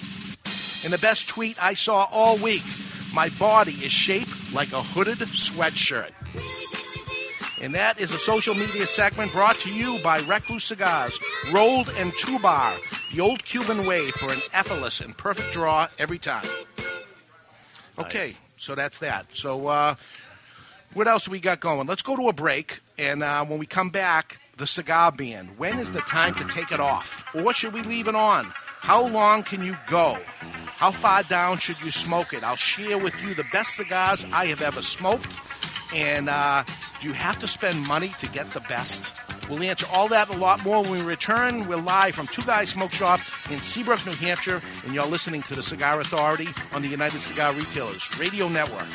[0.84, 2.64] And the best tweet I saw all week
[3.14, 6.12] my body is shaped like a hooded sweatshirt.
[7.62, 11.18] And that is a social media segment brought to you by Recluse Cigars,
[11.52, 12.78] rolled entubado,
[13.14, 16.46] the old Cuban way for an effortless and perfect draw every time.
[17.98, 19.28] Okay, so that's that.
[19.34, 19.96] So, uh,
[20.94, 21.88] what else we got going?
[21.88, 25.58] Let's go to a break, and uh, when we come back, the cigar band.
[25.58, 28.46] When is the time to take it off, or should we leave it on?
[28.80, 30.18] How long can you go?
[30.66, 32.44] How far down should you smoke it?
[32.44, 35.40] I'll share with you the best cigars I have ever smoked.
[35.94, 36.64] And uh,
[37.00, 39.14] do you have to spend money to get the best?
[39.50, 41.68] We'll answer all that and a lot more when we return.
[41.68, 43.20] We're live from Two Guys Smoke Shop
[43.50, 47.54] in Seabrook, New Hampshire, and you're listening to the Cigar Authority on the United Cigar
[47.54, 48.88] Retailers Radio Network.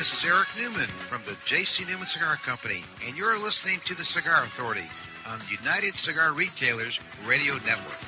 [0.00, 1.84] This is Eric Newman from the J.C.
[1.84, 4.88] Newman Cigar Company, and you're listening to the Cigar Authority
[5.26, 6.98] on United Cigar Retailers
[7.28, 8.00] Radio Network.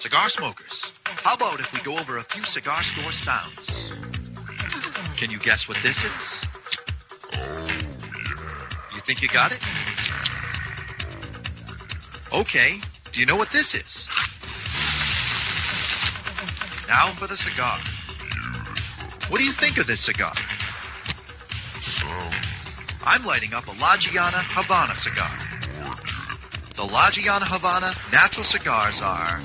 [0.00, 3.70] Cigar smokers, how about if we go over a few cigar store sounds?
[5.20, 6.46] Can you guess what this is?
[7.34, 7.68] Oh.
[8.96, 9.62] You think you got it?
[12.34, 12.80] Okay,
[13.14, 14.08] do you know what this is?
[16.88, 17.78] Now for the cigar.
[19.28, 20.32] What do you think of this cigar?
[22.04, 22.30] Oh,
[23.04, 25.36] I'm lighting up a La Gianna Havana cigar.
[26.76, 29.40] The La Gianna Havana natural cigars are,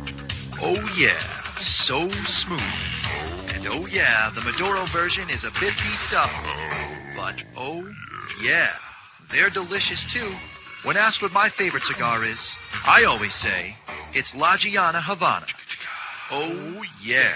[0.62, 1.20] oh yeah,
[1.60, 2.08] so
[2.46, 2.80] smooth.
[3.52, 6.32] And oh yeah, the Maduro version is a bit beefed up.
[7.18, 7.84] But oh
[8.42, 8.72] yeah,
[9.32, 10.32] they're delicious too.
[10.86, 12.40] When asked what my favorite cigar is,
[12.86, 13.76] I always say
[14.14, 15.48] it's La Gianna Havana.
[16.32, 17.36] Oh yeah.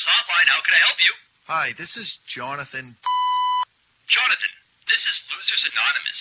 [0.00, 1.12] Anonymous Hotline, how can I help you?
[1.46, 2.96] Hi, this is Jonathan.
[4.08, 4.52] Jonathan,
[4.88, 6.20] this is Losers Anonymous.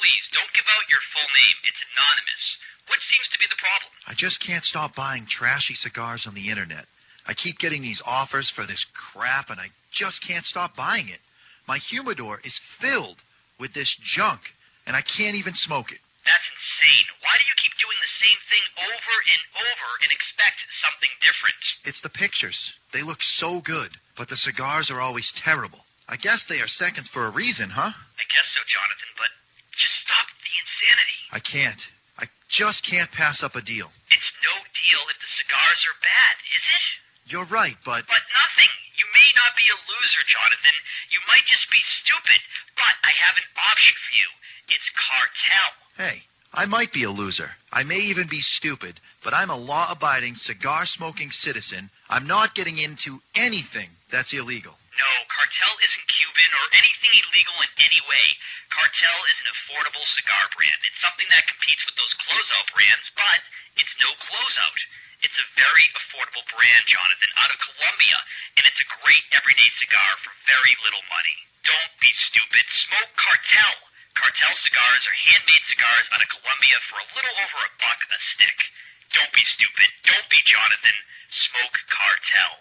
[0.00, 1.56] Please don't give out your full name.
[1.68, 2.44] It's anonymous.
[2.88, 3.90] What seems to be the problem?
[4.08, 6.86] I just can't stop buying trashy cigars on the internet.
[7.26, 11.20] I keep getting these offers for this crap, and I just can't stop buying it.
[11.68, 13.20] My humidor is filled
[13.60, 14.40] with this junk,
[14.86, 16.00] and I can't even smoke it.
[16.28, 17.06] That's insane.
[17.24, 21.60] Why do you keep doing the same thing over and over and expect something different?
[21.88, 22.56] It's the pictures.
[22.92, 23.90] They look so good,
[24.20, 25.80] but the cigars are always terrible.
[26.10, 27.94] I guess they are seconds for a reason, huh?
[27.94, 29.30] I guess so, Jonathan, but
[29.78, 31.20] just stop the insanity.
[31.32, 31.82] I can't.
[32.20, 33.88] I just can't pass up a deal.
[34.12, 36.84] It's no deal if the cigars are bad, is it?
[37.30, 38.72] You're right, but But nothing.
[38.98, 40.76] You may not be a loser, Jonathan.
[41.14, 42.40] You might just be stupid,
[42.76, 44.28] but I have an option for you.
[44.74, 45.70] It's cartel.
[46.00, 46.24] Hey,
[46.56, 47.52] I might be a loser.
[47.68, 51.92] I may even be stupid, but I'm a law abiding, cigar smoking citizen.
[52.08, 54.74] I'm not getting into anything that's illegal.
[54.96, 58.26] No, Cartel isn't Cuban or anything illegal in any way.
[58.72, 60.80] Cartel is an affordable cigar brand.
[60.88, 63.40] It's something that competes with those closeout brands, but
[63.78, 64.76] it's no closeout.
[65.20, 68.18] It's a very affordable brand, Jonathan, out of Colombia,
[68.56, 71.36] and it's a great everyday cigar for very little money.
[71.62, 72.64] Don't be stupid.
[72.88, 73.89] Smoke Cartel.
[74.14, 78.18] Cartel cigars are handmade cigars out of Colombia for a little over a buck a
[78.34, 78.58] stick.
[79.14, 79.88] Don't be stupid.
[80.06, 80.98] Don't be Jonathan.
[81.30, 82.52] Smoke Cartel.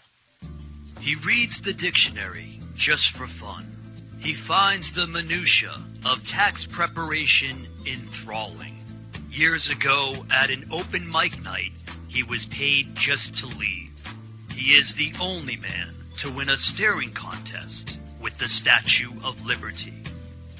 [1.01, 3.65] He reads the dictionary just for fun.
[4.21, 5.73] He finds the minutia
[6.05, 8.77] of tax preparation enthralling.
[9.30, 11.71] Years ago, at an open mic night,
[12.09, 13.93] he was paid just to leave.
[14.51, 19.98] He is the only man to win a staring contest with the Statue of Liberty.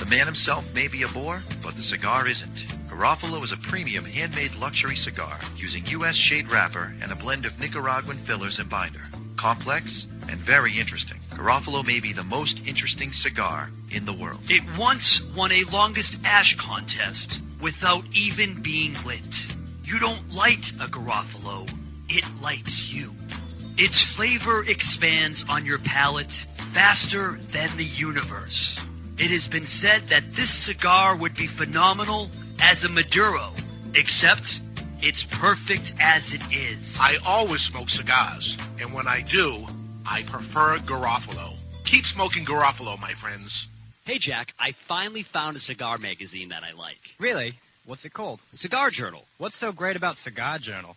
[0.00, 2.56] The man himself may be a bore, but the cigar isn't.
[2.88, 6.16] Garofalo is a premium handmade luxury cigar using U.S.
[6.16, 9.02] shade wrapper and a blend of Nicaraguan fillers and binder.
[9.38, 11.18] Complex and very interesting.
[11.36, 14.40] Garofalo may be the most interesting cigar in the world.
[14.48, 19.20] It once won a longest ash contest without even being lit.
[19.84, 21.68] You don't light a Garofalo,
[22.08, 23.12] it lights you.
[23.76, 26.32] Its flavor expands on your palate
[26.72, 28.80] faster than the universe.
[29.22, 33.52] It has been said that this cigar would be phenomenal as a Maduro,
[33.94, 34.40] except
[35.02, 36.96] It's perfect as it is.
[36.98, 39.66] I always smoke cigars, and when I do,
[40.06, 41.56] I prefer Garofalo.
[41.84, 43.66] Keep smoking Garofalo, my friends.
[44.04, 46.96] Hey, Jack, I finally found a cigar magazine that I like.
[47.18, 47.52] Really?
[47.86, 48.40] What's it called?
[48.52, 49.24] Cigar Journal.
[49.38, 50.96] What's so great about Cigar Journal?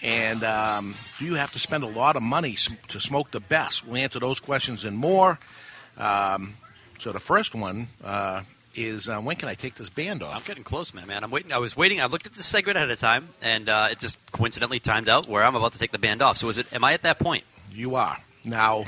[0.04, 2.58] And um, do you have to spend a lot of money
[2.90, 3.88] to smoke the best?
[3.88, 5.40] We'll answer those questions and more.
[5.98, 6.56] Um,
[7.00, 8.44] so the first one uh,
[8.76, 10.36] is uh, when can I take this band off?
[10.36, 11.08] I'm getting close, man.
[11.08, 11.54] Man, I'm waiting.
[11.54, 12.02] I was waiting.
[12.02, 15.28] I looked at the segment ahead of time, and uh, it just coincidentally timed out
[15.28, 16.38] where I'm about to take the band off.
[16.38, 16.68] So is it?
[16.74, 17.46] Am I at that point?
[17.72, 18.18] You are.
[18.44, 18.86] Now,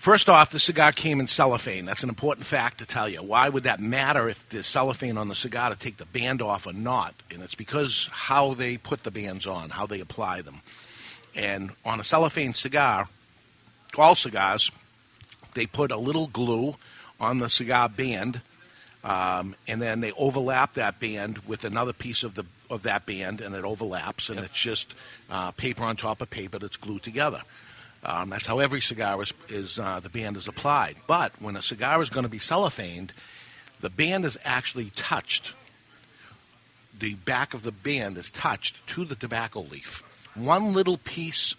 [0.00, 1.84] first off, the cigar came in cellophane.
[1.84, 3.22] That's an important fact to tell you.
[3.22, 6.66] Why would that matter if there's cellophane on the cigar to take the band off
[6.66, 7.14] or not?
[7.30, 10.62] And it's because how they put the bands on, how they apply them.
[11.34, 13.08] And on a cellophane cigar,
[13.98, 14.70] all cigars,
[15.54, 16.74] they put a little glue
[17.20, 18.40] on the cigar band,
[19.04, 23.40] um, and then they overlap that band with another piece of the of that band,
[23.40, 24.94] and it overlaps, and it's just
[25.28, 27.42] uh, paper on top of paper that's glued together.
[28.02, 30.96] Um, that's how every cigar is, is uh, the band is applied.
[31.06, 33.10] But when a cigar is going to be cellophaned,
[33.80, 35.54] the band is actually touched.
[36.98, 40.02] The back of the band is touched to the tobacco leaf.
[40.34, 41.56] One little piece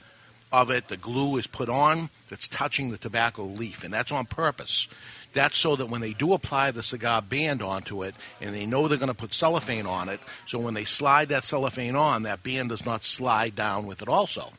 [0.51, 4.26] of it, the glue is put on that's touching the tobacco leaf, and that's on
[4.26, 4.88] purpose.
[5.34, 8.88] That's so that when they do apply the cigar band onto it, and they know
[8.88, 12.43] they're going to put cellophane on it, so when they slide that cellophane on, that
[12.43, 14.51] band does not slide down with it also.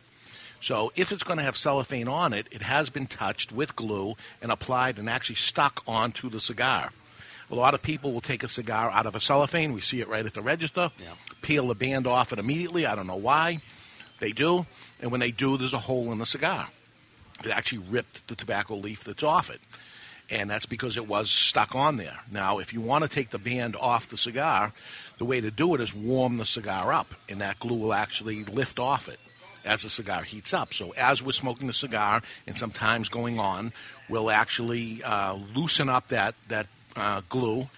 [0.62, 4.14] So if it's going to have cellophane on it, it has been touched with glue
[4.40, 6.93] and applied and actually stuck onto the cigar.
[7.51, 9.72] A lot of people will take a cigar out of a cellophane.
[9.72, 10.93] We see it right at the register.
[11.43, 12.86] Peel the band off it immediately.
[12.86, 13.60] I don't know why.
[14.20, 14.64] They do.
[15.01, 16.68] And when they do, there's a hole in the cigar.
[17.44, 19.60] It actually ripped the tobacco leaf that's off it.
[20.30, 22.20] And that's because it was stuck on there.
[22.30, 24.72] Now, if you want to take the band off the cigar,
[25.18, 28.44] the way to do it is warm the cigar up, and that glue will actually
[28.44, 29.18] lift off it
[29.64, 30.74] as the cigar heats up.
[30.74, 33.72] So as we're smoking the cigar, and sometimes going on,
[34.09, 36.66] we'll actually uh, loosen up that that
[36.97, 37.68] uh, glue.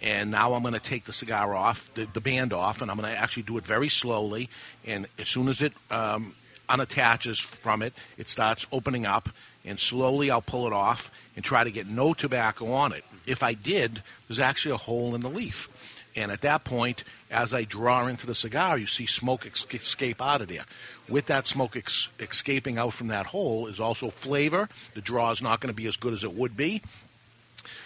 [0.00, 2.96] And now I'm going to take the cigar off, the, the band off, and I'm
[2.96, 4.48] going to actually do it very slowly.
[4.84, 6.34] And as soon as it um,
[6.68, 9.28] unattaches from it, it starts opening up,
[9.64, 13.04] and slowly I'll pull it off and try to get no tobacco on it.
[13.26, 15.68] If I did, there's actually a hole in the leaf.
[16.14, 20.42] And at that point, as I draw into the cigar, you see smoke escape out
[20.42, 20.64] of there.
[21.08, 24.68] With that smoke ex- escaping out from that hole is also flavor.
[24.94, 26.82] The draw is not going to be as good as it would be.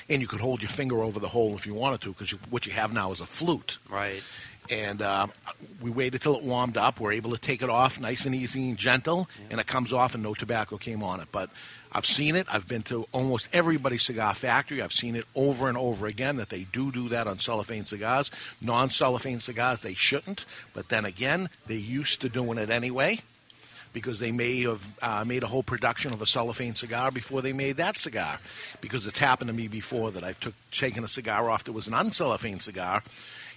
[0.09, 2.67] And you could hold your finger over the hole if you wanted to, because what
[2.67, 3.79] you have now is a flute.
[3.89, 4.23] Right.
[4.71, 5.29] And uh,
[5.81, 6.99] we waited till it warmed up.
[6.99, 10.15] We're able to take it off nice and easy and gentle, and it comes off,
[10.15, 11.29] and no tobacco came on it.
[11.31, 11.51] But
[11.97, 12.47] I've seen it.
[12.53, 14.83] I've been to almost everybody's cigar factory.
[14.83, 18.31] I've seen it over and over again that they do do that on cellophane cigars.
[18.61, 20.45] Non cellophane cigars, they shouldn't.
[20.75, 23.21] But then again, they're used to doing it anyway
[23.95, 27.55] because they may have uh, made a whole production of a cellophane cigar before they
[27.55, 28.41] made that cigar.
[28.83, 31.89] Because it's happened to me before that I've took, taken a cigar off that was
[31.89, 33.03] an uncellophane cigar,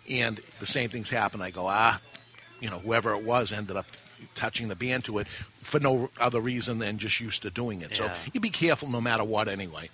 [0.10, 1.42] and the same things happen.
[1.42, 2.00] I go, ah,
[2.62, 3.86] you know, whoever it was ended up
[4.36, 8.00] touching the band to it for no other reason than just used to doing it.
[8.00, 8.14] Yeah.
[8.14, 9.90] So you be careful no matter what anyway.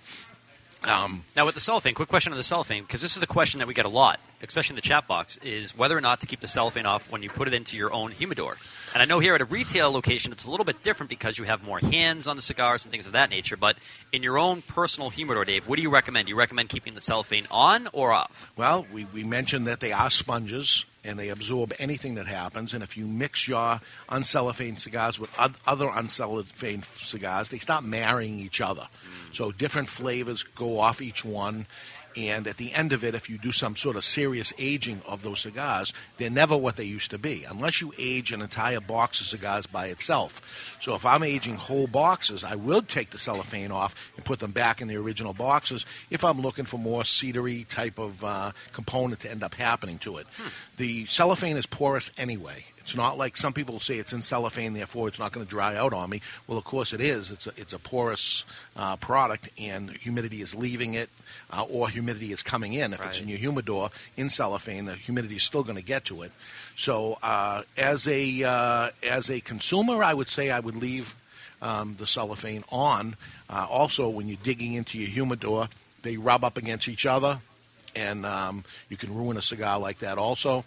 [0.84, 3.58] Um, Now, with the cellophane, quick question on the cellophane, because this is a question
[3.60, 4.20] that we get a lot,
[4.50, 7.24] especially in the chat box, is whether or not to keep the cellophane off when
[7.24, 8.58] you put it into your own humidor.
[8.94, 11.44] And I know here at a retail location, it's a little bit different because you
[11.44, 13.58] have more hands on the cigars and things of that nature.
[13.58, 13.78] But
[14.14, 16.28] in your own personal humidor, Dave, what do you recommend?
[16.28, 18.54] Do you recommend keeping the cellophane on or off?
[18.56, 22.74] Well, we, we mentioned that they are sponges and they absorb anything that happens.
[22.74, 28.62] And if you mix your uncellophane cigars with other uncellophane cigars, they start marrying each
[28.62, 28.84] other.
[28.84, 29.36] Mm.
[29.36, 31.68] So different flavors go off each one.
[32.16, 35.22] And at the end of it, if you do some sort of serious aging of
[35.24, 39.20] those cigars, they're never what they used to be, unless you age an entire box
[39.20, 40.78] of cigars by itself.
[40.80, 44.52] So if I'm aging whole boxes, I will take the cellophane off and put them
[44.52, 49.20] back in the original boxes if I'm looking for more cedary type of uh, component
[49.22, 50.28] to end up happening to it.
[50.78, 52.66] The cellophane is porous anyway.
[52.86, 55.76] It's not like some people say it's in cellophane, therefore it's not going to dry
[55.76, 56.22] out on me.
[56.46, 57.32] Well, of course it is.
[57.32, 58.46] It's a, it's a porous
[58.76, 61.10] uh, product, and humidity is leaving it,
[61.52, 62.94] uh, or humidity is coming in.
[62.94, 66.22] If it's in your humidor in cellophane, the humidity is still going to get to
[66.22, 66.32] it.
[66.76, 71.16] So, uh, as a uh, as a consumer, I would say I would leave
[71.64, 73.16] um, the cellophane on.
[73.50, 75.70] Uh, also, when you're digging into your humidor,
[76.04, 77.40] they rub up against each other,
[77.96, 80.20] and um, you can ruin a cigar like that.
[80.20, 80.66] Also.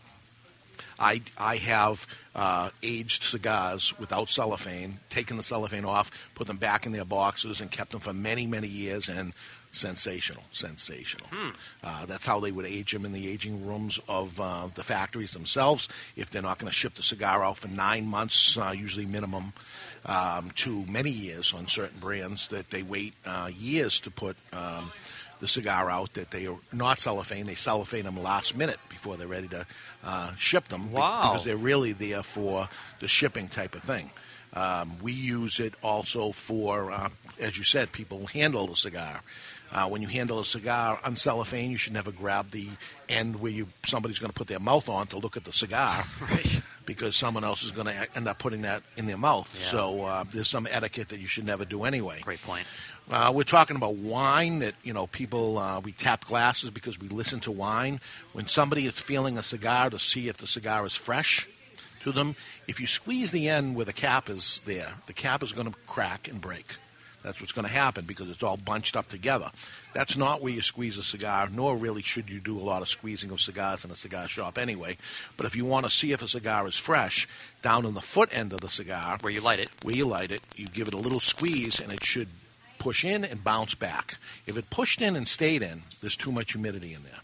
[0.98, 6.86] I, I have uh, aged cigars without cellophane, taken the cellophane off, put them back
[6.86, 9.08] in their boxes, and kept them for many, many years.
[9.08, 9.32] And
[9.72, 11.28] sensational, sensational.
[11.82, 15.32] Uh, that's how they would age them in the aging rooms of uh, the factories
[15.32, 15.88] themselves.
[16.16, 19.52] If they're not going to ship the cigar out for nine months, uh, usually minimum,
[20.06, 24.36] um, to many years on certain brands, that they wait uh, years to put.
[24.52, 24.92] Um,
[25.38, 27.46] the cigar out that they are not cellophane.
[27.46, 29.66] They cellophane them last minute before they're ready to
[30.04, 30.92] uh, ship them.
[30.92, 31.22] Wow.
[31.22, 32.68] Because they're really there for
[33.00, 34.10] the shipping type of thing.
[34.54, 39.20] Um, we use it also for, uh, as you said, people handle the cigar.
[39.70, 42.68] Uh, when you handle a cigar on cellophane, you should never grab the
[43.08, 46.02] end where you somebody's going to put their mouth on to look at the cigar,
[46.98, 49.54] because someone else is going to end up putting that in their mouth.
[49.54, 49.64] Yeah.
[49.64, 52.20] So uh, there's some etiquette that you should never do anyway.
[52.22, 52.64] Great point.
[53.10, 57.08] Uh, we're talking about wine that you know people uh, we tap glasses because we
[57.08, 58.00] listen to wine.
[58.32, 61.48] When somebody is feeling a cigar to see if the cigar is fresh
[62.02, 62.34] to them,
[62.66, 65.78] if you squeeze the end where the cap is there, the cap is going to
[65.86, 66.76] crack and break.
[67.28, 69.50] That's what's going to happen because it's all bunched up together.
[69.92, 72.88] That's not where you squeeze a cigar, nor really should you do a lot of
[72.88, 74.96] squeezing of cigars in a cigar shop anyway.
[75.36, 77.28] But if you want to see if a cigar is fresh,
[77.60, 80.30] down in the foot end of the cigar, where you light it, where you light
[80.30, 82.28] it, you give it a little squeeze, and it should
[82.78, 84.16] push in and bounce back.
[84.46, 87.20] If it pushed in and stayed in, there's too much humidity in there.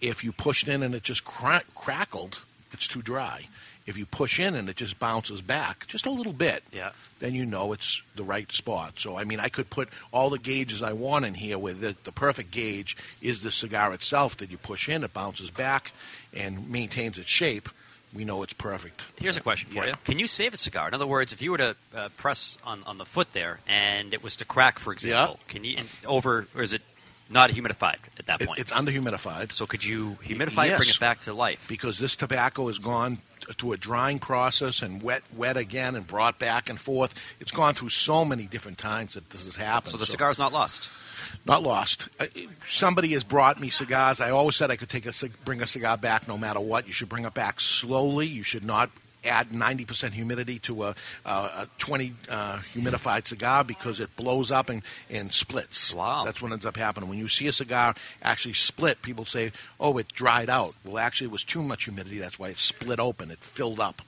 [0.00, 3.48] If you pushed in and it just cra- crackled, it's too dry.
[3.90, 6.90] If you push in and it just bounces back just a little bit, Yeah.
[7.18, 8.94] then you know it's the right spot.
[8.98, 11.96] So, I mean, I could put all the gauges I want in here where the,
[12.04, 15.92] the perfect gauge is the cigar itself that you push in, it bounces back
[16.32, 17.68] and maintains its shape.
[18.14, 19.04] We know it's perfect.
[19.20, 19.92] Here's a question for you.
[20.04, 20.88] Can you save a cigar?
[20.88, 24.12] In other words, if you were to uh, press on, on the foot there and
[24.14, 26.82] it was to crack, for example, can you and over or is it
[27.28, 28.58] not humidified at that It- point?
[28.58, 29.52] it's underhumidified.
[29.52, 31.68] So could you humidify it, bring it back to life?
[31.68, 33.18] because this tobacco is gone
[33.58, 37.14] through a drying process and wet, wet again, and brought back and forth.
[37.40, 39.90] It's gone through so many different times that this has happened.
[39.92, 40.88] So the cigar's not lost.
[41.46, 42.08] Not lost.
[42.18, 42.26] Uh,
[42.68, 44.20] Somebody has brought me cigars.
[44.20, 46.86] I always said I could take a cig- bring a cigar back no matter what.
[46.86, 48.26] You should bring it back slowly.
[48.26, 48.90] You should not
[49.24, 50.94] add 90% humidity to a,
[51.24, 55.94] a, a 20 uh, humidified cigar because it blows up and, and splits.
[55.94, 56.24] Wow.
[56.24, 57.08] That's what ends up happening.
[57.08, 60.74] When you see a cigar actually split, people say, oh, it dried out.
[60.84, 62.18] Well, actually, it was too much humidity.
[62.18, 63.30] That's why it split open.
[63.30, 64.02] It filled up.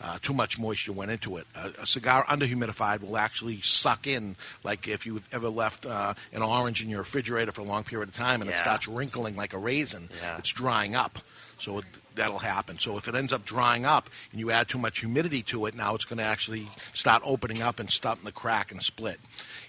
[0.00, 1.46] Uh, too much moisture went into it.
[1.56, 6.40] A, a cigar underhumidified will actually suck in, like if you've ever left uh, an
[6.40, 9.54] orange in your refrigerator for a long period of time and it starts wrinkling like
[9.54, 10.08] a raisin.
[10.22, 10.38] Yeah.
[10.38, 11.18] It's drying up.
[11.58, 11.84] So it,
[12.18, 12.78] that'll happen.
[12.78, 15.74] So if it ends up drying up and you add too much humidity to it,
[15.74, 19.18] now it's going to actually start opening up and starting to crack and split.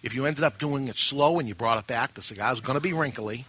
[0.03, 2.75] If you ended up doing it slow and you brought it back, the cigar's going
[2.75, 3.45] to be wrinkly,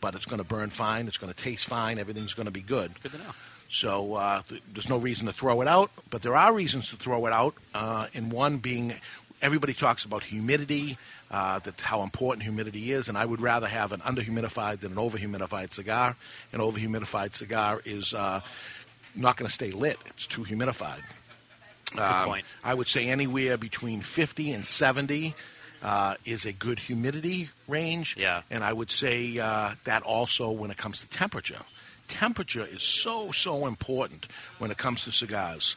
[0.00, 1.06] but it's going to burn fine.
[1.06, 1.98] It's going to taste fine.
[1.98, 3.00] Everything's going to be good.
[3.00, 3.32] Good to know.
[3.68, 6.96] So uh, th- there's no reason to throw it out, but there are reasons to
[6.96, 7.54] throw it out.
[7.74, 8.94] Uh, and one being,
[9.42, 10.96] everybody talks about humidity,
[11.30, 14.98] uh, that how important humidity is, and I would rather have an underhumidified than an
[14.98, 16.16] overhumidified cigar.
[16.52, 18.40] An overhumidified cigar is uh,
[19.14, 21.02] not going to stay lit; it's too humidified.
[21.96, 22.44] Um, point.
[22.62, 25.34] I would say anywhere between 50 and 70
[25.82, 28.16] uh, is a good humidity range.
[28.18, 28.42] Yeah.
[28.50, 31.60] And I would say uh, that also when it comes to temperature.
[32.08, 34.28] Temperature is so, so important
[34.58, 35.76] when it comes to cigars.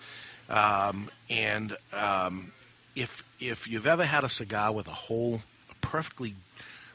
[0.50, 2.52] Um, and um,
[2.96, 6.36] if, if you've ever had a cigar with a hole, a perfectly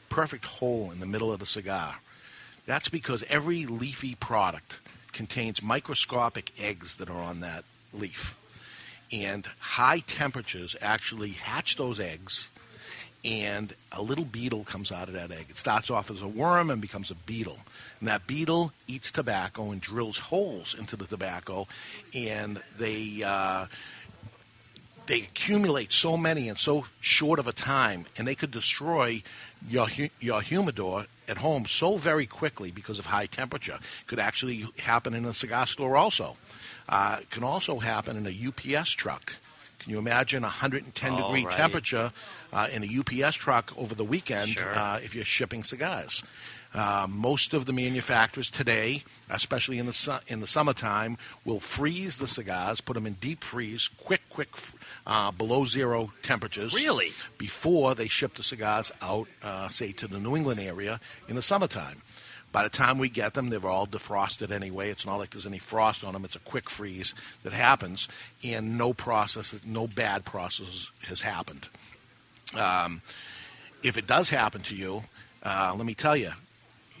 [0.09, 1.95] perfect hole in the middle of the cigar.
[2.65, 4.79] That's because every leafy product
[5.13, 7.63] contains microscopic eggs that are on that
[7.93, 8.35] leaf.
[9.11, 12.49] And high temperatures actually hatch those eggs,
[13.23, 15.45] and a little beetle comes out of that egg.
[15.49, 17.59] It starts off as a worm and becomes a beetle.
[17.99, 21.67] And that beetle eats tobacco and drills holes into the tobacco,
[22.13, 23.23] and they.
[23.25, 23.67] Uh,
[25.07, 29.23] they accumulate so many in so short of a time, and they could destroy
[29.67, 29.87] your
[30.19, 33.79] your humidor at home so very quickly because of high temperature.
[34.05, 36.37] Could actually happen in a cigar store also.
[36.87, 39.33] Uh, can also happen in a UPS truck.
[39.79, 41.55] Can you imagine a 110 degree Alrighty.
[41.55, 42.11] temperature
[42.51, 44.73] uh, in a UPS truck over the weekend Sure.
[44.77, 46.23] uh, if you're shipping cigars?
[46.73, 52.17] Uh, most of the manufacturers today, especially in the su- in the summertime, will freeze
[52.17, 54.49] the cigars, put them in deep freeze, quick, quick,
[55.07, 56.73] uh, below zero temperatures.
[56.75, 57.13] Really?
[57.37, 60.99] Before they ship the cigars out, uh, say to the New England area
[61.29, 62.01] in the summertime.
[62.51, 64.89] By the time we get them, they're all defrosted anyway.
[64.89, 66.25] It's not like there's any frost on them.
[66.25, 67.13] It's a quick freeze
[67.43, 68.07] that happens,
[68.43, 71.67] and no process, no bad process has happened.
[72.57, 73.01] Um,
[73.83, 75.03] if it does happen to you,
[75.43, 76.31] uh, let me tell you,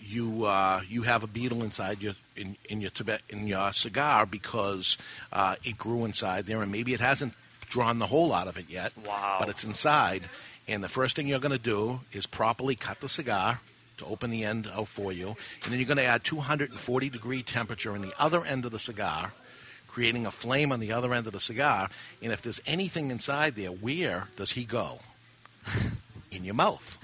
[0.01, 4.25] you uh, you have a beetle inside your in, in your Tibet in your cigar
[4.25, 4.97] because
[5.33, 7.33] uh, it grew inside there, and maybe it hasn't
[7.69, 8.93] drawn the hole out of it yet.
[9.05, 9.37] Wow.
[9.39, 10.29] But it's inside,
[10.67, 13.61] and the first thing you're going to do is properly cut the cigar
[13.97, 17.43] to open the end out for you, and then you're going to add 240 degree
[17.43, 19.33] temperature in the other end of the cigar.
[19.87, 21.89] Creating a flame on the other end of the cigar,
[22.21, 24.99] and if there's anything inside there, where does he go?
[26.31, 26.97] In your mouth.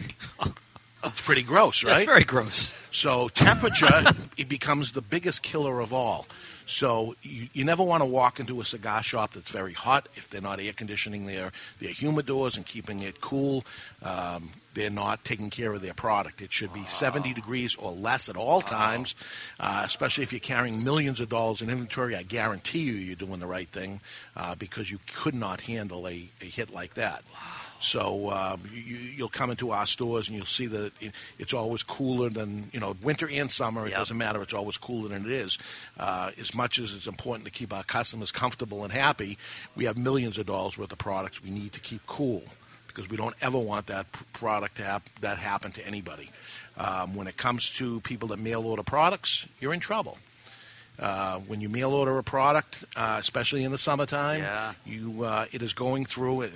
[1.03, 1.93] It's pretty gross, right?
[1.93, 2.73] That's very gross.
[2.91, 4.03] So temperature
[4.37, 6.27] it becomes the biggest killer of all.
[6.65, 10.29] So you, you never want to walk into a cigar shop that's very hot if
[10.29, 13.65] they're not air conditioning their their humidors and keeping it cool.
[14.01, 16.41] Um, they're not taking care of their product.
[16.41, 19.13] It should be 70 degrees or less at all times,
[19.59, 22.15] uh, especially if you're carrying millions of dollars in inventory.
[22.15, 24.01] I guarantee you, you're doing the right thing
[24.35, 27.23] uh, because you could not handle a, a hit like that.
[27.83, 31.83] So um, you, you'll come into our stores and you'll see that it, it's always
[31.83, 33.85] cooler than you know winter and summer.
[33.85, 33.97] It Yep.
[33.97, 34.41] doesn't matter.
[34.41, 35.57] It's always cooler than it is.
[35.99, 39.37] Uh, as much as it's important to keep our customers comfortable and happy,
[39.75, 42.43] we have millions of dollars worth of products we need to keep cool
[42.87, 46.31] because we don't ever want that product to hap- that happen to anybody.
[46.77, 50.17] Um, when it comes to people that mail order products, you're in trouble.
[50.99, 54.73] Uh, when you mail order a product, uh, especially in the summertime, Yeah.
[54.85, 56.47] you uh, it is going through.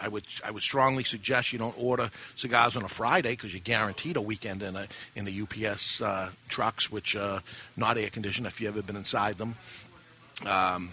[0.00, 3.60] I would I would strongly suggest you don't order cigars on a Friday because you're
[3.60, 4.86] guaranteed a weekend in a
[5.16, 7.42] in the UPS uh, trucks, which are
[7.76, 8.46] not air conditioned.
[8.46, 9.56] If you have ever been inside them.
[10.46, 10.90] Um,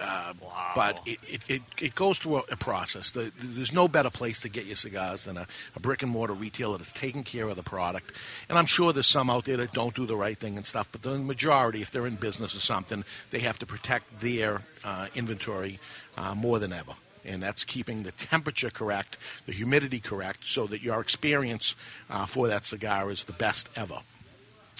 [0.00, 0.32] uh,
[0.74, 3.10] But it, it, it, it goes through a, a process.
[3.10, 5.46] The, there's no better place to get your cigars than a,
[5.76, 8.12] a brick and mortar retailer that's taking care of the product.
[8.48, 10.88] And I'm sure there's some out there that don't do the right thing and stuff,
[10.90, 15.08] but the majority, if they're in business or something, they have to protect their uh,
[15.14, 15.78] inventory
[16.16, 16.92] uh, more than ever.
[17.24, 19.16] And that's keeping the temperature correct,
[19.46, 21.74] the humidity correct, so that your experience
[22.10, 24.00] uh, for that cigar is the best ever.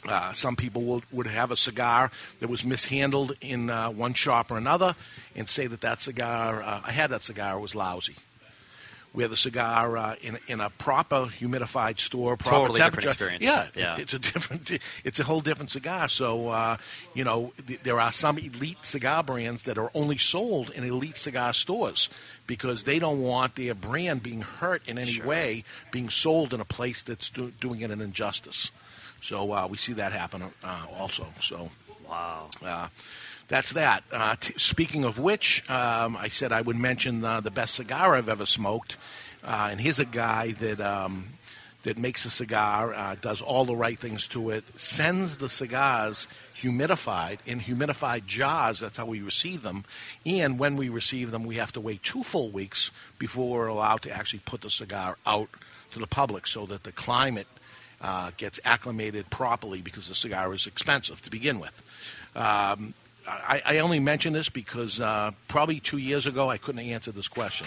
[0.07, 2.11] Uh, some people will, would have a cigar
[2.41, 4.95] that was mishandled in uh, one shop or another
[5.35, 8.17] and say that that cigar, uh, I had that cigar, was lousy.
[9.13, 13.45] Where the cigar uh, in, in a proper humidified store, proper Totally different experience.
[13.45, 14.71] yeah, it- it's a different,
[15.05, 16.09] it's a whole different cigar.
[16.09, 16.77] So, uh,
[17.15, 21.17] you know, th- there are some elite cigar brands that are only sold in elite
[21.17, 22.11] cigar stores
[22.49, 25.63] because they don't want their brand being hurt in any way,
[25.93, 28.73] being sold in a place that's do- doing it an injustice.
[29.25, 31.27] So uh, we see that happen uh, also.
[31.41, 31.71] So
[32.07, 32.89] wow, uh,
[33.49, 34.05] that's that.
[34.13, 38.17] Uh, t- speaking of which, um, I said I would mention uh, the best cigar
[38.17, 38.99] I've ever smoked,
[39.43, 40.81] uh, and here's a guy that.
[40.81, 41.29] Um,
[41.85, 46.27] that makes a cigar, uh, does all the right things to it, sends the cigars
[46.57, 48.81] humidified in humidified jars.
[48.81, 49.85] That's how we receive them.
[50.25, 54.01] And when we receive them, we have to wait two full weeks before we're allowed
[54.01, 55.51] to actually put the cigar out
[55.91, 57.49] to the public so that the climate
[58.05, 61.81] uh, gets acclimated properly because the cigar is expensive to begin with.
[62.37, 62.93] Um,
[63.27, 67.29] I, I only mention this because uh, probably two years ago I couldn't answer this
[67.29, 67.67] question.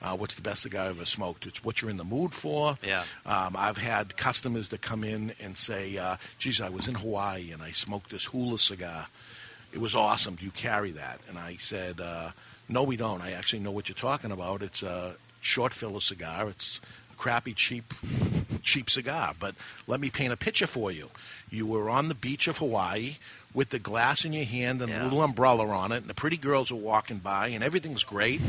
[0.00, 1.46] Uh, what's the best cigar I've ever smoked?
[1.46, 2.78] It's what you're in the mood for.
[2.84, 3.02] Yeah.
[3.26, 7.50] Um, I've had customers that come in and say, uh, geez, I was in Hawaii
[7.50, 9.08] and I smoked this hula cigar.
[9.72, 10.36] It was awesome.
[10.36, 11.20] Do you carry that?
[11.28, 12.30] And I said, uh,
[12.68, 13.20] no, we don't.
[13.20, 14.62] I actually know what you're talking about.
[14.62, 16.48] It's a short filler cigar.
[16.48, 16.80] It's
[17.12, 17.92] a crappy, cheap,
[18.62, 19.34] cheap cigar.
[19.38, 19.54] But
[19.86, 21.10] let me paint a picture for you.
[21.50, 23.16] You were on the beach of Hawaii
[23.54, 25.02] with the glass in your hand and Yeah.
[25.02, 28.40] a little umbrella on it, and the pretty girls are walking by, and everything's great.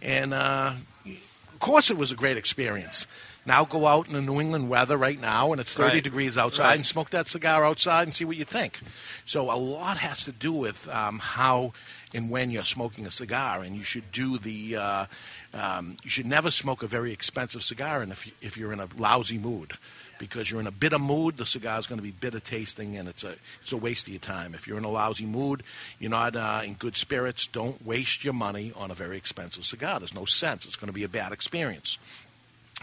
[0.00, 0.74] And uh,
[1.06, 3.06] of course, it was a great experience.
[3.44, 6.04] Now go out in the New England weather right now, and it's 30 Right.
[6.04, 6.76] degrees outside, Right.
[6.76, 8.78] and smoke that cigar outside and see what you think.
[9.26, 11.72] So a lot has to do with um, how
[12.14, 14.76] and when you're smoking a cigar, and you should do the.
[14.76, 15.06] Uh,
[15.54, 18.80] um, you should never smoke a very expensive cigar, and if you, if you're in
[18.80, 19.74] a lousy mood,
[20.18, 23.08] because you're in a bitter mood, the cigar is going to be bitter tasting, and
[23.08, 24.54] it's a it's a waste of your time.
[24.54, 25.62] If you're in a lousy mood,
[25.98, 27.46] you're not uh, in good spirits.
[27.46, 29.98] Don't waste your money on a very expensive cigar.
[29.98, 30.64] There's no sense.
[30.64, 31.98] It's going to be a bad experience.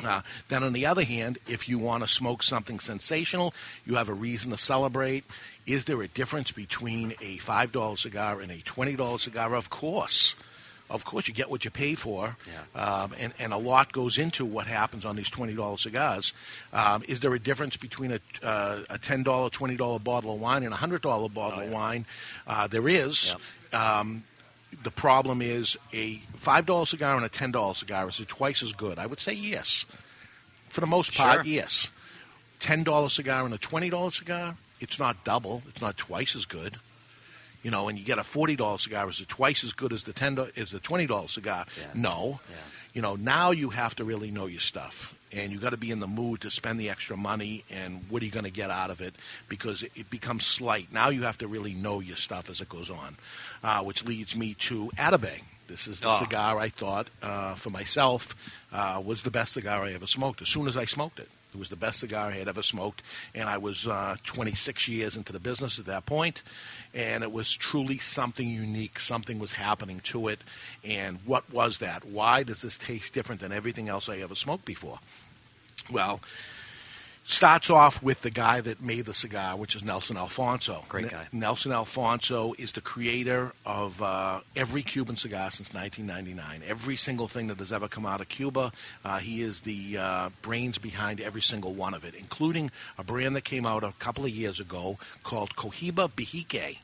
[0.04, 3.54] Uh, then, on the other hand, if you want to smoke something sensational,
[3.86, 5.26] you have a reason to celebrate.
[5.70, 9.54] Is there a difference between a $5 cigar and a $20 cigar?
[9.54, 10.36] Of course.
[10.90, 12.36] Of course, you get what you pay for,
[12.74, 16.34] um, and, and a lot goes into what happens on these $20 cigars.
[16.74, 20.74] Um, is there a difference between a, uh, a $10, $20 bottle of wine and
[20.74, 21.00] a $100
[21.32, 22.08] bottle of wine?
[22.48, 23.36] Uh, there is.
[23.72, 24.24] Um,
[24.84, 28.64] the problem is a five dollar cigar and a ten dollar cigar is it twice
[28.64, 28.98] as good?
[29.00, 29.86] I would say yes.
[30.70, 31.54] For the most part, Sure.
[31.54, 31.90] yes.
[32.60, 35.62] Ten dollar cigar and a twenty dollar cigar, it's not double.
[35.70, 36.78] It's not twice as good.
[37.64, 40.04] You know, and you get a forty dollar cigar, is it twice as good as
[40.04, 41.66] the ten as the twenty dollar cigar?
[41.94, 42.40] No.
[42.94, 45.14] You know, now you have to really know your stuff.
[45.32, 48.24] And you got to be in the mood to spend the extra money, and what
[48.24, 49.14] are you going to get out of it?
[49.48, 50.92] Because it, it becomes slight.
[50.92, 53.16] Now you have to really know your stuff as it goes on,
[53.64, 55.42] uh, which leads me to Atabey.
[55.68, 56.18] This is the Oh.
[56.18, 60.42] cigar I thought uh, for myself uh, was the best cigar I ever smoked.
[60.42, 63.02] As soon as I smoked it, it was the best cigar I had ever smoked,
[63.34, 66.44] and I was uh, 26 years into the business at that point,
[66.94, 69.00] and it was truly something unique.
[69.00, 70.40] Something was happening to it,
[70.84, 72.06] and what was that?
[72.06, 75.00] Why does this taste different than everything else I ever smoked before?
[75.92, 76.22] Well,
[77.30, 80.84] starts off with the guy that made the cigar, which is Nelson Alfonso.
[80.90, 81.28] Great N- guy.
[81.32, 86.64] Nelson Alfonso is the creator of uh, every Cuban cigar since 1999.
[86.68, 88.72] Every single thing that has ever come out of Cuba,
[89.06, 93.36] uh, he is the uh, brains behind every single one of it, including a brand
[93.36, 96.80] that came out a couple of years ago called Cohiba Behike.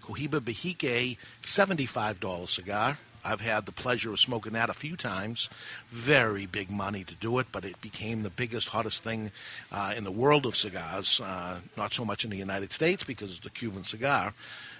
[0.00, 2.96] Cohiba Behike, $75 cigar.
[3.24, 5.48] I've had the pleasure of smoking that a few times.
[5.88, 9.30] Very big money to do it, but it became the biggest, hottest thing
[9.70, 11.20] uh, in the world of cigars.
[11.20, 14.32] Uh, not so much in the United States because it's a Cuban cigar,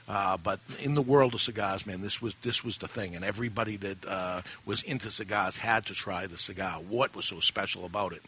[0.09, 3.25] uh, but in the world of cigars, man, this was this was the thing, and
[3.25, 6.81] everybody that uh, was into cigars had to try the cigar.
[6.81, 8.23] What was so special about it?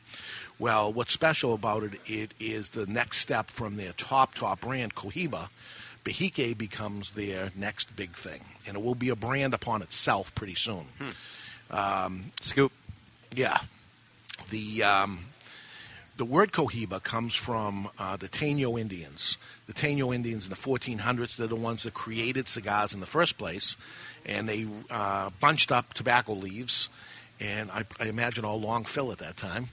[0.58, 4.94] Well, what's special about it, it is the next step from their top top brand,
[4.94, 5.48] Cohiba.
[6.04, 10.54] Behike becomes their next big thing, and it will be a brand upon itself pretty
[10.54, 10.86] soon.
[11.70, 12.72] Um, Scoop.
[13.34, 13.58] Yeah.
[14.50, 15.26] The um,
[16.16, 19.38] the word Cohiba comes from uh, the Taino Indians.
[19.66, 23.38] The Taino Indians in the 1400s, they're the ones that created cigars in the first
[23.38, 23.76] place,
[24.26, 26.88] and they uh, bunched up tobacco leaves,
[27.40, 29.70] and I, I imagine all long fill at that time,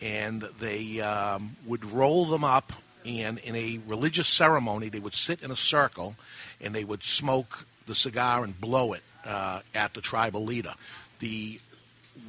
[0.00, 2.72] and they um, would roll them up,
[3.08, 6.14] and in a religious ceremony, they would sit in a circle,
[6.60, 10.74] and they would smoke the cigar and blow it uh, at the tribal leader.
[11.18, 11.60] The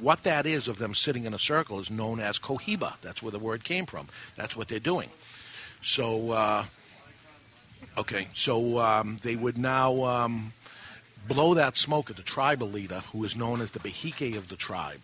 [0.00, 2.94] what that is of them sitting in a circle is known as cohiba.
[3.02, 4.06] That's where the word came from.
[4.36, 5.10] That's what they're doing.
[5.82, 6.64] So, uh,
[7.98, 10.52] okay, so um, they would now um,
[11.26, 14.56] blow that smoke at the tribal leader, who is known as the Bejique of the
[14.56, 15.00] tribe.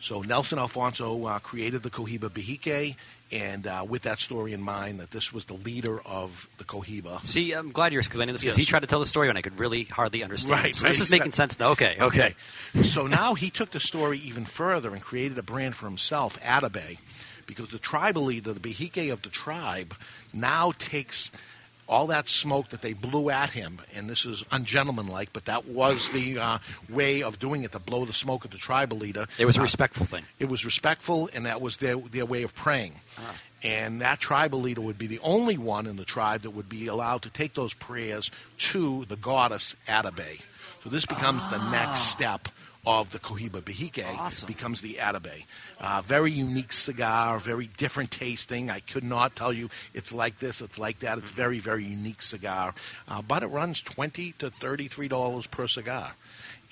[0.00, 2.96] So Nelson Alfonso uh, created the Cohiba Behike,
[3.30, 7.22] and uh, with that story in mind, that this was the leader of the Cohiba.
[7.24, 8.66] See, I'm glad you're explaining this because Yes.
[8.66, 10.52] he tried to tell the story and I could really hardly understand.
[10.64, 11.70] Right, So right, this is making sense now.
[11.72, 12.34] Okay, okay.
[12.74, 12.82] Okay.
[12.84, 16.96] so now he took the story even further and created a brand for himself, Atabey,
[17.46, 19.94] because the tribal leader, the Bejique of the tribe,
[20.32, 21.30] now takes
[21.90, 26.08] all that smoke that they blew at him, and this is ungentlemanlike, but that was
[26.10, 26.58] the uh,
[26.88, 29.26] way of doing it to blow the smoke at the tribal leader.
[29.38, 30.24] It was a Uh, respectful thing.
[30.38, 32.94] it was respectful, and that was their their way of praying.
[33.62, 36.86] And that tribal leader would be the only one in the tribe that would be
[36.86, 38.30] allowed to take those prayers
[38.70, 40.40] to the goddess Atabey.
[40.82, 42.48] So this becomes the next step
[42.86, 44.46] of the Cohiba Behike.
[44.46, 45.44] Becomes the Atabey.
[45.78, 48.70] Uh, very unique cigar, very different tasting.
[48.70, 51.18] I could not tell you it's like this, it's like that.
[51.18, 52.74] It's very, very unique cigar.
[53.06, 56.12] Uh, but it runs twenty to thirty-three dollars per cigar.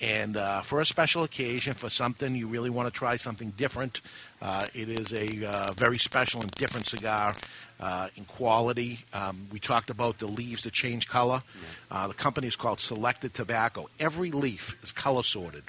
[0.01, 3.99] And uh, for a special occasion, for something you really want to try something different,
[4.41, 7.33] uh, it is a uh, very special and different cigar
[7.81, 8.99] uh, in quality.
[9.13, 11.43] Um, we talked about the leaves that change color.
[11.91, 13.89] Uh, the company is called Selected Tobacco.
[13.99, 15.65] Every leaf is color sorted.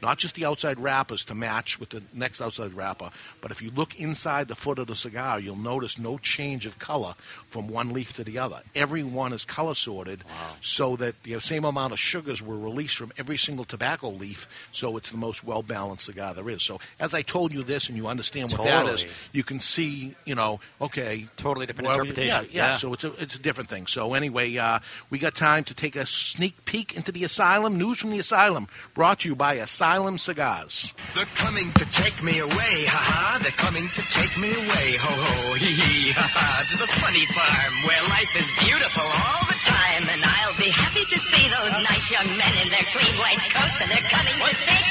[0.00, 3.10] Not just the outside wrappers to match with the next outside wrapper,
[3.40, 6.78] but if you look inside the foot of the cigar, you'll notice no change of
[6.78, 7.14] color
[7.48, 8.62] from one leaf to the other.
[8.74, 10.24] Every one is color sorted
[10.60, 14.96] so that the same amount of sugars were released from every single tobacco leaf, so
[14.96, 16.62] it's the most well balanced cigar there is.
[16.62, 20.14] So, as I told you this and you understand what that is, you can see,
[20.24, 21.26] you know, okay.
[21.36, 22.46] Totally different well, interpretation.
[22.50, 22.76] Yeah, yeah, Yeah.
[22.76, 23.86] So it's a, it's a different thing.
[23.86, 24.80] So, anyway, uh,
[25.10, 27.78] we got time to take a sneak peek into the asylum.
[27.78, 30.92] News from the asylum brought to you by Asylum Cigars.
[31.16, 33.40] They're coming to take me away, ha ha.
[33.40, 36.60] They're coming to take me away, ho ho, hee hee, ha ha.
[36.68, 40.04] To the funny farm where life is beautiful all the time.
[40.12, 43.80] And I'll be happy to see those nice young men in their clean white coats.
[43.80, 44.81] And they're coming to take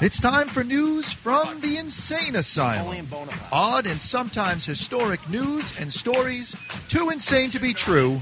[0.00, 3.08] It's time for news from the insane asylum.
[3.50, 6.54] Odd and sometimes historic news and stories
[6.88, 8.20] too insane to be true,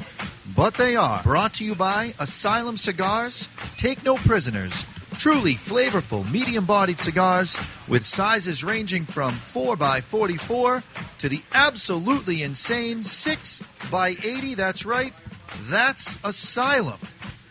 [0.57, 1.23] but they are.
[1.23, 3.49] Brought to you by Asylum Cigars.
[3.77, 4.87] Take no prisoners.
[5.19, 7.59] Truly flavorful, medium bodied cigars
[7.89, 10.83] with sizes ranging from 4x44
[11.19, 14.57] to the absolutely insane 6x80.
[14.57, 15.13] That's right,
[15.61, 17.01] that's Asylum.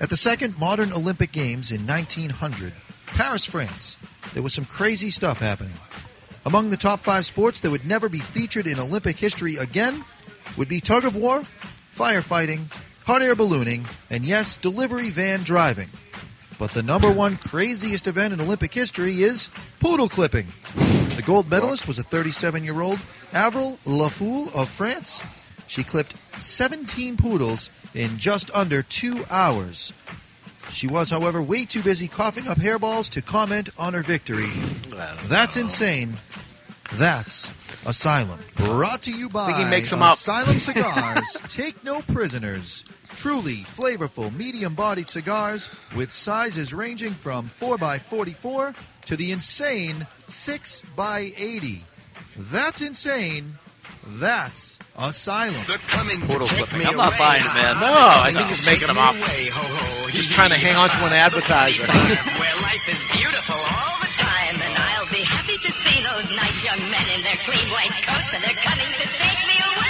[0.01, 2.73] At the second modern Olympic Games in 1900,
[3.13, 3.97] Paris, France,
[4.33, 5.73] there was some crazy stuff happening.
[6.45, 10.03] Among the top five sports that would never be featured in Olympic history again
[10.57, 11.43] would be tug of war,
[11.95, 12.71] firefighting,
[13.05, 15.89] hot air ballooning, and yes, delivery van driving.
[16.57, 19.49] But the number one craziest event in Olympic history is
[19.79, 20.47] poodle clipping.
[21.15, 22.99] The gold medalist was a 37 year old
[23.31, 25.21] Avril Lafoule of France.
[25.67, 29.93] She clipped 17 poodles in just under two hours.
[30.73, 34.49] She was, however, way too busy coughing up hairballs to comment on her victory.
[35.27, 36.19] That's insane.
[36.93, 37.51] That's
[37.85, 38.39] Asylum.
[38.55, 40.17] Brought to you by Think he makes 'em up.
[40.17, 41.37] Asylum Cigars.
[41.49, 42.83] Take no prisoners.
[43.15, 48.75] Truly flavorful, medium bodied cigars with sizes ranging from 4x44
[49.05, 51.81] to the insane 6x80.
[52.37, 53.57] That's insane.
[54.05, 55.65] That's Asylum.
[55.65, 56.85] Poodle clipping.
[56.85, 57.79] I'm not buying it, man.
[57.79, 59.15] No, I think he's making them up.
[60.13, 61.87] Just trying to hang on to an advertiser.
[61.87, 64.61] where life is beautiful all the time.
[64.61, 68.29] And I'll be happy to see those nice young men in their clean white coats.
[68.33, 69.89] And they're coming to take me away.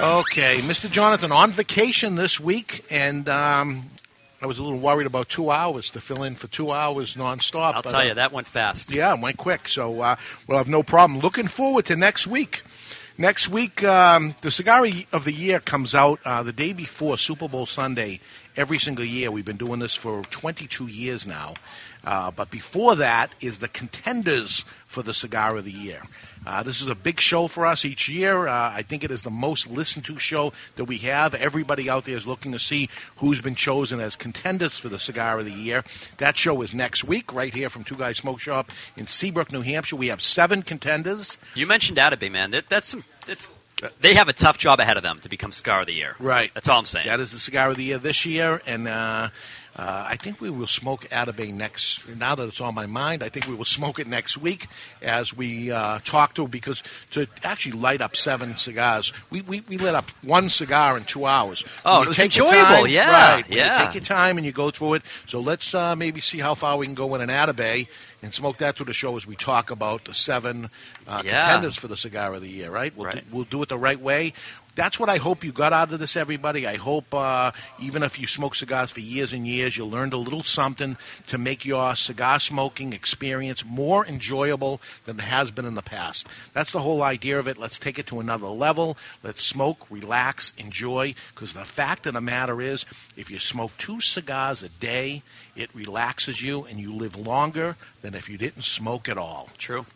[0.20, 0.90] Okay, Mr.
[0.90, 3.86] Jonathan on vacation this week, and um,
[4.42, 7.72] I was a little worried about two hours to fill in for two hours nonstop.
[7.72, 8.92] I'll but, tell uh, you, that went fast.
[8.92, 11.20] Yeah, it went quick, so uh, we'll have no problem.
[11.20, 12.62] Looking forward to next week.
[13.16, 17.48] Next week, um, the Cigar of the Year comes out uh, the day before Super
[17.48, 18.18] Bowl Sunday
[18.56, 19.30] every single year.
[19.30, 21.54] We've been doing this for 22 years now.
[22.04, 26.02] Uh, but before that is the contenders for the Cigar of the Year.
[26.46, 28.46] Uh, this is a big show for us each year.
[28.46, 31.34] Uh, I think it is the most listened to show that we have.
[31.34, 35.38] Everybody out there is looking to see who's been chosen as contenders for the Cigar
[35.38, 35.84] of the Year.
[36.18, 39.62] That show is next week, right here from Two Guys Smoke Shop in Seabrook, New
[39.62, 39.96] Hampshire.
[39.96, 41.38] We have seven contenders.
[41.54, 42.50] You mentioned Atabey, man.
[42.50, 43.04] That, that's some.
[43.26, 43.48] That's
[44.00, 46.14] they have a tough job ahead of them to become Cigar of the Year.
[46.18, 46.50] Right.
[46.54, 47.06] That's all I'm saying.
[47.06, 49.28] That is the cigar of the year this year, and uh,
[49.76, 52.06] uh, I think we will smoke Atabey next.
[52.08, 54.68] Now that it's on my mind, I think we will smoke it next week
[55.02, 59.76] as we uh, talk to because to actually light up seven cigars, we, we, we
[59.78, 61.64] lit up one cigar in two hours.
[61.84, 63.84] Oh, it was enjoyable, time- yeah, right, when you yeah.
[63.84, 65.02] take your time and you go through it.
[65.26, 67.88] So let's uh, maybe see how far we can go in an Atabey
[68.22, 70.70] and smoke that through the show as we talk about the seven
[71.08, 71.40] uh, Yeah.
[71.40, 72.70] contenders for the cigar of the year.
[72.70, 72.96] Right?
[72.96, 73.16] We'll, Right.
[73.16, 74.34] Do, we'll do it the right way.
[74.74, 76.66] That's what I hope you got out of this, everybody.
[76.66, 80.18] I hope uh, even if you smoke cigars for years and years, you learned a
[80.18, 80.96] little something
[81.28, 86.26] to make your cigar smoking experience more enjoyable than it has been in the past.
[86.54, 87.56] That's the whole idea of it.
[87.56, 88.96] Let's take it to another level.
[89.22, 91.14] Let's smoke, relax, enjoy.
[91.34, 92.84] Because the fact of the matter is,
[93.16, 95.22] if you smoke two cigars a day,
[95.54, 99.50] it relaxes you and you live longer than if you didn't smoke at all.
[99.56, 99.86] True.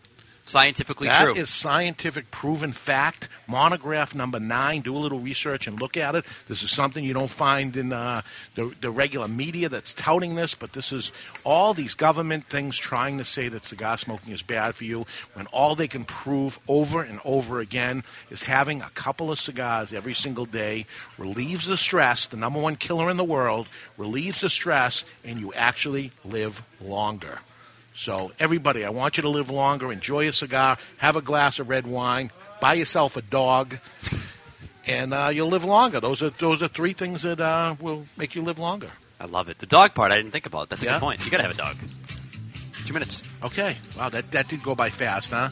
[0.48, 1.34] Scientifically That true.
[1.34, 3.28] is scientific proven fact.
[3.46, 4.80] Monograph number nine.
[4.80, 6.24] Do a little research and look at it.
[6.48, 8.22] This is something you don't find in uh,
[8.54, 11.12] the, the regular media that's touting this, but this is
[11.44, 15.04] all these government things trying to say that cigar smoking is bad for you
[15.34, 19.92] when all they can prove over and over again is having a couple of cigars
[19.92, 20.86] every single day
[21.18, 23.68] relieves the stress, the number one killer in the world,
[23.98, 27.40] relieves the stress, and you actually live longer.
[27.98, 31.68] So, everybody, I want you to live longer, enjoy a cigar, have a glass of
[31.68, 32.30] red wine,
[32.60, 33.76] buy yourself a dog,
[34.86, 35.98] and uh, you'll live longer.
[35.98, 38.90] Those are those are three things that uh, will make you live longer.
[39.18, 39.58] I love it.
[39.58, 40.68] The dog part, I didn't think about.
[40.68, 40.92] That's a Yeah?
[40.92, 41.24] good point.
[41.24, 41.76] You got to have a dog.
[42.84, 43.24] Two minutes.
[43.42, 43.76] Okay.
[43.98, 45.48] Wow, that, that did go by fast, huh?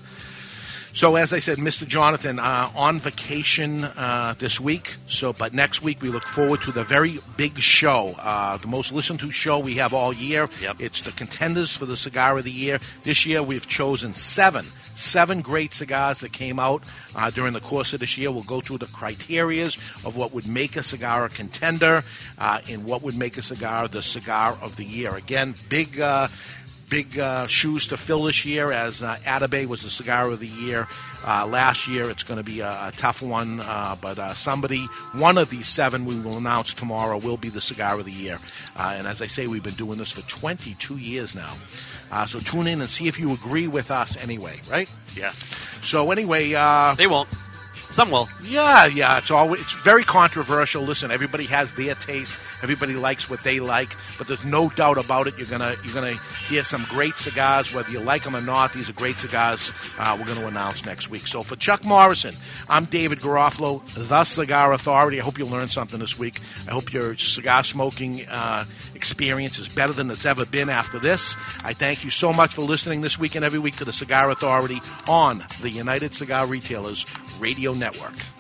[0.96, 1.86] So, as I said, Mr.
[1.86, 4.96] Jonathan uh, on vacation uh, this week.
[5.08, 8.92] So, but next week we look forward to the very big show, uh, the most
[8.92, 10.48] listened to show we have all year.
[10.78, 12.80] It's the contenders for the cigar of the year.
[13.02, 16.82] This year we've chosen seven, seven great cigars that came out
[17.14, 18.32] uh, during the course of this year.
[18.32, 22.04] We'll go through the criterias of what would make a cigar a contender
[22.38, 25.14] uh, and what would make a cigar the cigar of the year.
[25.14, 26.00] Again, big.
[26.88, 30.46] Big uh, shoes to fill this year as uh, Atabey was the cigar of the
[30.46, 30.86] year
[31.26, 32.08] uh, last year.
[32.10, 35.66] It's going to be a, a tough one, uh, but uh, somebody, one of these
[35.66, 38.38] seven we will announce tomorrow will be the cigar of the year.
[38.76, 41.56] Uh, and as I say, we've been doing this for 22 years now.
[42.12, 44.88] Uh, so tune in and see if you agree with us anyway, right?
[45.16, 45.32] Yeah.
[45.80, 47.28] So anyway, uh, they won't.
[47.88, 48.28] Some will.
[48.42, 49.18] Yeah, yeah.
[49.18, 50.82] It's always it's very controversial.
[50.82, 52.36] Listen, everybody has their taste.
[52.62, 55.38] Everybody likes what they like, but there's no doubt about it.
[55.38, 56.18] You're gonna you're gonna
[56.48, 58.72] hear some great cigars, whether you like them or not.
[58.72, 59.70] These are great cigars.
[59.98, 61.26] Uh, we're going to announce next week.
[61.26, 62.36] So for Chuck Morrison,
[62.68, 65.20] I'm David Garofalo, the Cigar Authority.
[65.20, 66.40] I hope you learned something this week.
[66.66, 71.36] I hope your cigar smoking uh, experience is better than it's ever been after this.
[71.62, 74.30] I thank you so much for listening this week and every week to the Cigar
[74.30, 77.06] Authority on the United Cigar Retailers
[77.38, 78.35] Radio Network.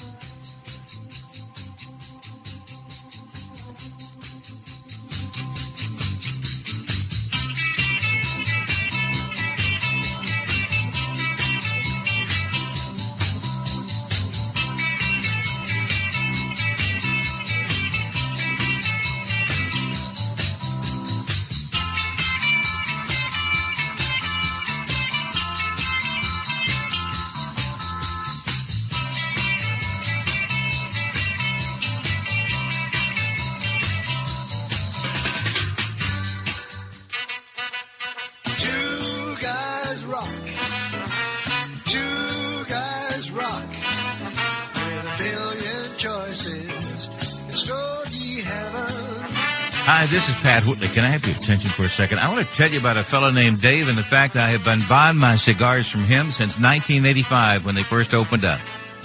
[50.66, 52.18] Can I have your attention for a second?
[52.18, 54.50] I want to tell you about a fellow named Dave and the fact that I
[54.50, 58.58] have been buying my cigars from him since 1985 when they first opened up.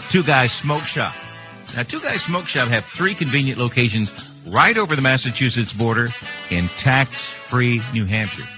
[0.10, 1.14] Two Guys Smoke Shop.
[1.78, 4.10] Now, Two Guys Smoke Shop have three convenient locations
[4.50, 6.10] right over the Massachusetts border
[6.50, 8.50] in tax-free New Hampshire.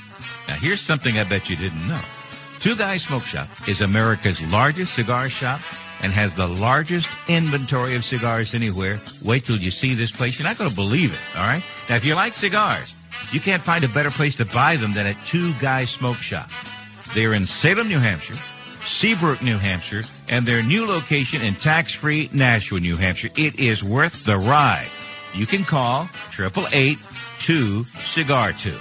[0.48, 2.00] Now, here's something I bet you didn't know.
[2.64, 5.60] Two Guys Smoke Shop is America's largest cigar shop
[6.00, 9.00] and has the largest inventory of cigars anywhere.
[9.26, 10.36] Wait till you see this place.
[10.38, 11.64] You're not going to believe it, all right?
[11.90, 12.93] Now, if you like cigars,
[13.31, 16.48] you can't find a better place to buy them than at Two Guys Smoke Shop.
[17.15, 18.35] They're in Salem, New Hampshire,
[18.98, 23.30] Seabrook, New Hampshire, and their new location in tax-free Nashua, New Hampshire.
[23.35, 24.90] It is worth the ride.
[25.35, 26.98] You can call triple eight
[27.48, 27.84] two
[28.14, 28.77] cigar two.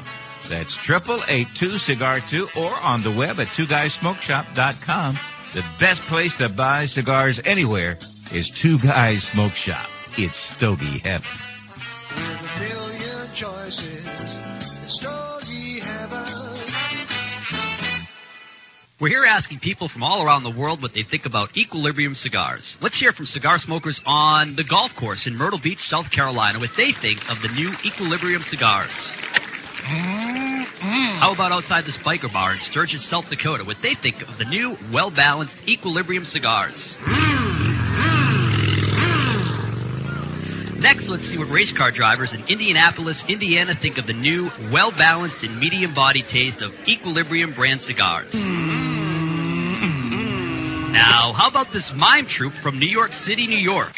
[0.50, 5.18] That's triple eight two cigar two, or on the web at two twoguysmokeshop.com.
[5.54, 7.96] The best place to buy cigars anywhere
[8.32, 9.86] is Two Guys Smoke Shop.
[10.16, 12.81] It's Stogie Heaven.
[13.32, 14.04] With a billion choices.
[15.82, 16.24] Heaven.
[19.00, 22.76] We're here asking people from all around the world what they think about Equilibrium cigars.
[22.80, 26.70] Let's hear from cigar smokers on the golf course in Myrtle Beach, South Carolina, what
[26.76, 28.92] they think of the new Equilibrium cigars.
[29.82, 31.18] Mm-hmm.
[31.20, 34.44] How about outside this biker bar in Sturgis, South Dakota, what they think of the
[34.44, 36.96] new, well balanced Equilibrium cigars?
[37.00, 37.71] Mm.
[40.82, 44.90] Next, let's see what race car drivers in Indianapolis, Indiana think of the new, well
[44.90, 48.34] balanced and medium body taste of Equilibrium brand cigars.
[50.90, 53.94] Now, how about this mime troupe from New York City, New York?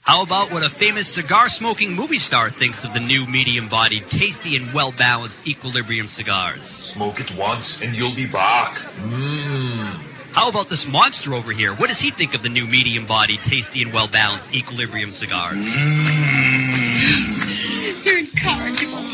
[0.00, 4.02] How about what a famous cigar smoking movie star thinks of the new medium bodied,
[4.10, 6.62] tasty, and well balanced Equilibrium cigars?
[6.94, 8.76] Smoke it once and you'll be back.
[8.98, 10.11] Mmm.
[10.34, 11.76] How about this monster over here?
[11.76, 15.60] What does he think of the new medium bodied, tasty, and well balanced Equilibrium cigars?
[15.60, 16.72] Mm.
[18.04, 19.04] They're incorrigible.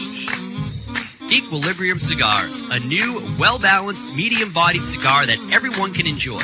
[1.28, 6.40] Equilibrium Cigars, a new, well balanced, medium bodied cigar that everyone can enjoy.